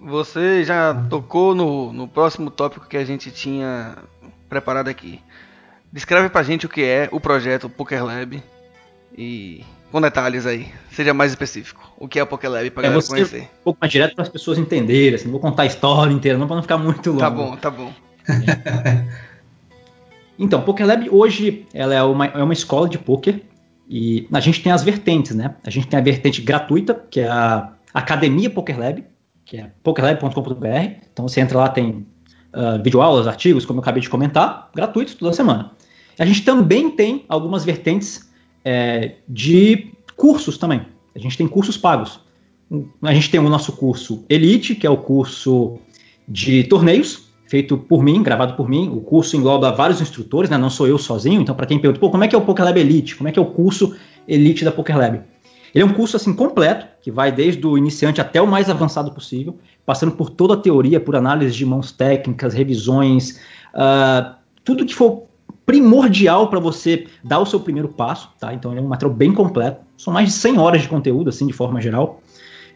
[0.00, 3.96] Você já tocou no, no próximo tópico que a gente tinha
[4.50, 5.20] preparado aqui.
[5.94, 8.42] Descreve pra gente o que é o projeto Poker Lab
[9.16, 9.62] e
[9.92, 11.88] com detalhes aí, seja mais específico.
[11.96, 13.42] O que é o Poker Lab pra é, galera conhecer?
[13.42, 16.36] Um pouco mais direto para as pessoas entenderem, assim, não vou contar a história inteira,
[16.36, 17.20] não para não ficar muito longo.
[17.20, 17.92] Tá bom, tá bom.
[20.36, 23.40] então, Poker Lab hoje ela é uma, é uma escola de poker
[23.88, 25.54] e a gente tem as vertentes, né?
[25.64, 29.04] A gente tem a vertente gratuita, que é a Academia Poker Lab,
[29.44, 30.66] que é pokerlab.com.br.
[31.12, 32.04] Então você entra lá, tem
[32.52, 35.70] uh, videoaulas, artigos, como eu acabei de comentar, gratuitos toda semana.
[36.18, 38.28] A gente também tem algumas vertentes
[38.64, 40.82] é, de cursos também.
[41.14, 42.20] A gente tem cursos pagos.
[43.02, 45.78] A gente tem o nosso curso Elite, que é o curso
[46.26, 48.88] de torneios, feito por mim, gravado por mim.
[48.88, 50.56] O curso engloba vários instrutores, né?
[50.56, 51.40] não sou eu sozinho.
[51.40, 53.16] Então, para quem pergunta, pô, como é que é o Poker Lab Elite?
[53.16, 53.94] Como é que é o curso
[54.26, 55.20] Elite da Poker Lab?
[55.74, 59.10] Ele é um curso assim completo, que vai desde o iniciante até o mais avançado
[59.10, 63.40] possível, passando por toda a teoria, por análise de mãos técnicas, revisões,
[63.74, 64.34] uh,
[64.64, 65.24] tudo que for
[65.66, 68.52] primordial para você dar o seu primeiro passo, tá?
[68.52, 69.80] Então ele é um material bem completo.
[69.96, 72.20] São mais de 100 horas de conteúdo, assim, de forma geral.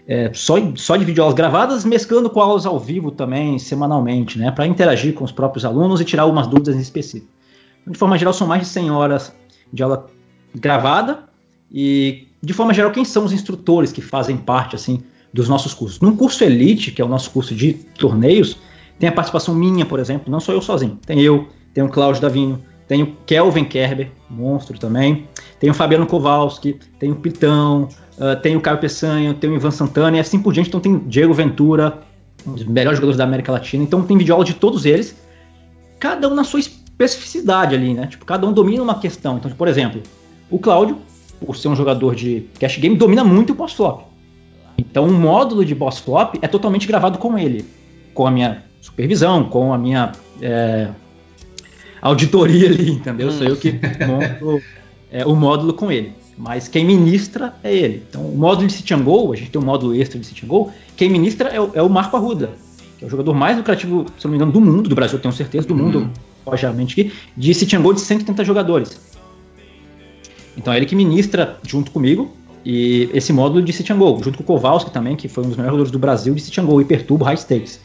[0.06, 4.50] É, só, só de videoaulas gravadas, mesclando com aulas ao vivo também, semanalmente, né?
[4.50, 7.30] Para interagir com os próprios alunos e tirar algumas dúvidas em específico.
[7.82, 9.32] Então, de forma geral, são mais de 100 horas
[9.70, 10.06] de aula
[10.54, 11.24] gravada
[11.70, 15.02] e de forma geral, quem são os instrutores que fazem parte assim
[15.32, 16.00] dos nossos cursos?
[16.00, 18.56] No curso Elite, que é o nosso curso de torneios,
[18.98, 20.98] tem a participação minha, por exemplo, não sou eu sozinho.
[21.04, 25.28] Tem eu, tem o Cláudio Davino, tem o Kelvin Kerber, monstro também,
[25.60, 29.70] tem o Fabiano Kowalski, tem o Pitão, uh, tem o Caio Peçanha, tem o Ivan
[29.70, 30.68] Santana e assim por diante.
[30.68, 31.98] Então tem Diego Ventura,
[32.46, 33.84] um dos melhores jogadores da América Latina.
[33.84, 35.14] Então tem videoaula de todos eles,
[36.00, 38.06] cada um na sua especificidade ali, né?
[38.06, 39.36] Tipo, cada um domina uma questão.
[39.36, 40.02] Então, por exemplo,
[40.50, 40.96] o Cláudio
[41.44, 44.02] por ser um jogador de cash game, domina muito o boss flop.
[44.76, 47.64] Então, o módulo de boss flop é totalmente gravado com ele,
[48.14, 50.88] com a minha supervisão, com a minha é,
[52.00, 53.28] auditoria ali, entendeu?
[53.28, 53.32] Hum.
[53.32, 53.72] Sou eu que
[54.06, 54.62] monto
[55.10, 56.12] é, o módulo com ele.
[56.36, 58.02] Mas quem ministra é ele.
[58.08, 60.70] Então, o módulo de City Go, a gente tem um módulo extra de City Go,
[60.96, 62.50] quem ministra é o, é o, Marco Arruda,
[62.96, 65.34] que é o jogador mais lucrativo, se não me engano, do mundo, do Brasil, tenho
[65.34, 66.10] certeza, do mundo, uhum.
[66.46, 69.00] obviamente, de City Go de 130 jogadores.
[70.56, 72.32] Então é ele que ministra junto comigo
[72.64, 75.56] e esse módulo de City Go, junto com o Kowalski também, que foi um dos
[75.56, 77.80] melhores jogadores do Brasil de City Go, Hiperturbo, High Stakes.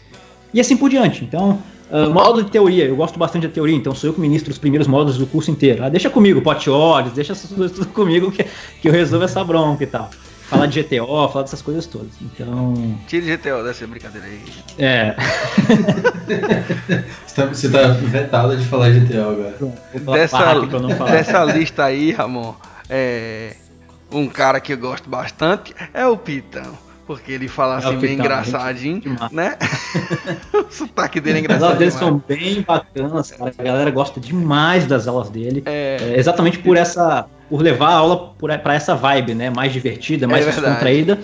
[0.54, 1.24] E assim por diante.
[1.24, 1.60] Então,
[1.94, 4.58] uh, módulo de teoria, eu gosto bastante da teoria, então sou eu que ministro os
[4.58, 5.84] primeiros módulos do curso inteiro.
[5.84, 8.44] Ah, deixa comigo, pote olhos, deixa essas coisas tudo comigo que,
[8.82, 10.10] que eu resolvo essa bronca e tal.
[10.44, 12.12] Falar de GTO, falar dessas coisas todas.
[12.22, 13.00] Então.
[13.08, 14.42] Tire GTO dessa brincadeira aí.
[14.78, 15.16] É.
[17.26, 19.56] você, tá, tá vetado de falar GTO agora.
[20.12, 20.60] Dessa,
[21.06, 22.54] dessa lista aí, Ramon,
[22.90, 23.56] é,
[24.12, 26.83] um cara que eu gosto bastante é o Pitão.
[27.06, 29.58] Porque ele fala assim, é bem engraçadinho, né?
[30.54, 31.64] o sotaque dele é engraçado.
[31.64, 33.54] As aulas dele são bem bacanas, cara.
[33.58, 35.64] A galera gosta demais das aulas dele.
[35.66, 35.98] É...
[36.00, 37.26] é exatamente por essa.
[37.50, 39.50] Por levar a aula para essa vibe, né?
[39.50, 41.20] Mais divertida, mais é descontraída.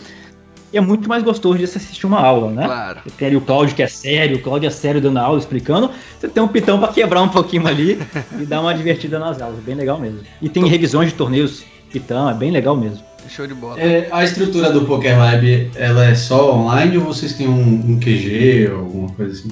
[0.71, 2.65] E é muito mais gostoso de você assistir uma aula, né?
[2.65, 2.99] Claro.
[3.03, 5.89] Você tem ali o Cláudio que é sério, o Cláudio é sério dando aula, explicando.
[6.19, 7.99] Você tem um pitão para quebrar um pouquinho ali
[8.39, 9.59] e dar uma divertida nas aulas.
[9.63, 10.19] Bem legal mesmo.
[10.41, 13.08] E tem revisões de torneios pitão, é bem legal mesmo.
[13.29, 13.79] Show de bola.
[13.79, 17.99] É, a estrutura do Poker Lab, ela é só online ou vocês têm um, um
[17.99, 19.49] QG ou alguma coisa assim?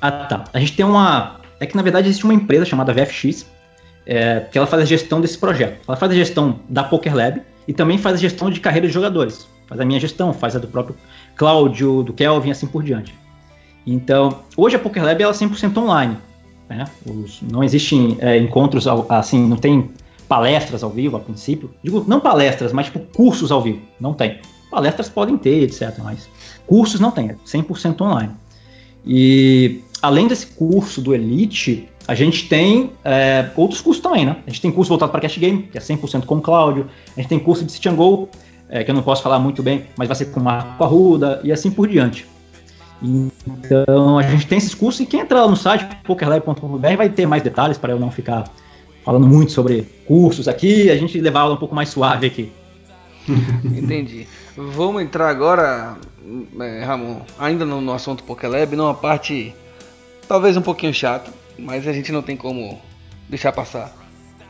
[0.00, 0.44] Ah, tá.
[0.52, 1.40] A gente tem uma.
[1.60, 3.46] É que na verdade existe uma empresa chamada VFX.
[4.06, 5.80] é, que ela faz a gestão desse projeto.
[5.86, 8.92] Ela faz a gestão da Poker Lab e também faz a gestão de carreira de
[8.92, 9.48] jogadores.
[9.66, 10.96] Faz a minha gestão, faz a do próprio
[11.36, 13.14] Cláudio, do Kelvin, assim por diante.
[13.86, 16.16] Então, hoje a Poker Lab é 100% online.
[16.68, 16.84] Né?
[17.06, 19.90] Os, não existem é, encontros assim, não tem
[20.34, 21.70] palestras ao vivo a princípio.
[21.80, 23.80] Digo, não palestras, mas tipo cursos ao vivo.
[24.00, 24.40] Não tem.
[24.68, 25.96] Palestras podem ter, etc.
[26.02, 26.28] Mas
[26.66, 28.32] cursos não tem, é 100% online.
[29.06, 34.36] E além desse curso do Elite, a gente tem é, outros cursos também, né?
[34.44, 36.88] A gente tem curso voltado para Cash Game, que é 100% com o Cláudio.
[37.16, 38.28] A gente tem curso de Sit and Go,
[38.68, 41.40] é, que eu não posso falar muito bem, mas vai ser com o Marco Arruda
[41.44, 42.26] e assim por diante.
[43.00, 47.24] Então a gente tem esses cursos e quem entrar lá no site pokerlab.com.br vai ter
[47.24, 48.44] mais detalhes para eu não ficar
[49.04, 52.52] falando muito sobre cursos aqui, a gente levar ela um pouco mais suave aqui.
[53.64, 54.26] Entendi.
[54.56, 55.96] Vamos entrar agora,
[56.60, 59.54] é, Ramon, ainda no, no assunto PokerLab, numa parte
[60.28, 62.80] talvez um pouquinho chata, mas a gente não tem como
[63.28, 63.94] deixar passar.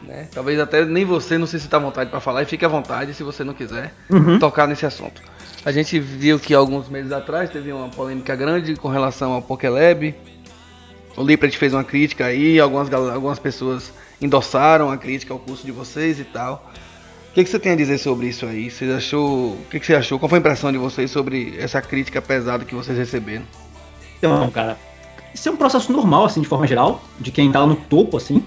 [0.02, 0.28] Né?
[0.32, 3.14] Talvez até nem você não se sinta à vontade para falar e fique à vontade
[3.14, 4.38] se você não quiser uhum.
[4.38, 5.22] tocar nesse assunto.
[5.64, 10.14] A gente viu que alguns meses atrás teve uma polêmica grande com relação ao PokéLab.
[11.16, 13.90] O Lippert fez uma crítica aí, algumas, algumas pessoas
[14.24, 16.70] endossaram a crítica ao curso de vocês e tal.
[17.30, 18.70] O que, que você tem a dizer sobre isso aí?
[18.70, 19.52] Você achou?
[19.52, 20.18] O que, que você achou?
[20.18, 23.44] Qual foi a impressão de vocês sobre essa crítica pesada que vocês receberam?
[24.18, 24.78] Então, cara,
[25.34, 28.42] isso é um processo normal, assim, de forma geral, de quem tá no topo, assim.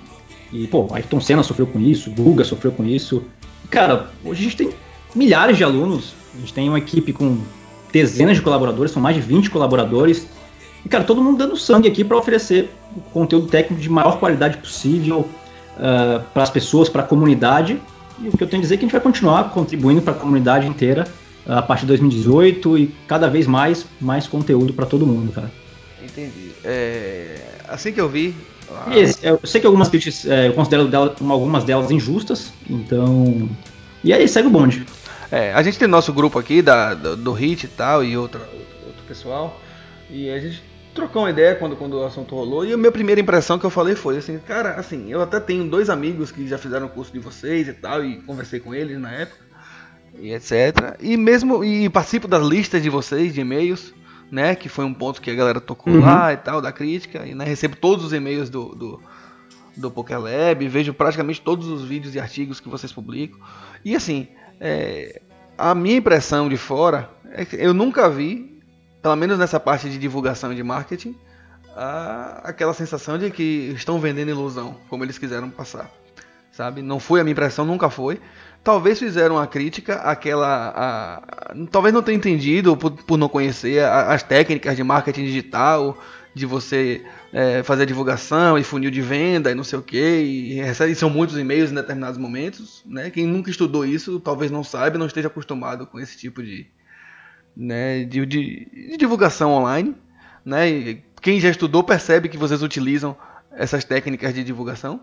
[0.52, 3.24] E, pô, Ayrton Senna sofreu com isso, Guga sofreu com isso.
[3.70, 4.70] Cara, hoje a gente tem
[5.14, 7.40] milhares de alunos a gente tem uma equipe com
[7.92, 10.28] dezenas de colaboradores, são mais de 20 colaboradores.
[10.86, 14.58] E, cara, todo mundo dando sangue aqui para oferecer o conteúdo técnico de maior qualidade
[14.58, 15.28] possível
[15.78, 17.80] uh, ah, para as pessoas, para a comunidade.
[18.20, 20.14] E o que eu tenho a dizer é que a gente vai continuar contribuindo para
[20.14, 21.08] a comunidade inteira
[21.46, 25.52] uh, a partir de 2018 e cada vez mais, mais conteúdo para todo mundo, cara.
[26.04, 26.52] Entendi.
[26.64, 27.36] É,
[27.68, 28.36] assim que eu vi.
[29.22, 33.50] eu sei que algumas críticas, é, eu considero dela, algumas delas injustas, então.
[34.04, 34.86] E aí, segue o bonde.
[35.32, 38.42] É, a gente tem nosso grupo aqui da, do, do Hit e tal, e outro,
[38.86, 39.60] outro pessoal.
[40.10, 40.64] E a gente
[40.98, 42.66] trocou uma ideia quando, quando o assunto rolou.
[42.66, 45.70] E a minha primeira impressão que eu falei foi assim, cara, assim, eu até tenho
[45.70, 49.00] dois amigos que já fizeram o curso de vocês e tal, e conversei com eles
[49.00, 49.46] na época,
[50.20, 50.98] e etc.
[51.00, 53.94] E mesmo, e participo das listas de vocês, de e-mails,
[54.32, 54.56] né?
[54.56, 56.02] Que foi um ponto que a galera tocou uhum.
[56.02, 59.02] lá e tal, da crítica, e né, recebo todos os e-mails do, do,
[59.76, 63.40] do PokerLab, vejo praticamente todos os vídeos e artigos que vocês publicam.
[63.86, 64.28] E assim,
[64.60, 65.22] é,
[65.56, 68.57] a minha impressão de fora é que eu nunca vi,
[69.02, 71.16] pelo menos nessa parte de divulgação e de marketing,
[71.76, 75.90] a, aquela sensação de que estão vendendo ilusão, como eles quiseram passar.
[76.52, 76.82] Sabe?
[76.82, 78.20] Não foi a minha impressão, nunca foi.
[78.64, 80.48] Talvez fizeram uma crítica àquela.
[80.48, 85.96] A, a, talvez não tenham entendido, por, por não conhecer as técnicas de marketing digital,
[86.34, 87.04] de você
[87.34, 91.10] é, fazer a divulgação e funil de venda e não sei o que, e, são
[91.10, 93.10] muitos e-mails em determinados momentos, né?
[93.10, 96.68] Quem nunca estudou isso talvez não saiba, não esteja acostumado com esse tipo de,
[97.58, 99.96] né, de, de, de divulgação online,
[100.46, 101.00] né?
[101.20, 103.18] Quem já estudou percebe que vocês utilizam
[103.52, 105.02] essas técnicas de divulgação,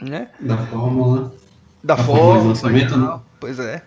[0.00, 0.30] né?
[0.40, 1.32] Da fórmula.
[1.82, 3.20] Da, da fórmula, lançamento, né?
[3.38, 3.82] pois é.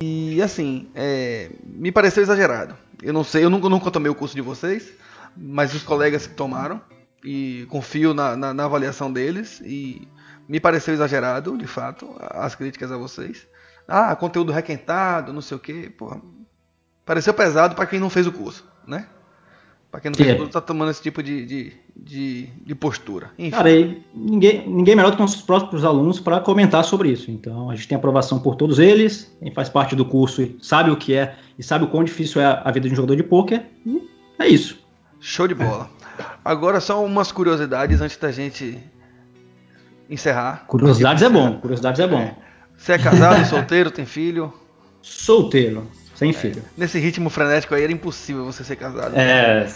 [0.00, 2.76] E assim, é, me pareceu exagerado.
[3.02, 4.92] Eu não sei, eu nunca, nunca tomei o curso de vocês,
[5.36, 6.80] mas os colegas que tomaram
[7.24, 10.06] e confio na, na, na, avaliação deles e
[10.48, 13.46] me pareceu exagerado, de fato, as críticas a vocês.
[13.86, 16.20] Ah, conteúdo requentado, não sei o que, porra.
[17.04, 19.06] Pareceu pesado para quem não fez o curso, né?
[19.90, 23.30] Para quem não fez o curso, tá tomando esse tipo de, de, de, de postura.
[23.38, 23.50] Enfim.
[23.50, 23.68] Cara,
[24.14, 27.30] ninguém, ninguém melhor do que nossos próprios alunos para comentar sobre isso.
[27.30, 30.90] Então, a gente tem aprovação por todos eles, quem faz parte do curso e sabe
[30.90, 33.22] o que é e sabe o quão difícil é a vida de um jogador de
[33.22, 33.66] pôquer.
[33.84, 34.08] E
[34.38, 34.78] é isso.
[35.20, 35.90] Show de bola.
[36.44, 38.78] Agora só umas curiosidades antes da gente
[40.08, 40.64] encerrar.
[40.66, 42.20] Curiosidades é bom, curiosidades é bom.
[42.20, 42.36] É.
[42.76, 44.52] Você é casado, solteiro, tem filho?
[45.00, 45.86] Solteiro,
[46.22, 46.32] sem é.
[46.32, 46.62] filho.
[46.76, 49.14] Nesse ritmo frenético aí era impossível você ser casado.
[49.16, 49.66] É.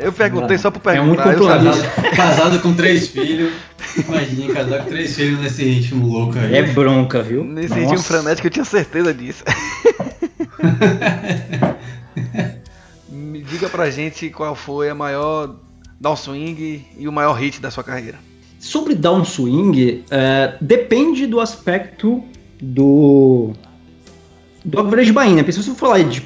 [0.00, 1.30] Eu perguntei só por perguntar.
[1.30, 3.52] É muito casado, casado com três filhos.
[3.96, 6.56] Imagina casar com três filhos nesse ritmo louco aí.
[6.56, 7.44] É bronca, viu?
[7.44, 7.80] Nesse Nossa.
[7.80, 9.44] ritmo frenético eu tinha certeza disso.
[13.52, 15.56] diga pra gente qual foi a maior
[16.00, 18.18] downswing e o maior hit da sua carreira.
[18.58, 22.24] Sobre downswing, é, depende do aspecto
[22.60, 23.52] do
[24.64, 25.34] do average buy-in.
[25.34, 25.44] Né?
[25.50, 26.22] Se você for falar de,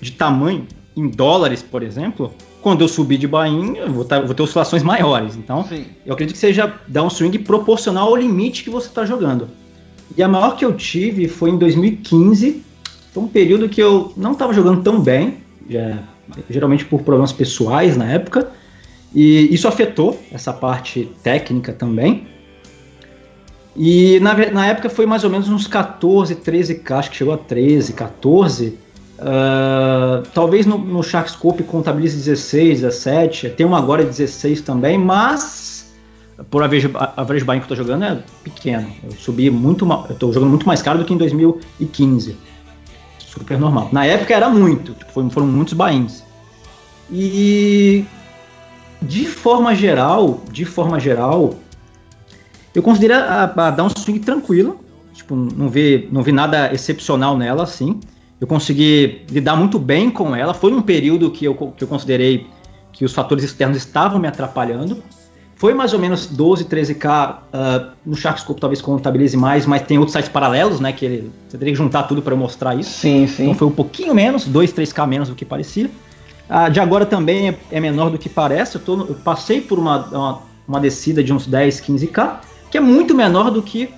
[0.00, 4.34] de tamanho em dólares, por exemplo, quando eu subir de buy-in, eu vou, tá, vou,
[4.34, 5.36] ter oscilações maiores.
[5.36, 5.84] Então, Sim.
[6.04, 9.48] eu acredito que seja downswing proporcional ao limite que você está jogando.
[10.16, 12.62] E a maior que eu tive foi em 2015.
[13.12, 15.38] Foi um período que eu não estava jogando tão bem.
[15.68, 15.98] Já
[16.48, 18.50] geralmente por problemas pessoais na época,
[19.14, 22.28] e isso afetou essa parte técnica também.
[23.82, 27.38] E na, na, época foi mais ou menos uns 14, 13k, acho que chegou a
[27.38, 28.78] 13, 14.
[29.18, 35.94] Uh, talvez no, no Sharkscope contabilize 16, 17, tem uma agora de 16 também, mas
[36.50, 38.86] por average, average buying que eu tô jogando é pequeno.
[39.02, 42.36] Eu subi muito, eu tô jogando muito mais caro do que em 2015.
[43.18, 43.88] Super normal.
[43.92, 46.22] Na época era muito, tipo, foram muitos buy-ins.
[47.10, 48.04] E
[49.00, 51.54] de forma geral, de forma geral,
[52.74, 54.80] eu considero a, a dar um swing tranquilo.
[55.12, 58.00] Tipo, não vi, não vi nada excepcional nela, assim.
[58.40, 60.54] Eu consegui lidar muito bem com ela.
[60.54, 62.46] Foi um período que eu, que eu considerei
[62.92, 65.02] que os fatores externos estavam me atrapalhando.
[65.56, 67.34] Foi mais ou menos 12, 13k.
[67.34, 70.90] Uh, no Sharkscope talvez contabilize mais, mas tem outros sites paralelos, né?
[70.90, 72.90] Que ele, você teria que juntar tudo para mostrar isso.
[72.90, 73.42] Sim, sim.
[73.42, 75.90] Então foi um pouquinho menos, 2, 3k menos do que parecia.
[76.48, 78.76] A de agora também é, é menor do que parece.
[78.76, 82.38] Eu, tô, eu passei por uma, uma, uma, descida de uns 10, 15k,
[82.70, 83.92] que é muito menor do que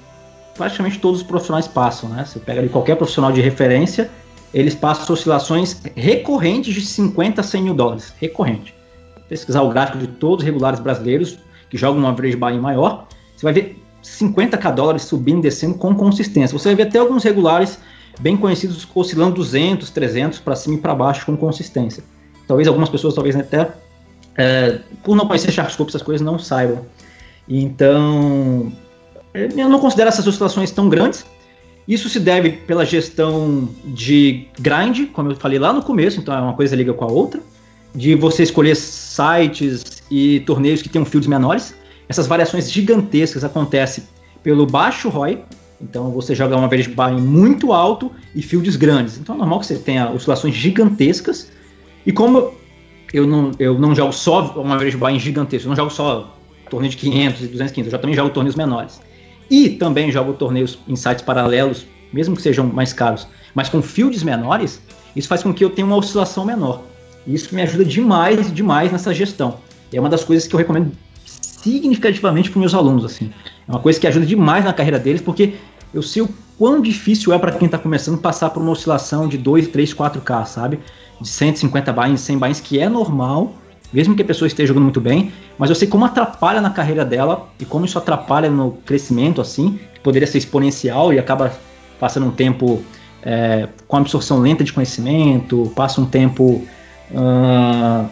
[0.54, 2.08] praticamente todos os profissionais passam.
[2.08, 2.24] Né?
[2.24, 4.10] Você pega ali qualquer profissional de referência,
[4.52, 8.14] eles passam oscilações recorrentes de 50 a 100 mil dólares.
[8.18, 8.74] Recorrente.
[9.28, 11.38] Pesquisar o gráfico de todos os regulares brasileiros
[11.70, 15.94] que jogam um average buy maior, você vai ver 50k dólares subindo e descendo com
[15.94, 16.58] consistência.
[16.58, 17.78] Você vai ver até alguns regulares
[18.20, 22.04] bem conhecidos oscilando 200, 300 para cima e para baixo com consistência.
[22.46, 23.70] Talvez algumas pessoas, talvez até
[24.36, 26.84] é, por não conhecer Sharkscope, essas coisas não saibam.
[27.48, 28.72] Então,
[29.34, 31.24] eu não considero essas oscilações tão grandes.
[31.86, 36.40] Isso se deve pela gestão de grind, como eu falei lá no começo, então é
[36.40, 37.40] uma coisa liga com a outra,
[37.94, 41.74] de você escolher sites e torneios que tenham fields menores.
[42.08, 44.04] Essas variações gigantescas acontecem
[44.42, 45.42] pelo baixo ROI,
[45.80, 49.18] então você joga uma average buy muito alto e fields grandes.
[49.18, 51.50] Então é normal que você tenha oscilações gigantescas.
[52.06, 52.54] E como
[53.12, 56.38] eu não, eu não jogo só uma average buy gigantesco, eu não jogo só
[56.72, 58.98] torneio de 500 e 215, eu já também jogo torneios menores.
[59.50, 64.22] E também jogo torneios em sites paralelos, mesmo que sejam mais caros, mas com fields
[64.22, 64.80] menores,
[65.14, 66.82] isso faz com que eu tenha uma oscilação menor.
[67.26, 69.58] Isso me ajuda demais, demais nessa gestão.
[69.92, 70.92] é uma das coisas que eu recomendo
[71.26, 73.04] significativamente para meus alunos.
[73.04, 73.30] assim.
[73.68, 75.54] É uma coisa que ajuda demais na carreira deles, porque
[75.92, 79.36] eu sei o quão difícil é para quem está começando passar por uma oscilação de
[79.36, 80.80] 2, 3, 4K, sabe?
[81.20, 83.54] De 150 buy 100 buy que é normal,
[83.92, 87.04] mesmo que a pessoa esteja jogando muito bem, mas eu sei como atrapalha na carreira
[87.04, 91.52] dela e como isso atrapalha no crescimento, assim, que poderia ser exponencial e acaba
[92.00, 92.82] passando um tempo
[93.22, 96.62] é, com absorção lenta de conhecimento, passa um tempo
[97.10, 98.08] uh,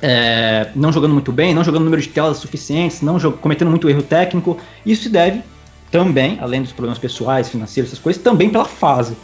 [0.00, 4.02] é, não jogando muito bem, não jogando número de telas suficientes, não cometendo muito erro
[4.02, 4.56] técnico.
[4.84, 5.42] Isso se deve
[5.90, 9.16] também, além dos problemas pessoais, financeiros, essas coisas, também pela fase.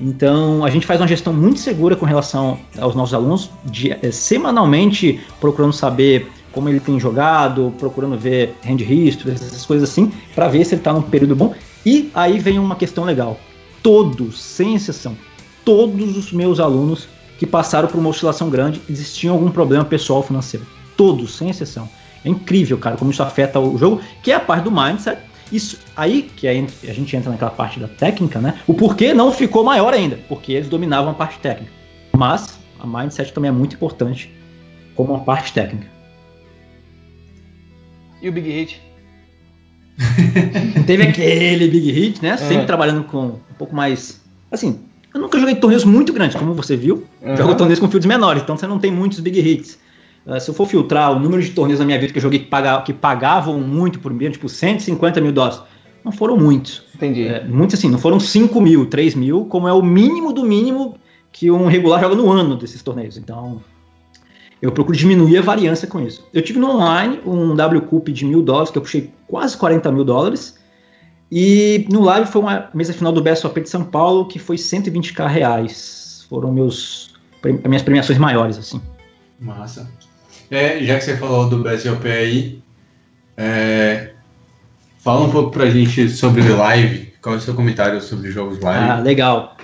[0.00, 4.10] Então, a gente faz uma gestão muito segura com relação aos nossos alunos, de, é,
[4.10, 10.48] semanalmente procurando saber como ele tem jogado, procurando ver hand history, essas coisas assim, para
[10.48, 11.54] ver se ele está num período bom.
[11.84, 13.38] E aí vem uma questão legal.
[13.82, 15.16] Todos, sem exceção,
[15.64, 17.08] todos os meus alunos
[17.38, 20.66] que passaram por uma oscilação grande existiam algum problema pessoal financeiro.
[20.96, 21.88] Todos, sem exceção.
[22.24, 25.20] É incrível, cara, como isso afeta o jogo, que é a parte do mindset,
[25.52, 26.54] isso aí que a
[26.92, 28.60] gente entra naquela parte da técnica, né?
[28.66, 31.72] O porquê não ficou maior ainda, porque eles dominavam a parte técnica.
[32.12, 34.30] Mas a mindset também é muito importante
[34.94, 35.86] como uma parte técnica.
[38.22, 38.80] E o Big Hit?
[40.86, 42.36] Teve aquele Big Hit, né?
[42.36, 42.66] Sempre é.
[42.66, 44.20] trabalhando com um pouco mais.
[44.50, 44.80] Assim,
[45.14, 47.04] eu nunca joguei torneios muito grandes, como você viu.
[47.22, 47.36] Uhum.
[47.36, 49.78] Jogo torneios com fields menores, então você não tem muitos Big Hits.
[50.26, 52.38] Uh, se eu for filtrar o número de torneios na minha vida que eu joguei
[52.38, 55.60] que, pagavam, que pagavam muito por mês, tipo 150 mil dólares,
[56.04, 56.82] não foram muitos.
[56.94, 57.26] Entendi.
[57.26, 60.96] É, muitos assim, não foram 5 mil, 3 mil, como é o mínimo do mínimo
[61.32, 63.16] que um regular joga no ano desses torneios.
[63.16, 63.60] Então,
[64.62, 66.26] eu procuro diminuir a variância com isso.
[66.32, 69.90] Eu tive no online um W Cup de mil dólares, que eu puxei quase 40
[69.90, 70.58] mil dólares.
[71.30, 75.26] E no live foi uma mesa final do BSOP de São Paulo, que foi 120k
[75.26, 76.24] reais.
[76.28, 77.14] Foram meus,
[77.66, 78.80] minhas premiações maiores, assim.
[79.40, 79.90] Massa.
[80.54, 82.62] É, já que você falou do BSOP aí,
[83.36, 84.12] é,
[84.98, 87.12] fala um pouco pra gente sobre live.
[87.20, 88.90] Qual é o seu comentário sobre jogos live?
[88.90, 89.56] Ah, legal.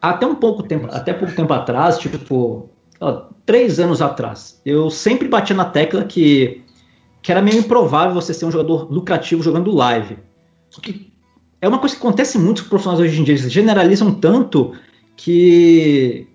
[0.00, 2.70] Até um pouco tempo, até pouco tempo atrás, tipo,
[3.00, 6.62] ó, três anos atrás, eu sempre batia na tecla que,
[7.20, 10.18] que era meio improvável você ser um jogador lucrativo jogando live.
[10.70, 11.12] Só que
[11.60, 14.72] é uma coisa que acontece muito com os profissionais hoje em dia, eles generalizam tanto
[15.16, 16.28] que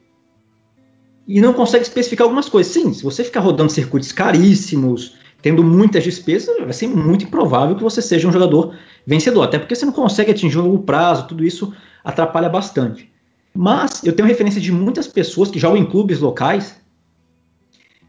[1.28, 2.72] e não consegue especificar algumas coisas.
[2.72, 7.84] Sim, se você ficar rodando circuitos caríssimos, tendo muitas despesas, vai ser muito improvável que
[7.84, 8.76] você seja um jogador
[9.06, 11.74] vencedor, até porque você não consegue atingir um longo prazo, tudo isso
[12.04, 13.12] atrapalha bastante.
[13.54, 16.82] Mas eu tenho referência de muitas pessoas que jogam em clubes locais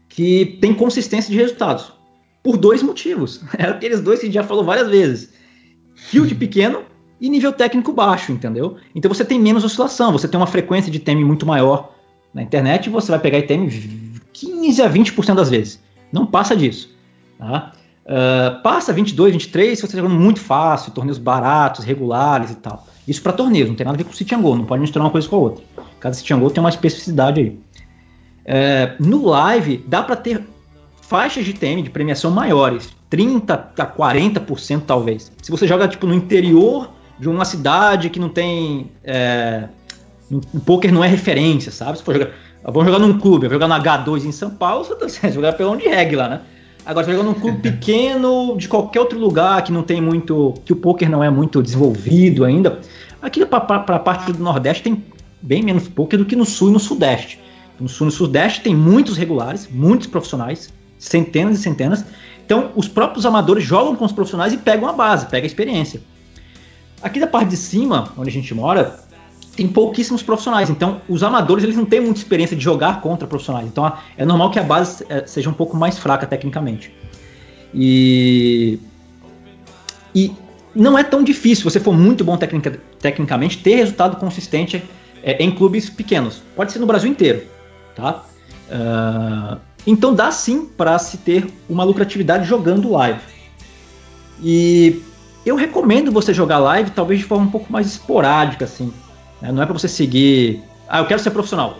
[0.09, 1.93] que têm consistência de resultados.
[2.41, 3.41] Por dois motivos.
[3.57, 5.33] É aqueles dois que a gente já falou várias vezes.
[5.93, 6.83] field pequeno
[7.19, 8.77] e nível técnico baixo, entendeu?
[8.93, 11.94] Então você tem menos oscilação, você tem uma frequência de time muito maior
[12.35, 13.69] na internet você vai pegar item
[14.33, 15.81] 15 a 20% das vezes.
[16.11, 16.93] Não passa disso.
[17.39, 17.71] Tá?
[18.05, 22.85] Uh, passa 22, 23 se você está jogando muito fácil, torneios baratos, regulares e tal.
[23.07, 25.05] Isso para torneios, não tem nada a ver com o City Go, não pode misturar
[25.05, 25.63] uma coisa com a outra.
[25.99, 27.47] Cada City Go tem uma especificidade aí.
[28.45, 30.43] Uh, no live, dá para ter
[31.01, 35.31] faixas de TM de premiação maiores, 30 a 40% talvez.
[35.41, 38.91] Se você joga tipo no interior de uma cidade que não tem.
[39.03, 39.69] É,
[40.31, 41.97] o poker não é referência, sabe?
[41.97, 42.31] Se for jogar,
[42.63, 45.87] vamos jogar num clube, jogar no H2 em São Paulo, você tá jogar pelo de
[45.87, 46.41] reggae lá, né?
[46.85, 50.53] Agora, jogar num clube pequeno de qualquer outro lugar que não tem muito.
[50.65, 52.79] que o poker não é muito desenvolvido ainda.
[53.21, 55.03] Aqui para a parte do Nordeste tem
[55.41, 57.39] bem menos poker do que no Sul e no Sudeste.
[57.79, 62.05] No Sul e no Sudeste tem muitos regulares, muitos profissionais, centenas e centenas.
[62.45, 66.01] Então, os próprios amadores jogam com os profissionais e pegam a base, pegam a experiência.
[67.01, 68.99] Aqui da parte de cima, onde a gente mora,
[69.55, 70.69] tem pouquíssimos profissionais.
[70.69, 73.67] Então, os amadores eles não têm muita experiência de jogar contra profissionais.
[73.67, 76.93] Então, é normal que a base é, seja um pouco mais fraca tecnicamente.
[77.73, 78.79] E
[80.15, 80.31] e
[80.73, 84.81] não é tão difícil, você for muito bom tecnica, tecnicamente, ter resultado consistente
[85.21, 86.41] é, em clubes pequenos.
[86.55, 87.43] Pode ser no Brasil inteiro,
[87.93, 88.23] tá?
[88.67, 93.19] Uh, então dá sim para se ter uma lucratividade jogando live.
[94.41, 95.01] E
[95.45, 98.91] eu recomendo você jogar live, talvez de forma um pouco mais esporádica, assim.
[99.45, 99.51] Né?
[99.51, 100.63] Não é para você seguir.
[100.87, 101.77] Ah, eu quero ser profissional.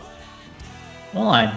[1.16, 1.54] Online.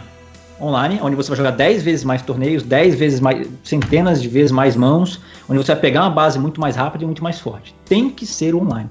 [0.61, 3.47] Online, onde você vai jogar 10 vezes mais torneios, 10 vezes mais.
[3.63, 7.07] centenas de vezes mais mãos, onde você vai pegar uma base muito mais rápida e
[7.07, 7.75] muito mais forte.
[7.85, 8.91] Tem que ser online.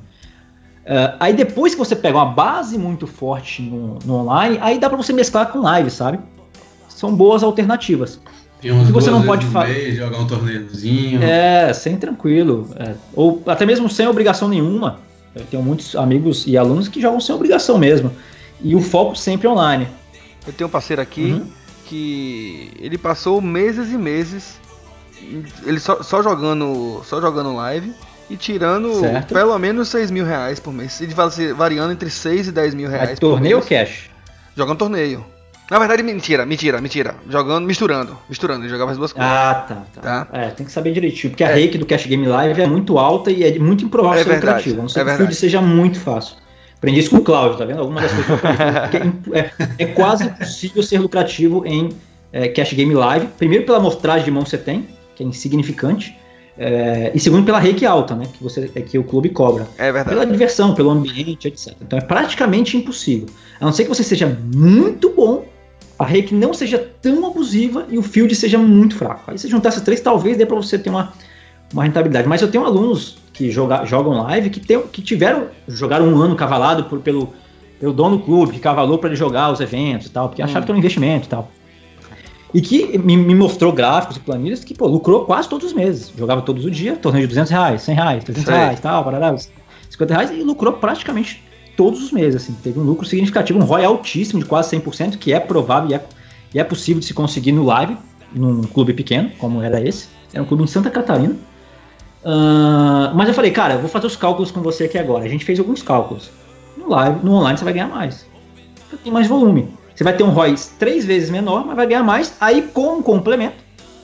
[0.86, 4.88] Uh, aí depois que você pega uma base muito forte no, no online, aí dá
[4.88, 6.20] para você mesclar com live, sabe?
[6.88, 8.22] São boas alternativas.
[8.62, 11.22] Tem umas você não pode fazer jogar um torneiozinho.
[11.22, 12.70] É, sem tranquilo.
[12.78, 12.96] É.
[13.14, 15.00] Ou até mesmo sem obrigação nenhuma.
[15.40, 18.12] Eu tenho muitos amigos e alunos que jogam sem obrigação mesmo.
[18.62, 19.88] E o foco sempre online.
[20.46, 21.48] Eu tenho um parceiro aqui uhum.
[21.86, 24.60] que ele passou meses e meses
[25.66, 27.94] ele só, só, jogando só jogando live
[28.30, 29.34] e tirando certo.
[29.34, 31.02] pelo menos 6 mil reais por mês.
[31.02, 31.14] Ele
[31.56, 33.12] variando entre 6 e 10 mil reais.
[33.12, 34.10] É torneio ou cash?
[34.56, 35.26] Jogando torneio.
[35.70, 37.16] Na verdade, mentira, mentira, mentira.
[37.30, 38.18] Jogando, misturando.
[38.30, 39.30] Misturando, ele jogava as duas coisas.
[39.30, 40.26] Ah, tá, tá.
[40.26, 40.28] tá.
[40.32, 41.32] É, tem que saber direitinho.
[41.32, 41.56] Porque a é.
[41.56, 44.70] rake do Cash Game Live é muito alta e é muito improvável é ser verdade,
[44.70, 44.80] lucrativo.
[44.80, 46.38] A não ser é que o field seja muito fácil.
[46.78, 47.82] Aprendi isso com o Cláudio, tá vendo?
[47.82, 48.42] Algumas das coisas
[48.92, 51.90] que eu é, é, quase impossível ser lucrativo em
[52.32, 53.28] é, Cash Game Live.
[53.38, 56.16] Primeiro pela amostragem de mão que você tem, que é insignificante.
[56.58, 58.26] É, e segundo pela rake alta, né?
[58.32, 59.68] Que, você, é que o clube cobra.
[59.78, 60.10] É verdade.
[60.10, 61.74] Pela diversão, pelo ambiente, etc.
[61.82, 63.28] Então é praticamente impossível.
[63.60, 65.46] A não ser que você seja muito bom
[65.98, 69.24] a rake não seja tão abusiva e o field seja muito fraco.
[69.28, 71.12] Aí você juntar essas três, talvez dê para você ter uma,
[71.74, 72.28] uma rentabilidade.
[72.28, 76.36] Mas eu tenho alunos que joga, jogam live que, tem, que tiveram, jogaram um ano
[76.36, 77.34] cavalado por, pelo,
[77.80, 80.46] pelo dono do clube, que cavalou para ele jogar os eventos e tal, porque hum.
[80.46, 81.52] achava que era um investimento e tal.
[82.54, 86.14] E que me, me, mostrou gráficos e planilhas que, pô, lucrou quase todos os meses.
[86.18, 89.36] Jogava todos os dias, torneio de 200 reais, 100 reais, 300 reais, tal, parará,
[89.90, 91.44] 50 reais, e lucrou praticamente
[91.78, 95.32] todos os meses, assim, teve um lucro significativo, um ROI altíssimo de quase 100%, que
[95.32, 96.04] é provável e é,
[96.54, 97.96] e é possível de se conseguir no live,
[98.34, 101.36] num clube pequeno, como era esse, era um clube em Santa Catarina.
[102.24, 105.24] Uh, mas eu falei, cara, eu vou fazer os cálculos com você aqui agora.
[105.24, 106.32] A gente fez alguns cálculos.
[106.76, 108.26] No live, no online você vai ganhar mais.
[109.04, 109.70] Tem mais volume.
[109.96, 112.34] Você vai ter um ROI três vezes menor, mas vai ganhar mais.
[112.40, 113.56] Aí, com um complemento,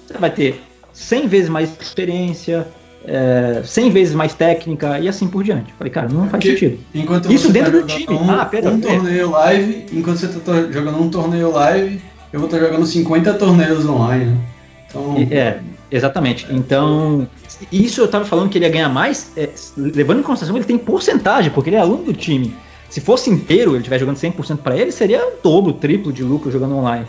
[0.08, 0.62] você vai ter
[0.94, 2.68] 100 vezes mais experiência,
[3.06, 5.74] é, 100 vezes mais técnica e assim por diante.
[5.74, 6.80] Falei, cara, não faz sentido.
[7.30, 8.16] Isso tá dentro tá do time.
[8.16, 12.02] Um, ah, pera, um torneio live, enquanto você está jogando um torneio live,
[12.32, 14.26] eu vou estar tá jogando 50 torneios online.
[14.26, 14.38] Né?
[14.88, 15.16] Então...
[15.32, 15.60] É,
[15.92, 16.48] exatamente.
[16.50, 17.28] Então,
[17.72, 20.68] isso eu estava falando que ele ia ganhar mais, é, levando em consideração que ele
[20.68, 22.56] tem porcentagem, porque ele é aluno do time.
[22.90, 26.52] Se fosse inteiro, ele estiver jogando 100% para ele, seria o dobro, triplo de lucro
[26.52, 27.08] jogando online.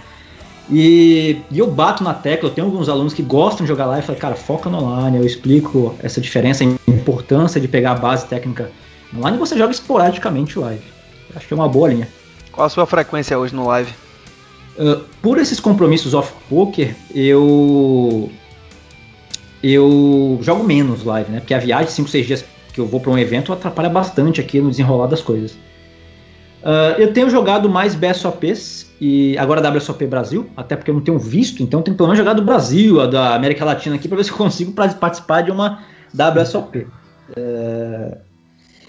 [0.70, 4.02] E, e, eu bato na tecla, eu tenho alguns alunos que gostam de jogar live
[4.02, 7.94] e falam, cara, foca no online, eu explico essa diferença, a importância de pegar a
[7.96, 8.70] base técnica
[9.14, 10.82] online e você joga esporadicamente live.
[11.34, 12.08] Acho que é uma boa linha.
[12.50, 13.92] Qual a sua frequência hoje no live?
[14.78, 18.30] Uh, por esses compromissos off-poker, eu
[19.62, 21.40] eu jogo menos live, né?
[21.40, 24.60] Porque a viagem, 5, 6 dias que eu vou para um evento, atrapalha bastante aqui
[24.60, 25.56] no desenrolar das coisas.
[26.64, 31.02] Uh, eu tenho jogado mais BSOPs, e agora a WSOP Brasil, até porque eu não
[31.02, 34.24] tenho visto, então tenho pelo menos jogar do Brasil, da América Latina aqui, para ver
[34.24, 35.80] se eu consigo participar de uma
[36.14, 36.86] WSOP.
[37.36, 38.18] É...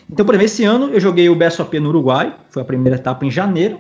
[0.10, 3.26] Então, por exemplo, esse ano eu joguei o BSOP no Uruguai, foi a primeira etapa
[3.26, 3.80] em janeiro.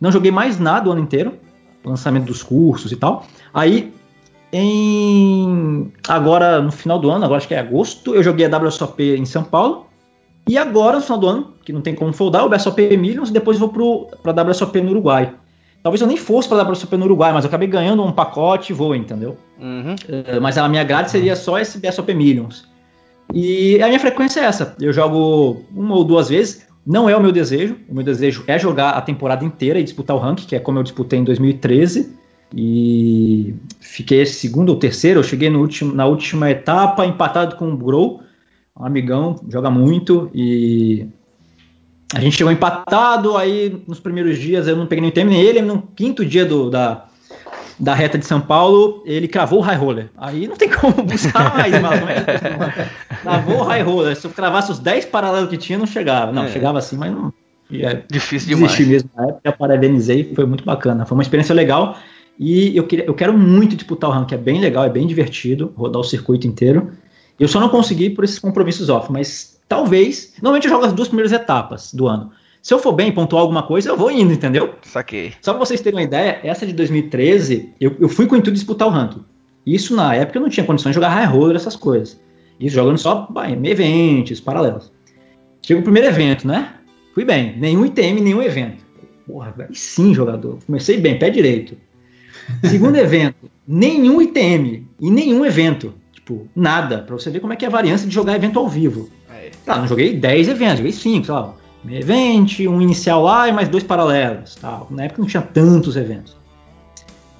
[0.00, 1.34] Não joguei mais nada o ano inteiro,
[1.84, 3.26] lançamento dos cursos e tal.
[3.52, 3.92] Aí,
[4.52, 9.02] em agora no final do ano, agora acho que é agosto, eu joguei a WSOP
[9.02, 9.86] em São Paulo.
[10.46, 13.32] E agora, no final do ano, que não tem como foldar, o WSOP Millions, e
[13.32, 13.68] depois vou
[14.22, 15.32] para a WSOP no Uruguai.
[15.82, 18.72] Talvez eu nem fosse para a WSOP no Uruguai, mas eu acabei ganhando um pacote
[18.72, 19.36] e vou, entendeu?
[19.60, 19.94] Uhum.
[19.94, 22.66] Uh, mas a minha grade seria só esse WSOP Millions.
[23.32, 24.74] E a minha frequência é essa.
[24.80, 26.66] Eu jogo uma ou duas vezes.
[26.86, 27.76] Não é o meu desejo.
[27.88, 30.78] O meu desejo é jogar a temporada inteira e disputar o rank, que é como
[30.78, 32.14] eu disputei em 2013.
[32.56, 35.20] E fiquei segundo ou terceiro.
[35.20, 38.20] Eu cheguei último, na última etapa, empatado com o Grow,
[38.78, 40.30] um amigão, joga muito.
[40.34, 41.06] E
[42.12, 43.36] a gente chegou empatado.
[43.36, 45.62] Aí nos primeiros dias eu não peguei nem tempo nem ele.
[45.62, 47.04] No quinto dia do, da,
[47.78, 50.10] da reta de São Paulo, ele cravou o high roller.
[50.16, 52.06] Aí não tem como buscar mais, mano.
[53.22, 54.16] Cravou o high roller.
[54.16, 56.32] Se eu cravasse os 10 paralelos que tinha, não chegava.
[56.32, 56.50] Não, é.
[56.50, 57.32] chegava assim, mas não.
[57.72, 58.78] É, Difícil demais.
[58.78, 61.06] mesmo na época, parabenizei, foi muito bacana.
[61.06, 61.96] Foi uma experiência legal.
[62.38, 65.72] E eu, queria, eu quero muito disputar o rank, é bem legal, é bem divertido,
[65.76, 66.92] rodar o circuito inteiro.
[67.38, 70.34] Eu só não consegui por esses compromissos off, mas talvez.
[70.40, 72.30] Normalmente eu jogo as duas primeiras etapas do ano.
[72.62, 74.74] Se eu for bem pontuar alguma coisa, eu vou indo, entendeu?
[74.82, 75.34] Saquei.
[75.42, 78.52] Só pra vocês terem uma ideia, essa de 2013, eu, eu fui com o intuito
[78.52, 79.22] de disputar o ranking.
[79.66, 82.18] Isso na época eu não tinha condições de jogar high roller, essas coisas.
[82.58, 84.92] Isso jogando só vai, eventos, paralelos.
[85.60, 86.74] Chega o primeiro evento, né?
[87.14, 87.56] Fui bem.
[87.58, 88.84] Nenhum ITM, nenhum evento.
[89.26, 90.58] Porra, sim, jogador.
[90.66, 91.76] Comecei bem, pé direito.
[92.64, 95.94] Segundo evento, nenhum ITM e nenhum evento.
[96.24, 96.98] Tipo, nada.
[96.98, 99.10] Pra você ver como é que é a variância de jogar evento ao vivo.
[99.30, 99.50] É.
[99.66, 101.54] Ah, não joguei 10 eventos, joguei 5, sei lá
[101.92, 104.54] event, um inicial lá e mais dois paralelos.
[104.54, 104.86] Tal.
[104.90, 106.36] Na época não tinha tantos eventos.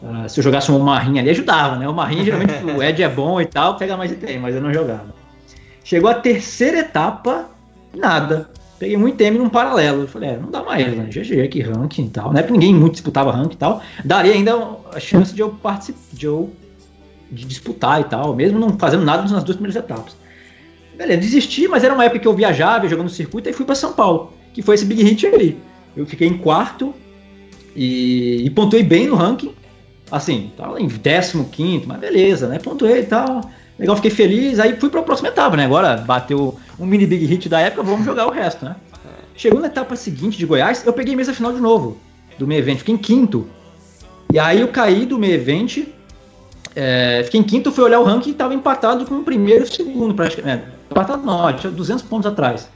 [0.02, 1.88] Uh, se eu jogasse um Marrinha ali, ajudava, né?
[1.88, 4.72] O Marrinha, geralmente, o Ed é bom e tal, pega mais item, mas eu não
[4.72, 5.14] jogava.
[5.82, 7.48] Chegou a terceira etapa,
[7.94, 8.50] nada.
[8.78, 10.02] Peguei um item num paralelo.
[10.02, 11.04] Eu falei, é, não dá mais, né?
[11.04, 12.32] GG, que ranking e tal.
[12.32, 13.82] Na época ninguém muito disputava ranking e tal.
[14.04, 14.54] Daria ainda
[14.92, 16.50] a chance de eu participar, de eu
[17.34, 20.16] de disputar e tal, mesmo não fazendo nada nas duas primeiras etapas.
[20.96, 23.74] Beleza, desisti, mas era uma época que eu viajava, jogando no circuito, e fui para
[23.74, 25.58] São Paulo, que foi esse big hit aí.
[25.96, 26.94] Eu fiquei em quarto
[27.74, 29.52] e, e pontuei bem no ranking.
[30.10, 32.58] Assim, tava em 15, mas beleza, né?
[32.58, 33.50] Pontuei e tal.
[33.78, 34.60] Legal, fiquei feliz.
[34.60, 35.64] Aí fui para a próxima etapa, né?
[35.64, 38.76] Agora bateu um mini big hit da época, vamos jogar o resto, né?
[39.36, 41.98] Chegou na etapa seguinte de Goiás, eu peguei mesa final de novo
[42.38, 43.48] do meio evento, fiquei em quinto.
[44.32, 45.84] E aí eu caí do meio evento,
[46.74, 49.68] é, fiquei em quinto, fui olhar o ranking e estava empatado com o primeiro e
[49.68, 50.64] o segundo, praticamente.
[50.90, 52.68] Empatado não, tinha 200 pontos atrás.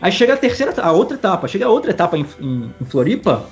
[0.00, 3.46] Aí chega a terceira, a outra etapa, chega a outra etapa em, em, em Floripa.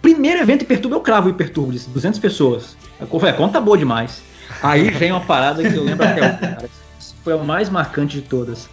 [0.00, 2.76] Primeiro evento Hiperturbo, eu cravo o Hiperturbo, de 200 pessoas.
[3.00, 4.22] A conta boa demais.
[4.62, 6.70] Aí vem uma parada que eu lembro até hoje, cara.
[7.22, 8.68] Foi a mais marcante de todas.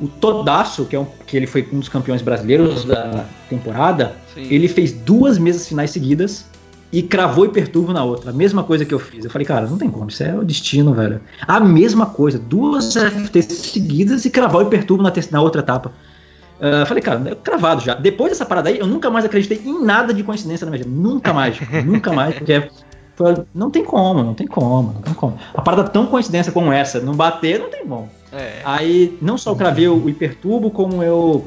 [0.00, 4.46] O Todaço, que, é um, que ele foi um dos campeões brasileiros da temporada, Sim.
[4.50, 6.46] ele fez duas mesas finais seguidas
[6.94, 8.30] e cravou e perturbo na outra.
[8.30, 9.24] A mesma coisa que eu fiz.
[9.24, 11.20] Eu falei, cara, não tem como, isso é o destino, velho.
[11.46, 15.90] A mesma coisa, duas FTs seguidas e cravou e perturbo na, na outra etapa.
[16.60, 17.94] Uh, falei, cara, é cravado já.
[17.94, 20.96] Depois dessa parada aí, eu nunca mais acreditei em nada de coincidência na minha vida.
[20.96, 22.70] Nunca mais, nunca mais, porque
[23.16, 25.36] foi, não tem como, não tem como, não tem como.
[25.52, 28.08] A parada tão coincidência como essa, não bater, não tem como.
[28.32, 28.60] É.
[28.64, 31.44] Aí, não só eu cravei o, o hiperturbo, como eu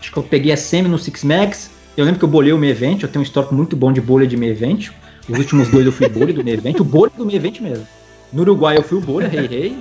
[0.00, 2.58] acho que eu peguei a semi no Six Max, eu lembro que eu bolei o
[2.58, 4.92] meu evento, eu tenho um histórico muito bom de bolha de meu evento.
[5.28, 7.86] Os últimos dois eu fui bolha do meu evento, o bolha do meu evento mesmo.
[8.32, 9.78] No Uruguai eu fui o bolha, rei, rei,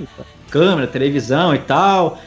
[0.50, 2.20] câmera, televisão e tal.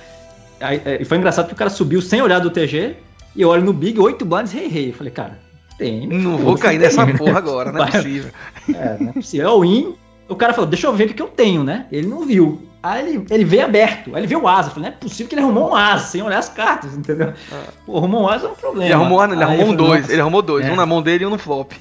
[0.60, 2.96] Aí, é, e foi engraçado que o cara subiu sem olhar do TG
[3.34, 4.90] e eu olho no Big, oito blinds, rei, rei.
[4.90, 5.38] Eu falei, cara,
[5.78, 6.06] tem.
[6.06, 8.30] Não vou cair nessa porra agora, não é possível.
[8.74, 9.46] É, não é possível.
[9.46, 9.94] É o in.
[10.28, 11.86] O cara falou, deixa eu ver o que eu tenho, né?
[11.92, 12.60] Ele não viu.
[12.86, 14.68] Aí ele, ele veio aberto, aí ele veio o asa.
[14.68, 17.32] Eu falei, não é possível que ele arrumou um asa sem olhar as cartas, entendeu?
[17.52, 17.64] Ah.
[17.84, 18.84] Pô, arrumou um asa é um problema.
[18.84, 20.72] Ele arrumou, ele arrumou um dois, ele arrumou dois, é.
[20.72, 21.72] um na mão dele e um no flop.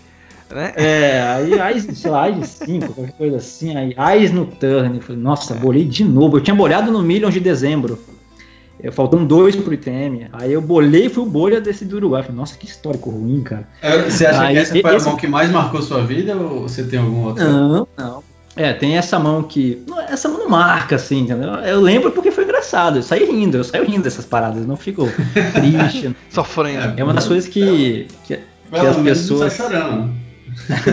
[0.50, 0.74] Né?
[0.76, 4.96] É, aí Ais, sei lá, Ais 5, qualquer coisa assim, aí Ais no turn.
[4.96, 5.58] Eu falei, nossa, é.
[5.58, 6.38] bolei de novo.
[6.38, 8.00] Eu tinha bolhado no Millions de dezembro.
[8.80, 10.28] Eu, faltam dois pro ITM.
[10.34, 12.22] Aí eu bolei e fui o bolha desse do Uruguai.
[12.22, 13.68] Falei, nossa, que histórico ruim, cara.
[13.82, 15.08] É, você acha aí, que essa foi esse...
[15.08, 17.44] a mão que mais marcou sua vida ou você tem algum outro?
[17.44, 18.24] Não, não.
[18.56, 19.84] É, tem essa mão que.
[20.08, 21.50] Essa mão não marca, assim, entendeu?
[21.56, 22.98] Eu lembro porque foi engraçado.
[23.00, 25.10] Eu saí rindo, eu saio rindo dessas paradas, eu não fico
[25.54, 26.16] triste.
[26.30, 26.94] Sofrendo.
[26.98, 28.40] É uma das coisas que, que,
[28.72, 29.60] que as pessoas.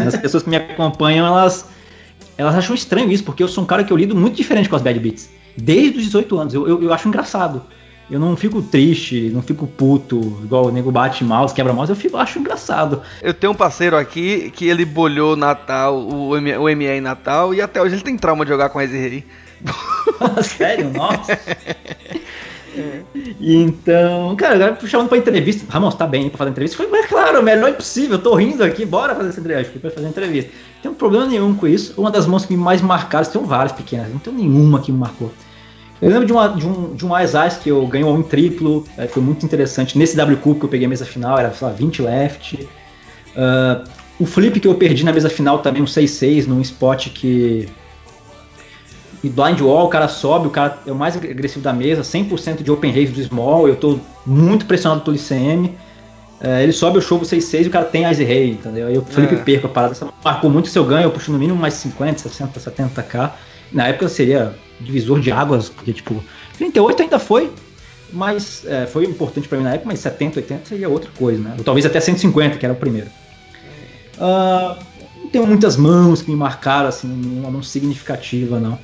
[0.06, 1.66] as pessoas que me acompanham, elas,
[2.36, 4.74] elas acham estranho isso, porque eu sou um cara que eu lido muito diferente com
[4.74, 5.30] as bad beats.
[5.56, 6.54] Desde os 18 anos.
[6.54, 7.62] Eu, eu, eu acho engraçado.
[8.12, 11.96] Eu não fico triste, não fico puto, igual o nego bate mouse, quebra mouse, eu
[11.96, 13.00] fico, acho engraçado.
[13.22, 17.54] Eu tenho um parceiro aqui que ele bolhou Natal, o, M, o ME em Natal,
[17.54, 19.24] e até hoje ele tem trauma de jogar com Rei.
[20.44, 20.90] Sério?
[20.90, 21.40] Nossa.
[23.40, 25.64] E então, cara, agora chamando pra entrevista.
[25.72, 26.76] Ramon, você tá bem pra fazer entrevista?
[26.76, 29.78] Foi, mas claro, melhor impossível, eu tô rindo aqui, bora fazer essa entrevista.
[29.78, 30.50] Pra fazer entrevista.
[30.84, 31.98] Não tem problema nenhum com isso.
[31.98, 34.98] Uma das mãos que me mais marcaram, tem várias pequenas, não tem nenhuma que me
[34.98, 35.32] marcou.
[36.02, 39.06] Eu lembro de, uma, de um, de um Ice que eu ganhei um triplo, é,
[39.06, 39.96] foi muito interessante.
[39.96, 42.68] Nesse W Cup que eu peguei a mesa final, era, sei lá, 20 left.
[43.36, 43.88] Uh,
[44.18, 47.68] o flip que eu perdi na mesa final também, um 6-6, num spot que.
[49.22, 52.64] E blind wall, o cara sobe, o cara é o mais agressivo da mesa, 100%
[52.64, 55.66] de open raise do small, eu tô muito pressionado pelo ICM.
[56.40, 58.88] Uh, ele sobe, eu chovo 6-6 e o cara tem ice ray, entendeu?
[58.88, 59.38] Aí o flip é.
[59.38, 59.94] perco a parada.
[60.24, 63.30] Marcou muito se eu ganho, eu puxo no mínimo mais 50, 60, 70k.
[63.70, 66.22] Na época seria divisor de águas, porque tipo,
[66.58, 67.50] 38 ainda foi,
[68.12, 71.54] mas é, foi importante para mim na época, mas 70, 80 seria outra coisa, né?
[71.56, 73.08] Ou talvez até 150, que era o primeiro.
[74.16, 74.76] Uh,
[75.22, 78.78] não tenho muitas mãos que me marcaram, assim, uma mão significativa, não.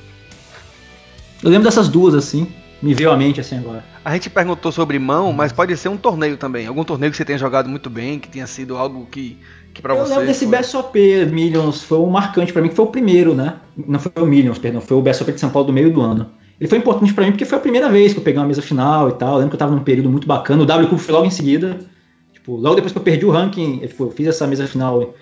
[1.43, 2.47] Eu lembro dessas duas, assim,
[2.81, 3.83] me veio à mente, assim, agora.
[4.03, 6.67] A gente perguntou sobre mão, mas pode ser um torneio também.
[6.67, 9.37] Algum torneio que você tenha jogado muito bem, que tenha sido algo que
[9.73, 10.11] que eu você.
[10.11, 10.57] lembro desse foi...
[10.57, 13.55] BSOP Millions, foi um marcante para mim, que foi o primeiro, né?
[13.77, 16.31] Não foi o Millions, perdão, foi o BSOP de São Paulo do meio do ano.
[16.59, 18.61] Ele foi importante para mim porque foi a primeira vez que eu peguei uma mesa
[18.61, 19.33] final e tal.
[19.33, 20.61] Eu lembro que eu tava num período muito bacana.
[20.61, 21.79] O W Cup foi logo em seguida.
[22.33, 25.13] Tipo, logo depois que eu perdi o ranking, eu fiz essa mesa final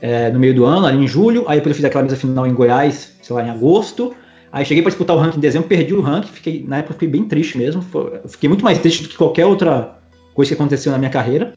[0.00, 1.44] é, no meio do ano, ali em julho.
[1.48, 4.14] Aí depois eu fiz aquela mesa final em Goiás, sei lá, em agosto.
[4.54, 6.28] Aí cheguei para disputar o ranking em dezembro, perdi o ranking.
[6.28, 7.82] Fiquei, na época fiquei bem triste mesmo.
[7.82, 9.98] Foi, fiquei muito mais triste do que qualquer outra
[10.32, 11.56] coisa que aconteceu na minha carreira.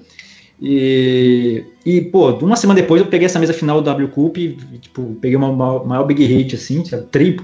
[0.60, 4.58] E, e, pô, uma semana depois eu peguei essa mesa final do W Cup e,
[4.82, 5.54] tipo, peguei uma,
[5.86, 6.82] maior big hit, assim,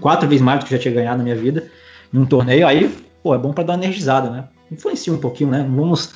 [0.02, 1.70] quatro vezes mais do que eu já tinha ganhado na minha vida
[2.12, 2.66] num torneio.
[2.66, 2.90] Aí,
[3.22, 4.46] pô, é bom para dar energizada, né?
[4.72, 5.60] Influencia um pouquinho, né?
[5.70, 6.14] Vamos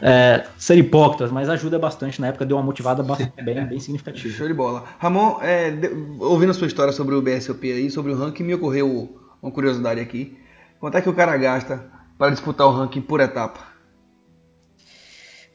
[0.00, 2.20] é, ser hipócritas, mas ajuda bastante.
[2.20, 3.02] Na época deu uma motivada
[3.42, 4.34] bem, bem significativa.
[4.34, 4.84] Show de bola.
[4.98, 5.88] Ramon, é, de,
[6.20, 10.00] ouvindo a sua história sobre o BSOP aí, sobre o ranking, me ocorreu uma curiosidade
[10.00, 10.38] aqui.
[10.80, 11.84] Quanto é que o cara gasta
[12.18, 13.60] para disputar o ranking por etapa?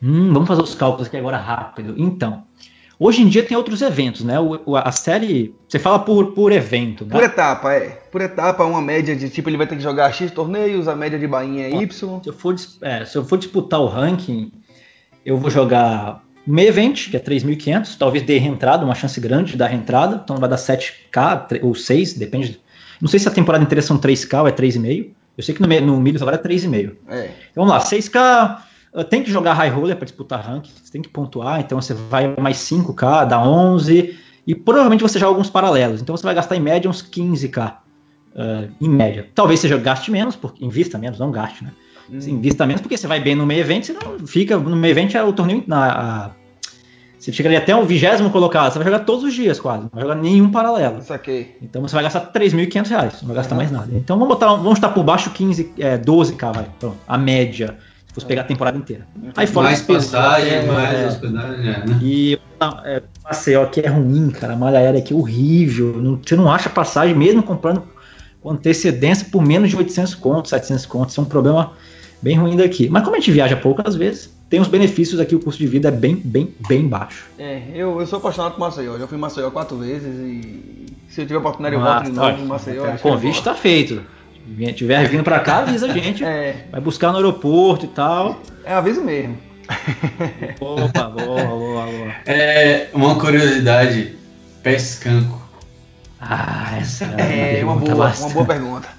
[0.01, 1.93] Hum, vamos fazer os cálculos aqui agora rápido.
[1.97, 2.43] Então,
[2.99, 4.39] hoje em dia tem outros eventos, né?
[4.39, 7.11] O, a série, você fala por, por evento, né?
[7.11, 7.89] Por etapa, é.
[8.11, 11.17] Por etapa, uma média de tipo, ele vai ter que jogar X torneios, a média
[11.17, 12.21] de bainha é Y.
[12.21, 14.51] Se eu for, é, se eu for disputar o ranking,
[15.25, 19.57] eu vou jogar meio evento, que é 3.500, talvez dê reentrada, uma chance grande de
[19.57, 22.59] dar reentrada, então vai dar 7k ou 6, depende.
[22.99, 25.11] Não sei se a temporada inteira são 3k ou é 3,5.
[25.37, 26.91] Eu sei que no, no milho agora é 3,5.
[27.07, 27.29] É.
[27.51, 28.68] Então vamos lá, 6k
[29.09, 32.35] tem que jogar high roller para disputar ranking, você tem que pontuar, então você vai
[32.35, 34.17] mais 5k, dá 11,
[34.47, 38.71] e provavelmente você joga alguns paralelos, então você vai gastar em média uns 15k, uh,
[38.81, 39.27] em média.
[39.35, 41.71] Talvez seja gaste menos, porque invista menos, não gaste, né?
[42.11, 42.17] Hum.
[42.27, 45.15] invista menos porque você vai bem no meio evento, você não fica no meio evento
[45.15, 46.31] é o torneio na a,
[47.19, 49.89] você chega ali até o vigésimo colocado, você vai jogar todos os dias quase, não
[49.91, 51.01] vai jogar nenhum paralelo.
[51.01, 51.57] Saquei.
[51.61, 53.89] Então você vai gastar 3.500 reais, não vai gastar mais nada.
[53.91, 57.77] Então vamos botar, vamos estar por baixo 15, é, 12k, vai, pronto, a média
[58.09, 59.07] se fosse pegar a temporada inteira.
[59.35, 61.99] Aí fora mais passagem, é, mais é, hospedagem, é, né?
[62.01, 62.39] E
[62.83, 64.53] é, Maceió aqui é ruim, cara.
[64.53, 65.95] A malha aérea aqui é horrível.
[66.01, 67.83] Não, você não acha passagem, mesmo comprando
[68.41, 71.13] com antecedência por menos de 800 contos, 700 contos.
[71.13, 71.73] Isso é um problema
[72.19, 72.89] bem ruim daqui.
[72.89, 75.89] Mas como a gente viaja poucas vezes, tem os benefícios aqui, o custo de vida
[75.89, 77.27] é bem, bem, bem baixo.
[77.37, 78.97] É, eu, eu sou apaixonado por Maceió.
[78.97, 82.41] Já fui em Maceió quatro vezes e se eu tiver oportunidade eu volto de novo
[82.41, 82.95] em Maceió.
[82.95, 84.01] O convite está feito
[84.73, 86.23] tiver vindo para cá, avisa a gente.
[86.29, 86.65] É.
[86.71, 88.41] Vai buscar no aeroporto e tal.
[88.63, 89.37] É aviso mesmo.
[90.59, 92.13] Opa, boa, boa, boa.
[92.25, 94.15] É, uma curiosidade,
[94.63, 95.39] pescanco.
[96.19, 98.89] Ah, essa é, é uma, boa, uma boa pergunta.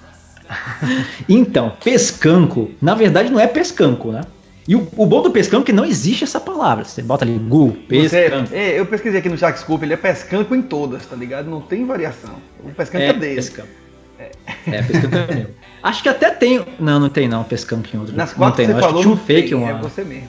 [1.28, 4.22] então, pescanco, na verdade não é pescanco, né?
[4.66, 6.84] E o, o bom do pescanco é que não existe essa palavra.
[6.84, 8.48] Você bota ali Google, pescanco.
[8.48, 11.50] Você, é, eu pesquisei aqui no Sharkscope, ele é pescanco em todas, tá ligado?
[11.50, 12.36] Não tem variação.
[12.62, 13.34] O pescanco é, é dele.
[13.36, 13.68] Pescanco.
[14.66, 15.46] É, pescamp é meu.
[15.82, 16.64] Acho que até tem.
[16.78, 18.14] Não, não tem não, em outro.
[18.14, 19.70] Nas quatro não tem, que você falou, tinha um fake uma...
[19.70, 20.28] É você mesmo.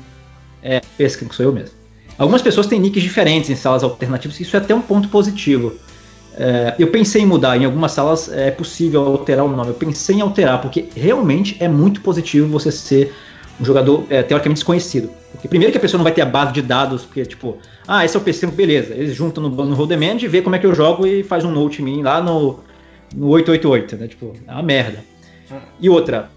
[0.63, 1.75] É, pescamp, sou eu mesmo.
[2.17, 5.73] Algumas pessoas têm nicks diferentes em salas alternativas, isso é até um ponto positivo.
[6.35, 9.69] É, eu pensei em mudar, em algumas salas é possível alterar o nome.
[9.69, 13.13] Eu pensei em alterar, porque realmente é muito positivo você ser
[13.59, 15.09] um jogador é, teoricamente desconhecido.
[15.31, 17.57] Porque primeiro que a pessoa não vai ter a base de dados, porque tipo,
[17.87, 18.93] ah, esse é o PC, beleza.
[18.93, 21.43] Eles juntam no, no Roll Demand e vê como é que eu jogo e faz
[21.43, 22.59] um note em mim lá no,
[23.15, 24.07] no 888, né?
[24.07, 25.03] Tipo, é uma merda.
[25.79, 26.29] E outra,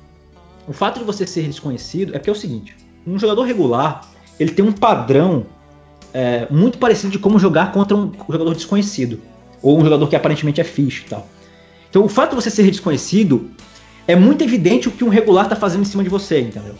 [0.66, 2.76] o fato de você ser desconhecido é que é o seguinte:
[3.06, 5.46] um jogador regular ele tem um padrão
[6.12, 9.20] é, muito parecido de como jogar contra um jogador desconhecido
[9.62, 11.26] ou um jogador que aparentemente é fixe e tal.
[11.88, 13.50] Então, o fato de você ser desconhecido
[14.06, 16.74] é muito evidente o que um regular está fazendo em cima de você, entendeu?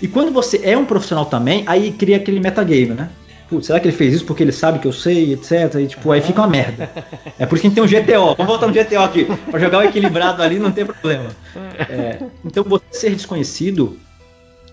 [0.00, 3.10] E quando você é um profissional também, aí cria aquele metagame, né?
[3.48, 5.74] Putz, será que ele fez isso porque ele sabe que eu sei, etc.
[5.80, 6.90] E tipo, aí fica uma merda.
[7.38, 8.34] É por isso que a gente tem um GTO.
[8.36, 9.26] Vamos voltar no GTO aqui.
[9.50, 11.30] Pra jogar o equilibrado ali não tem problema.
[11.78, 13.98] É, então, você ser desconhecido,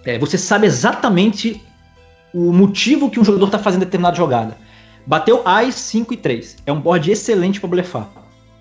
[0.03, 1.64] é, você sabe exatamente
[2.34, 4.57] o motivo que um jogador está fazendo determinada jogada.
[5.06, 6.57] Bateu Ais 5 e 3.
[6.65, 8.10] É um board excelente para blefar.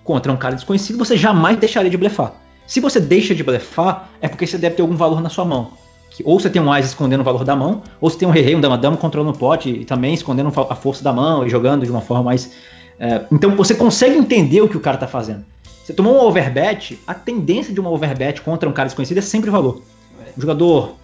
[0.03, 2.33] Contra um cara desconhecido, você jamais deixaria de blefar.
[2.67, 5.73] Se você deixa de blefar, é porque você deve ter algum valor na sua mão.
[6.15, 8.31] Que ou você tem um Ais escondendo o valor da mão, ou você tem um
[8.31, 11.49] Rei um Dama Dama controlando o pote e também escondendo a força da mão e
[11.49, 12.51] jogando de uma forma mais.
[12.97, 15.43] É, então você consegue entender o que o cara está fazendo.
[15.83, 19.51] Você tomou um overbet, a tendência de uma overbet contra um cara desconhecido é sempre
[19.51, 19.81] valor.
[20.37, 20.95] O jogador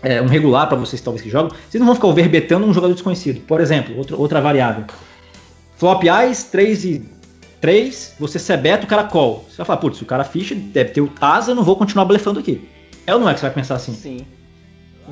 [0.00, 2.94] é, um regular para vocês talvez que jogam, vocês não vão ficar overbetando um jogador
[2.94, 3.40] desconhecido.
[3.40, 4.84] Por exemplo, outra, outra variável.
[5.76, 7.08] Flop Eyes, 3 e
[7.60, 9.44] 3, você sebeta o cara call.
[9.48, 12.38] Você vai falar, putz, o cara ficha deve ter o asa, não vou continuar blefando
[12.38, 12.66] aqui.
[13.06, 13.94] É ou não é que você vai pensar assim?
[13.94, 14.26] Sim.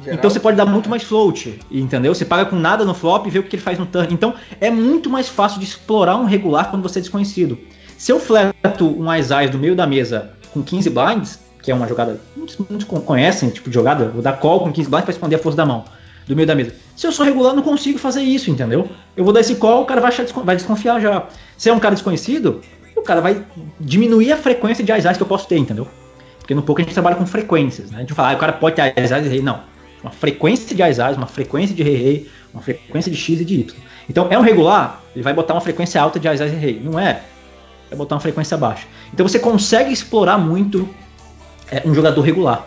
[0.02, 2.12] Geral, então você pode dar muito mais float, entendeu?
[2.14, 4.12] Você paga com nada no flop e vê o que ele faz no turn.
[4.12, 7.56] Então é muito mais fácil de explorar um regular quando você é desconhecido.
[7.96, 11.74] Se eu fleto um Eyes Eyes do meio da mesa com 15 blinds, que é
[11.74, 15.12] uma jogada muitos, muitos conhecem, tipo de jogada, vou dar call com 15 blinds para
[15.12, 15.84] esconder a força da mão,
[16.26, 16.74] do meio da mesa.
[16.96, 18.88] Se eu sou regular, não consigo fazer isso, entendeu?
[19.16, 21.28] Eu vou dar esse call, o cara vai, achar, vai desconfiar já.
[21.56, 22.60] Se é um cara desconhecido,
[22.96, 23.44] o cara vai
[23.80, 25.86] diminuir a frequência de Eyes que eu posso ter, entendeu?
[26.44, 27.96] Porque no pouco a gente trabalha com frequências, né?
[27.96, 29.40] A gente fala, ah, o cara pode ter Eyes e Rei.
[29.40, 29.62] Não.
[30.02, 33.60] Uma frequência de Eyes uma frequência de Rei Rei, uma frequência de X e de
[33.60, 33.76] Y.
[34.10, 36.78] Então, é um regular, ele vai botar uma frequência alta de Eyes e Rei.
[36.84, 37.22] Não é?
[37.88, 38.86] Vai botar uma frequência baixa.
[39.10, 40.86] Então você consegue explorar muito
[41.70, 42.66] é, um jogador regular.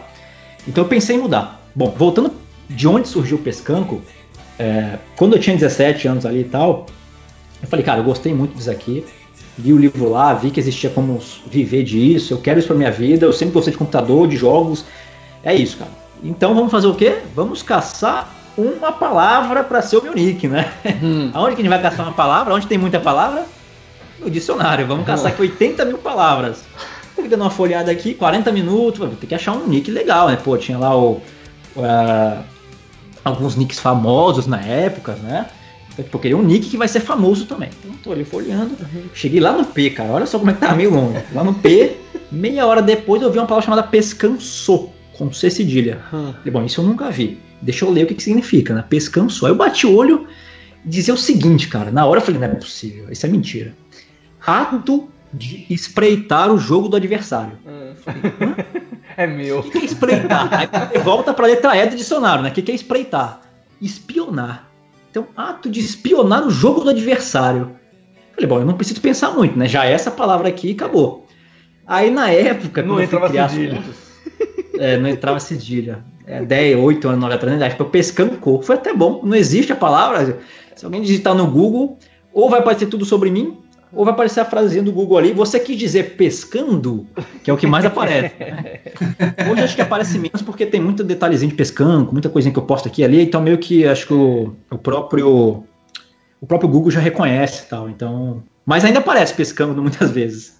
[0.68, 1.62] Então eu pensei em mudar.
[1.76, 2.34] Bom, voltando
[2.68, 4.02] de onde surgiu o Pescanco,
[4.58, 6.88] é, quando eu tinha 17 anos ali e tal,
[7.62, 9.06] eu falei, cara, eu gostei muito disso aqui.
[9.58, 12.92] Vi o livro lá, vi que existia como viver disso, eu quero isso pra minha
[12.92, 14.86] vida, eu sempre gostei de computador, de jogos.
[15.44, 15.92] É isso, cara.
[16.24, 17.20] Então vamos fazer o quê?
[17.36, 20.72] Vamos caçar uma palavra para ser o meu nick, né?
[21.02, 21.32] Hum.
[21.34, 22.54] Aonde que a gente vai caçar uma palavra?
[22.54, 23.46] Onde tem muita palavra?
[24.20, 24.86] No dicionário.
[24.86, 26.64] Vamos caçar aqui 80 mil palavras.
[27.16, 30.36] Fiquei dando uma folhada aqui, 40 minutos, vou ter que achar um nick legal, né?
[30.36, 31.14] Pô, tinha lá o,
[31.76, 32.44] uh,
[33.24, 35.48] alguns nicks famosos na época, né?
[36.04, 37.70] Tipo, eu queria um nick que vai ser famoso também.
[37.80, 38.76] Então, tô ali folheando.
[39.14, 40.12] Cheguei lá no P, cara.
[40.12, 41.24] Olha só como é que tá meio longe.
[41.34, 41.98] Lá no P,
[42.32, 46.00] meia hora depois eu vi uma palavra chamada pescançô, com C cedilha.
[46.14, 46.34] Hum.
[46.34, 47.40] Falei, bom, isso eu nunca vi.
[47.62, 48.86] Deixa eu ler o que, que significa, né?
[48.88, 49.46] Pescançô.
[49.46, 50.28] Aí eu bati o olho
[50.86, 51.90] e dizia o seguinte, cara.
[51.90, 53.74] Na hora eu falei, não é possível, isso é mentira.
[54.46, 57.58] Ato de espreitar o jogo do adversário.
[57.66, 57.94] Hum.
[59.18, 59.60] é meu.
[59.60, 60.50] O que é espreitar?
[60.94, 62.50] Aí volta para a letra E do dicionário, né?
[62.50, 63.42] O que é espreitar?
[63.82, 64.67] Espionar.
[65.18, 67.72] Então, ato de espionar o jogo do adversário.
[68.36, 69.68] Falei, bom, eu não preciso pensar muito, né?
[69.68, 71.26] Já é essa palavra aqui e acabou.
[71.88, 73.82] Aí na época, não entrava cedilha.
[74.78, 76.06] é, não entrava cedilha.
[76.28, 78.62] É, 10, 8 anos, 9 atrás, acho que eu pescando cor.
[78.64, 80.40] Foi até bom, não existe a palavra.
[80.76, 81.98] Se alguém digitar no Google,
[82.32, 83.58] ou vai aparecer tudo sobre mim,
[83.92, 87.08] ou vai aparecer a frasezinha do Google ali, você quis dizer pescando,
[87.44, 88.36] que é o que mais aparece.
[88.40, 88.80] Né?
[89.50, 92.64] Hoje acho que aparece menos porque tem muito detalhezinho de pescando, muita coisinha que eu
[92.66, 95.64] posto aqui e ali, então meio que acho que o, o próprio
[96.40, 100.60] o próprio Google já reconhece tal, então, mas ainda aparece pescando muitas vezes.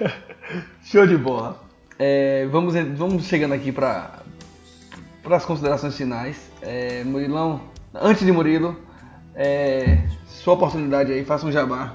[0.84, 1.60] Show de bola.
[1.98, 4.22] É, vamos, vamos chegando aqui para
[5.22, 6.36] para as considerações finais.
[6.60, 7.60] É, Murilão,
[7.94, 8.76] antes de Murilo,
[9.34, 10.02] é,
[10.42, 11.92] sua oportunidade aí, faça um jabá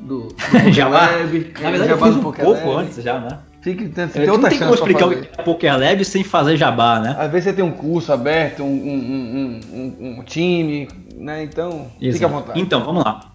[0.00, 0.34] do, do
[0.72, 1.10] jabá.
[1.10, 2.84] Lab, Na verdade, eu fiz um pouco Lab.
[2.84, 3.38] antes já, né?
[3.60, 6.56] Fique, tem, tem outra não tem como explicar o que é Poker Lab sem fazer
[6.56, 7.14] jabá, né?
[7.18, 11.44] Às vezes você tem um curso aberto, um, um, um, um time, né?
[11.44, 12.12] Então, Exato.
[12.12, 12.60] fique à vontade.
[12.60, 13.30] Então, vamos lá.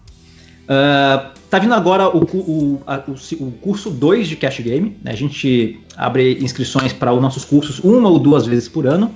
[0.64, 4.98] Uh, tá vindo agora o, o, a, o, o curso 2 de Cash Game.
[5.02, 5.12] Né?
[5.12, 9.14] A gente abre inscrições para os nossos cursos uma ou duas vezes por ano.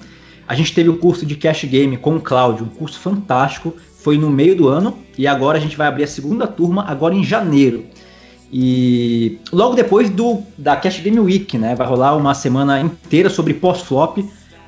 [0.48, 4.18] A gente teve o curso de Cash Game com o Cláudio, um curso fantástico foi
[4.18, 7.24] no meio do ano e agora a gente vai abrir a segunda turma agora em
[7.24, 7.84] janeiro.
[8.52, 13.54] E logo depois do da Cash Game Week, né, vai rolar uma semana inteira sobre
[13.54, 14.18] pós-flop.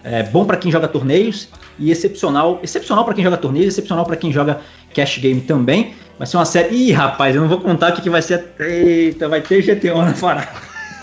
[0.03, 1.49] É bom para quem joga torneios
[1.79, 4.61] e excepcional, excepcional para quem joga torneios, excepcional para quem joga
[4.95, 5.95] Cash Game também.
[6.19, 6.75] Vai ser uma série.
[6.75, 8.45] Ih, rapaz, eu não vou contar o que, que vai ser.
[8.59, 10.49] Eita, vai ter GTO na parada.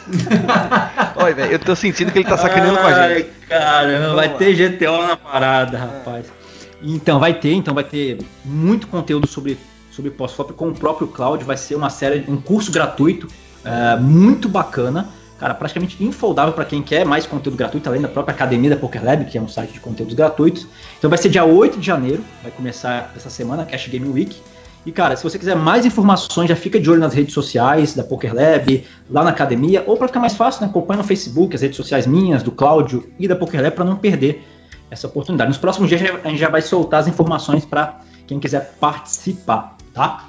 [1.16, 3.30] Olha, velho, eu tô sentindo que ele tá sacaneando Ai, com a gente.
[3.48, 4.34] Caramba, vai lá.
[4.36, 6.41] ter GTO na parada, rapaz.
[6.84, 9.58] Então vai ter, então vai ter muito conteúdo sobre
[9.92, 13.28] sobre pós-flop com o próprio Cloud, vai ser uma série, um curso gratuito,
[13.64, 18.34] é, muito bacana, cara, praticamente infoldável para quem quer mais conteúdo gratuito, além da própria
[18.34, 20.66] academia da Poker Lab, que é um site de conteúdos gratuitos.
[20.98, 24.38] Então vai ser dia 8 de janeiro, vai começar essa semana, Cash Game Week.
[24.84, 28.04] E cara, se você quiser mais informações, já fica de olho nas redes sociais da
[28.04, 31.62] Poker Lab, lá na academia, ou para ficar mais fácil, né, acompanha no Facebook as
[31.62, 34.44] redes sociais minhas, do Cláudio e da Poker Lab para não perder
[34.92, 35.50] essa oportunidade.
[35.50, 40.28] Nos próximos dias a gente já vai soltar as informações para quem quiser participar, tá?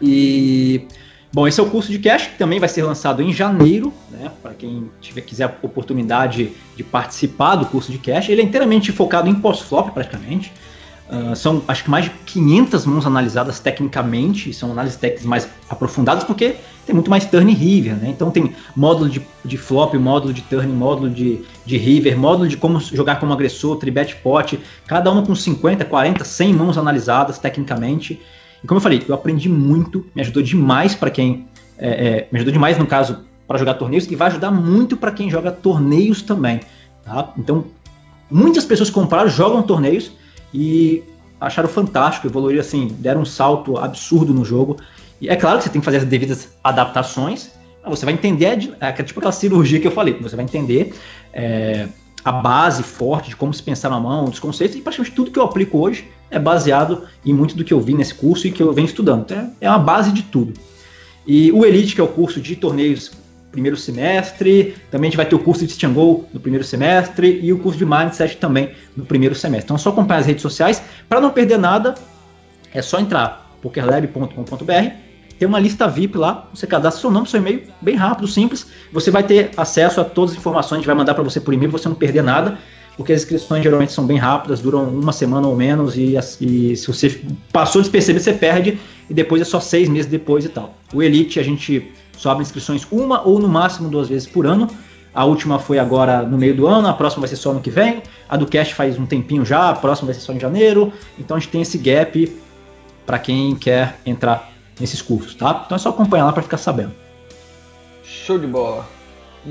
[0.00, 0.88] E
[1.34, 4.30] Bom, esse é o curso de cash que também vai ser lançado em janeiro, né?
[4.42, 8.92] Para quem tiver quiser a oportunidade de participar do curso de cash, ele é inteiramente
[8.92, 10.52] focado em pós-flop praticamente.
[11.12, 16.24] Uh, são acho que mais de 500 mãos analisadas tecnicamente, são análises técnicas mais aprofundadas
[16.24, 16.56] porque
[16.86, 18.08] tem muito mais turn e river, né?
[18.08, 22.56] Então tem módulo de, de flop, módulo de turn, módulo de, de river, módulo de
[22.56, 28.18] como jogar como agressor, tribet pot, cada uma com 50, 40, 100 mãos analisadas tecnicamente.
[28.64, 31.46] E como eu falei, eu aprendi muito, me ajudou demais para quem.
[31.76, 35.10] É, é, me ajudou demais, no caso, para jogar torneios, e vai ajudar muito para
[35.10, 36.60] quem joga torneios também.
[37.04, 37.34] Tá?
[37.36, 37.66] Então,
[38.30, 40.10] muitas pessoas compraram, jogam torneios
[40.52, 41.02] e
[41.40, 44.76] acharam fantástico, evoluíram assim, deram um salto absurdo no jogo.
[45.20, 47.50] E é claro que você tem que fazer as devidas adaptações,
[47.84, 50.94] você vai entender, é, tipo aquela cirurgia que eu falei, você vai entender
[51.32, 51.88] é,
[52.24, 55.38] a base forte de como se pensar na mão, dos conceitos, e praticamente tudo que
[55.38, 58.62] eu aplico hoje é baseado em muito do que eu vi nesse curso e que
[58.62, 59.22] eu venho estudando.
[59.22, 60.54] Então, é uma base de tudo.
[61.26, 63.12] E o Elite, que é o curso de torneios
[63.52, 67.52] primeiro semestre, também a gente vai ter o curso de Stiangol no primeiro semestre e
[67.52, 69.66] o curso de Mindset também no primeiro semestre.
[69.66, 70.82] Então é só acompanhar as redes sociais.
[71.08, 71.94] Para não perder nada,
[72.74, 75.12] é só entrar pokerlab.com.br
[75.42, 78.68] tem uma lista VIP lá, você cadastra seu nome, seu e-mail, bem rápido, simples.
[78.92, 81.52] Você vai ter acesso a todas as informações, a gente vai mandar para você por
[81.52, 82.58] e-mail, você não perder nada,
[82.96, 86.86] porque as inscrições geralmente são bem rápidas, duram uma semana ou menos, e, e se
[86.86, 87.20] você
[87.52, 88.78] passou despercebido, você perde,
[89.10, 90.76] e depois é só seis meses depois e tal.
[90.94, 91.90] O Elite a gente
[92.22, 94.68] só abre inscrições uma ou no máximo duas vezes por ano.
[95.12, 97.68] A última foi agora no meio do ano, a próxima vai ser só no que
[97.68, 98.00] vem.
[98.28, 100.92] A do Cash faz um tempinho já, a próxima vai ser só em janeiro.
[101.18, 102.40] Então a gente tem esse gap
[103.04, 105.64] para quem quer entrar nesses cursos, tá?
[105.66, 106.94] Então é só acompanhar lá para ficar sabendo.
[108.04, 108.86] Show de bola.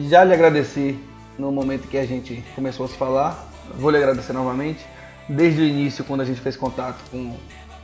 [0.10, 0.98] Já lhe agradeci
[1.38, 3.52] no momento que a gente começou a se falar.
[3.78, 4.80] Vou lhe agradecer novamente.
[5.28, 7.36] Desde o início, quando a gente fez contato com,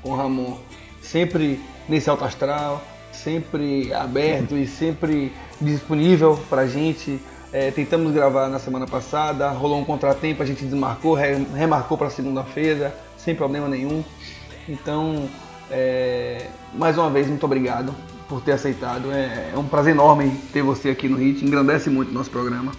[0.02, 0.58] com o Ramon,
[1.02, 1.60] sempre
[1.90, 2.82] nesse alto astral,
[3.24, 7.20] sempre aberto e sempre disponível para a gente.
[7.52, 12.96] É, tentamos gravar na semana passada, rolou um contratempo, a gente desmarcou, remarcou para segunda-feira,
[13.18, 14.04] sem problema nenhum.
[14.68, 15.30] Então,
[15.72, 17.96] é, mais uma vez, muito obrigado
[18.28, 19.12] por ter aceitado.
[19.12, 22.72] É, é, um prazer enorme ter você aqui no HIT, engrandece muito o nosso programa.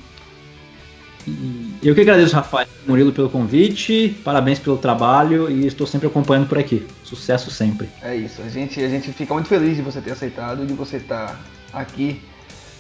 [1.83, 6.59] Eu que agradeço, Rafael Murilo, pelo convite, parabéns pelo trabalho e estou sempre acompanhando por
[6.59, 6.87] aqui.
[7.05, 7.89] Sucesso sempre.
[8.03, 10.97] É isso, a gente, a gente fica muito feliz de você ter aceitado, de você
[10.97, 11.39] estar
[11.73, 12.21] aqui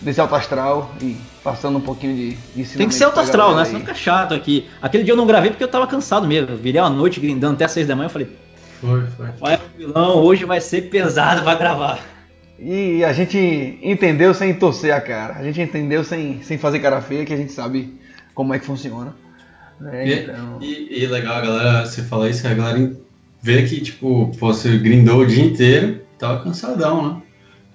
[0.00, 3.64] desse alto astral e passando um pouquinho de, de Tem que ser alto astral, né?
[3.64, 4.68] Senão fica chato aqui.
[4.80, 6.56] Aquele dia eu não gravei porque eu tava cansado mesmo.
[6.56, 8.06] virei uma noite grindando até as seis da manhã.
[8.06, 8.28] Eu falei,
[8.80, 9.26] foi, foi.
[9.40, 12.00] Vai vilão, hoje vai ser pesado para gravar.
[12.58, 15.34] E a gente entendeu sem torcer a cara.
[15.34, 17.97] A gente entendeu sem, sem fazer cara feia, que a gente sabe
[18.38, 19.16] como é que funciona.
[19.80, 20.06] Né?
[20.06, 20.58] E, então...
[20.60, 22.92] e, e, legal a galera, você falar isso, a galera
[23.42, 27.22] vê que, tipo, você grindou o dia inteiro, tava cansadão, né?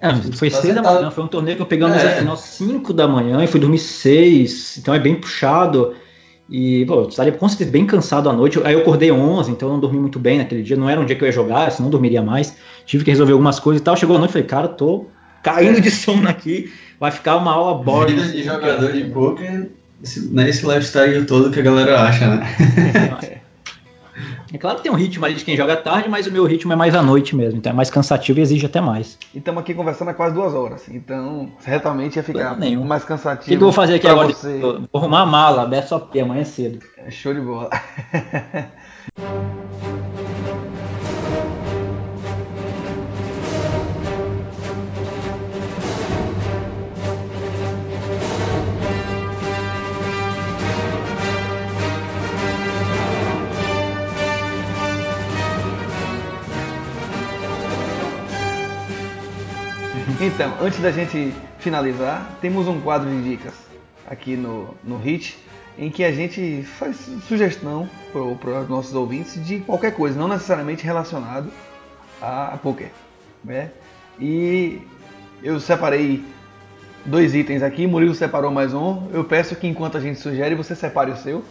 [0.00, 1.90] É, foi tá seis da manhã, foi um torneio que eu peguei é.
[1.90, 5.94] no final 5 da manhã e fui dormir 6, então é bem puxado.
[6.48, 8.58] E, pô, eu estaria com certeza bem cansado à noite.
[8.64, 10.78] Aí eu acordei 11, então eu não dormi muito bem naquele dia.
[10.78, 12.56] Não era um dia que eu ia jogar, senão não dormiria mais.
[12.86, 13.96] Tive que resolver algumas coisas e tal.
[13.96, 15.06] Chegou a noite e falei, cara, tô
[15.42, 16.72] caindo de sono aqui.
[16.98, 18.16] Vai ficar uma aula boring.
[18.16, 19.70] Vida de jogador de poker,
[20.30, 23.40] não é esse lifestyle todo que a galera acha, né?
[24.52, 26.72] É claro que tem um ritmo ali de quem joga tarde, mas o meu ritmo
[26.72, 29.18] é mais à noite mesmo, então é mais cansativo e exige até mais.
[29.34, 33.42] E estamos aqui conversando há quase duas horas, então certamente ia ficar mais cansativo.
[33.42, 34.28] O que, que, eu vou fazer aqui agora?
[34.28, 34.60] Você...
[34.60, 36.78] Vou arrumar a mala, Beto P amanhã cedo.
[36.96, 37.68] É show de bola.
[60.24, 63.52] Então, antes da gente finalizar, temos um quadro de dicas
[64.06, 65.36] aqui no, no HIT,
[65.76, 66.96] em que a gente faz
[67.28, 67.86] sugestão
[68.40, 71.52] para os nossos ouvintes de qualquer coisa, não necessariamente relacionado
[72.22, 72.88] a, a poker.
[73.44, 73.70] Né?
[74.18, 74.80] E
[75.42, 76.24] eu separei
[77.04, 79.06] dois itens aqui, Murilo separou mais um.
[79.12, 81.44] Eu peço que enquanto a gente sugere, você separe o seu,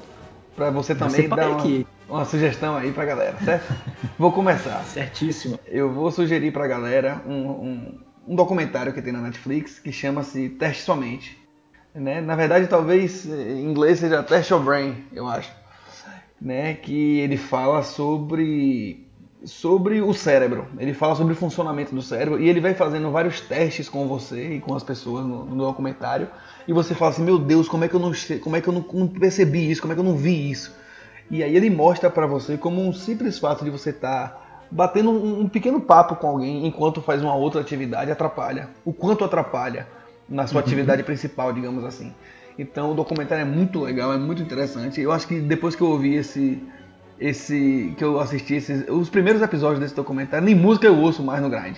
[0.56, 3.72] para você também dar uma, uma, sugestão aí para a galera, certo?
[4.18, 4.84] vou começar.
[4.90, 5.60] Certíssimo.
[5.68, 9.92] Eu vou sugerir para a galera um, um um documentário que tem na Netflix que
[9.92, 11.38] chama-se Teste Somente.
[11.94, 12.22] Né?
[12.22, 15.52] Na verdade, talvez em inglês seja Test Your Brain, eu acho.
[16.42, 16.74] Né?
[16.74, 19.08] Que ele fala sobre,
[19.46, 20.68] sobre o cérebro.
[20.80, 24.56] Ele fala sobre o funcionamento do cérebro e ele vai fazendo vários testes com você
[24.56, 26.28] e com as pessoas no, no documentário.
[26.68, 28.74] E você fala assim: Meu Deus, como é que eu, não, como é que eu
[28.74, 29.82] não, não percebi isso?
[29.82, 30.76] Como é que eu não vi isso?
[31.30, 34.30] E aí ele mostra para você como um simples fato de você estar.
[34.30, 34.43] Tá
[34.74, 38.70] batendo um, um pequeno papo com alguém enquanto faz uma outra atividade atrapalha.
[38.84, 39.88] O quanto atrapalha
[40.28, 42.12] na sua atividade principal, digamos assim.
[42.58, 45.00] Então o documentário é muito legal, é muito interessante.
[45.00, 46.62] Eu acho que depois que eu ouvi esse.
[47.20, 51.42] esse que eu assisti esses, os primeiros episódios desse documentário, nem música eu ouço mais
[51.42, 51.78] no grind.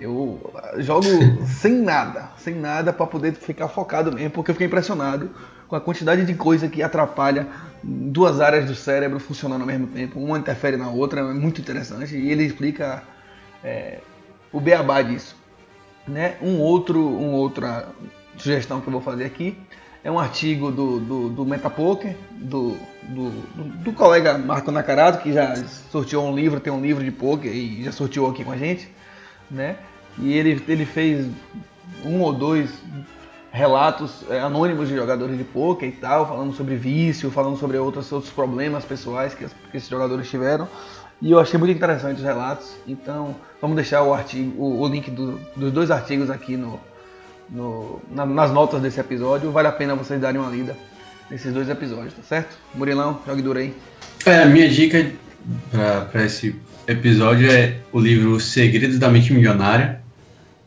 [0.00, 0.40] Eu
[0.78, 1.06] jogo
[1.60, 5.30] sem nada, sem nada para poder ficar focado mesmo, porque eu fiquei impressionado
[5.66, 7.48] com a quantidade de coisa que atrapalha
[7.82, 10.20] duas áreas do cérebro funcionando ao mesmo tempo.
[10.20, 12.16] Uma interfere na outra, é muito interessante.
[12.16, 13.02] E ele explica
[13.62, 13.98] é,
[14.52, 15.36] o beabá disso.
[16.06, 16.36] Né?
[16.42, 17.88] Um outro, um outra
[18.36, 19.58] sugestão que eu vou fazer aqui
[20.02, 23.30] é um artigo do, do, do Metapoker, do, do,
[23.82, 25.56] do, colega Marco Nakarato, que já
[25.90, 28.88] sorteou um livro, tem um livro de poker e já sorteou aqui com a gente
[29.50, 29.76] né?
[30.18, 31.26] E ele, ele fez
[32.04, 32.70] um ou dois
[33.52, 38.10] relatos é, anônimos de jogadores de poker e tal, falando sobre vício, falando sobre outros,
[38.12, 40.68] outros problemas pessoais que, que esses jogadores tiveram.
[41.20, 42.76] E eu achei muito interessante os relatos.
[42.86, 46.78] Então, vamos deixar o artigo, o, o link do, dos dois artigos aqui no,
[47.50, 49.50] no na, nas notas desse episódio.
[49.50, 50.76] Vale a pena vocês darem uma lida
[51.30, 52.56] nesses dois episódios, tá certo?
[52.74, 53.74] Murilão, jogue duro aí.
[54.24, 55.10] É, a minha dica
[56.10, 56.54] para esse
[56.86, 60.00] episódio é o livro Segredos da Mente Milionária.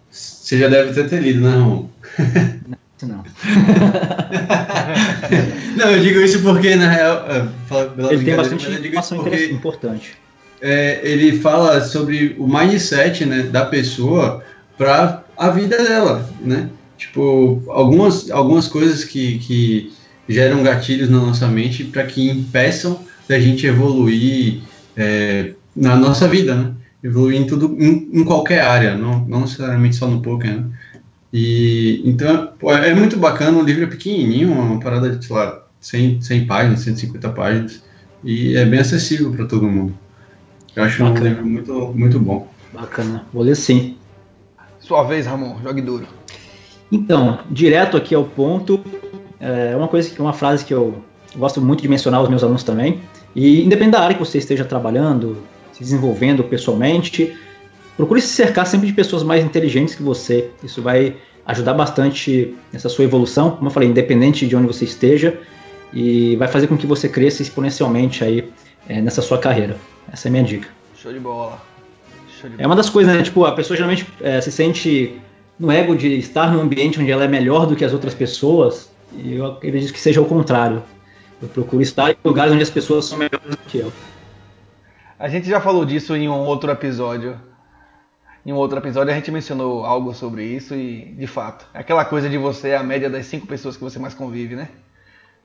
[0.09, 1.87] Você já deve ter, ter lido, né, Ramon?
[3.07, 3.23] Não.
[5.77, 7.47] não, eu digo isso porque, na real, é,
[8.13, 10.17] ele tem bastante informação porque, importante.
[10.61, 14.43] É, ele fala sobre o mindset né, da pessoa
[14.77, 16.69] para a vida dela, né?
[16.97, 19.91] Tipo, algumas, algumas coisas que, que
[20.29, 24.59] geram gatilhos na nossa mente para que impeçam da gente evoluir
[24.95, 26.73] é, na nossa vida, né?
[27.03, 30.65] Evoluir em tudo, em, em, qualquer área, não, não necessariamente só no poker, né?
[31.33, 35.63] E, então, pô, é muito bacana, o livro é pequenininho, uma parada de, sei lá,
[35.79, 37.83] 100, 100 páginas, 150 páginas,
[38.23, 39.93] e é bem acessível para todo mundo.
[40.75, 41.21] Eu acho bacana.
[41.21, 42.47] um livro muito, muito bom.
[42.73, 43.97] Bacana, vou ler sim.
[44.79, 46.07] Sua vez, Ramon, jogue duro.
[46.91, 48.83] Então, direto aqui ao ponto,
[49.39, 51.01] é uma coisa, uma frase que eu
[51.35, 52.99] gosto muito de mencionar aos meus alunos também,
[53.33, 55.37] e independente da área que você esteja trabalhando,
[55.71, 57.33] se desenvolvendo pessoalmente,
[58.01, 60.49] procure se cercar sempre de pessoas mais inteligentes que você.
[60.63, 65.39] Isso vai ajudar bastante nessa sua evolução, como eu falei, independente de onde você esteja,
[65.93, 68.51] e vai fazer com que você cresça exponencialmente aí
[68.89, 69.77] é, nessa sua carreira.
[70.11, 70.67] Essa é a minha dica.
[70.95, 71.61] Show de bola.
[72.27, 72.63] Show de bola.
[72.63, 73.21] É uma das coisas, né?
[73.21, 75.21] Tipo, a pessoa geralmente é, se sente
[75.59, 78.89] no ego de estar num ambiente onde ela é melhor do que as outras pessoas,
[79.15, 80.81] e eu acredito que seja o contrário.
[81.39, 83.93] Eu procuro estar em lugares onde as pessoas são melhores do que eu.
[85.19, 87.50] A gente já falou disso em um outro episódio.
[88.45, 92.03] Em um outro episódio a gente mencionou algo sobre isso e, de fato, é aquela
[92.03, 94.69] coisa de você é a média das cinco pessoas que você mais convive, né?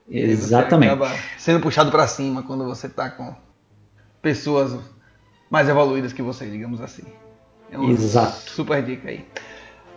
[0.09, 0.93] E Exatamente.
[0.93, 3.35] Acaba sendo puxado para cima quando você tá com
[4.23, 4.79] pessoas
[5.51, 7.03] mais evoluídas que você, digamos assim.
[7.71, 8.51] É uma Exato.
[8.51, 9.25] super dica aí.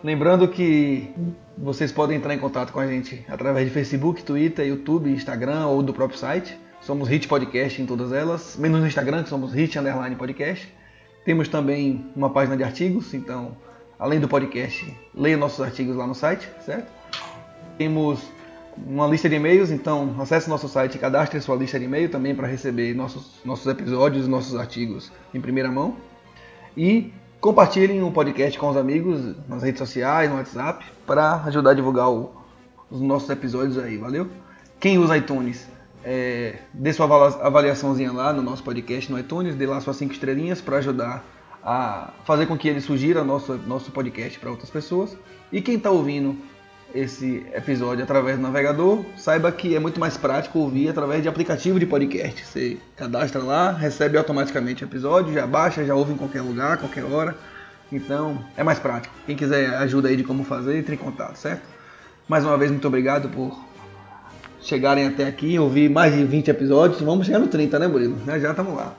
[0.04, 1.10] Lembrando que
[1.58, 5.84] vocês podem entrar em contato com a gente através de Facebook, Twitter, YouTube, Instagram ou
[5.84, 6.58] do próprio site.
[6.82, 10.74] Somos Hit Podcast em todas elas, menos no Instagram, que somos Hit Underline Podcast.
[11.26, 13.56] Temos também uma página de artigos, então,
[13.98, 16.92] além do podcast, leia nossos artigos lá no site, certo?
[17.78, 18.22] Temos
[18.78, 22.34] uma lista de e-mails, então acesse nosso site e cadastre sua lista de e-mail também
[22.34, 25.98] para receber nossos, nossos episódios, nossos artigos em primeira mão.
[26.78, 31.74] E Compartilhem o podcast com os amigos nas redes sociais, no WhatsApp, para ajudar a
[31.74, 32.32] divulgar o,
[32.92, 34.28] os nossos episódios aí, valeu?
[34.78, 35.66] Quem usa iTunes,
[36.04, 37.06] é, dê sua
[37.46, 41.24] avaliaçãozinha lá no nosso podcast no iTunes, dê lá suas 5 estrelinhas para ajudar
[41.64, 45.18] a fazer com que ele sugira nosso, nosso podcast para outras pessoas.
[45.52, 46.38] E quem está ouvindo
[46.94, 51.80] esse episódio através do navegador, saiba que é muito mais prático ouvir através de aplicativo
[51.80, 52.46] de podcast.
[52.46, 57.04] Você cadastra lá, recebe automaticamente o episódio, já baixa, já ouve em qualquer lugar, qualquer
[57.04, 57.38] hora.
[57.92, 59.14] Então é mais prático.
[59.26, 61.64] Quem quiser ajuda aí de como fazer, entre em contato, certo?
[62.28, 63.69] Mais uma vez, muito obrigado por
[64.62, 67.02] chegarem até aqui, ouvir mais de 20 episódios.
[67.02, 68.18] Vamos chegar no 30, né, Murilo?
[68.26, 68.94] Já já estamos lá.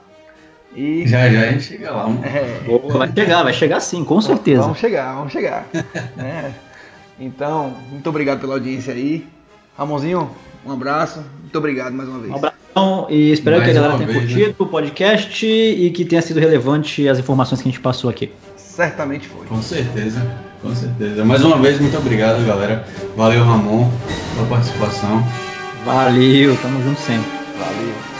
[0.75, 1.05] E...
[1.05, 2.09] Já já a gente chega lá.
[2.23, 2.97] É...
[2.97, 4.61] Vai chegar, vai chegar sim, com certeza.
[4.61, 5.67] Vamos chegar, vamos chegar.
[6.17, 6.51] é.
[7.19, 9.27] Então, muito obrigado pela audiência aí.
[9.77, 10.29] Ramonzinho,
[10.65, 11.23] um abraço.
[11.39, 12.31] Muito obrigado mais uma vez.
[12.31, 14.55] Um abração e espero mais que a galera tenha vez, curtido né?
[14.57, 18.31] o podcast e que tenha sido relevante as informações que a gente passou aqui.
[18.55, 19.45] Certamente foi.
[19.45, 20.25] Com certeza,
[20.61, 21.25] com certeza.
[21.25, 22.87] Mais uma vez, muito obrigado, galera.
[23.15, 23.91] Valeu, Ramon,
[24.35, 25.21] pela participação.
[25.83, 27.31] Valeu, tamo junto sempre.
[27.57, 28.10] Valeu.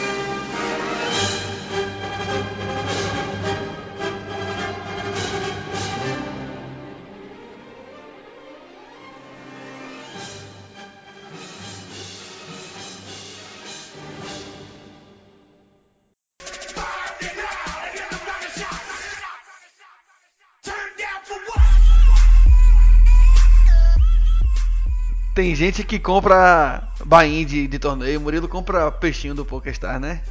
[25.42, 30.22] Tem gente que compra bain de, de torneio, o Murilo compra peixinho do PokerStar, né?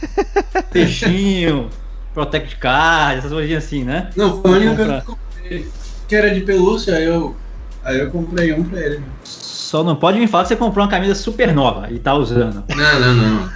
[0.72, 1.68] Peixinho,
[2.14, 4.08] Protect Card, essas coisinhas assim, né?
[4.16, 5.72] Não, foi Compra- coisa que eu comprei.
[6.08, 7.36] Que era de pelúcia, aí eu,
[7.84, 9.04] aí eu comprei um pra ele.
[9.24, 12.64] Só não pode me falar que você comprou uma camisa super nova e tá usando.
[12.74, 13.50] Não, não, não.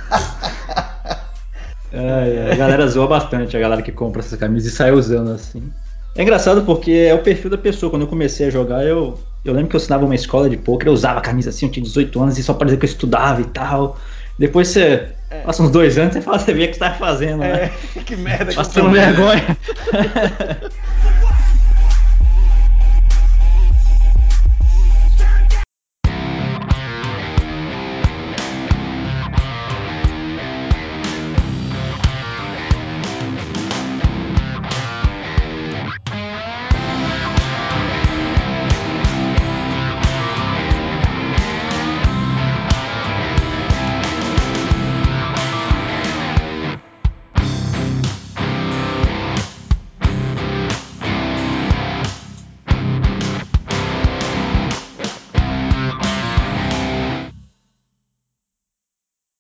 [1.91, 5.73] É, a galera zoa bastante, a galera que compra essas camisas e sai usando assim.
[6.15, 7.89] É engraçado porque é o perfil da pessoa.
[7.89, 10.89] Quando eu comecei a jogar, eu, eu lembro que eu assinava uma escola de poker,
[10.89, 13.41] eu usava a camisa assim, eu tinha 18 anos e só parecia que eu estudava
[13.41, 13.99] e tal.
[14.39, 15.09] Depois você
[15.45, 17.65] passa uns dois anos, você fala, você vê o que você tá fazendo, né?
[17.65, 17.69] É,
[18.05, 19.03] que merda que Passando comprei.
[19.03, 19.57] vergonha.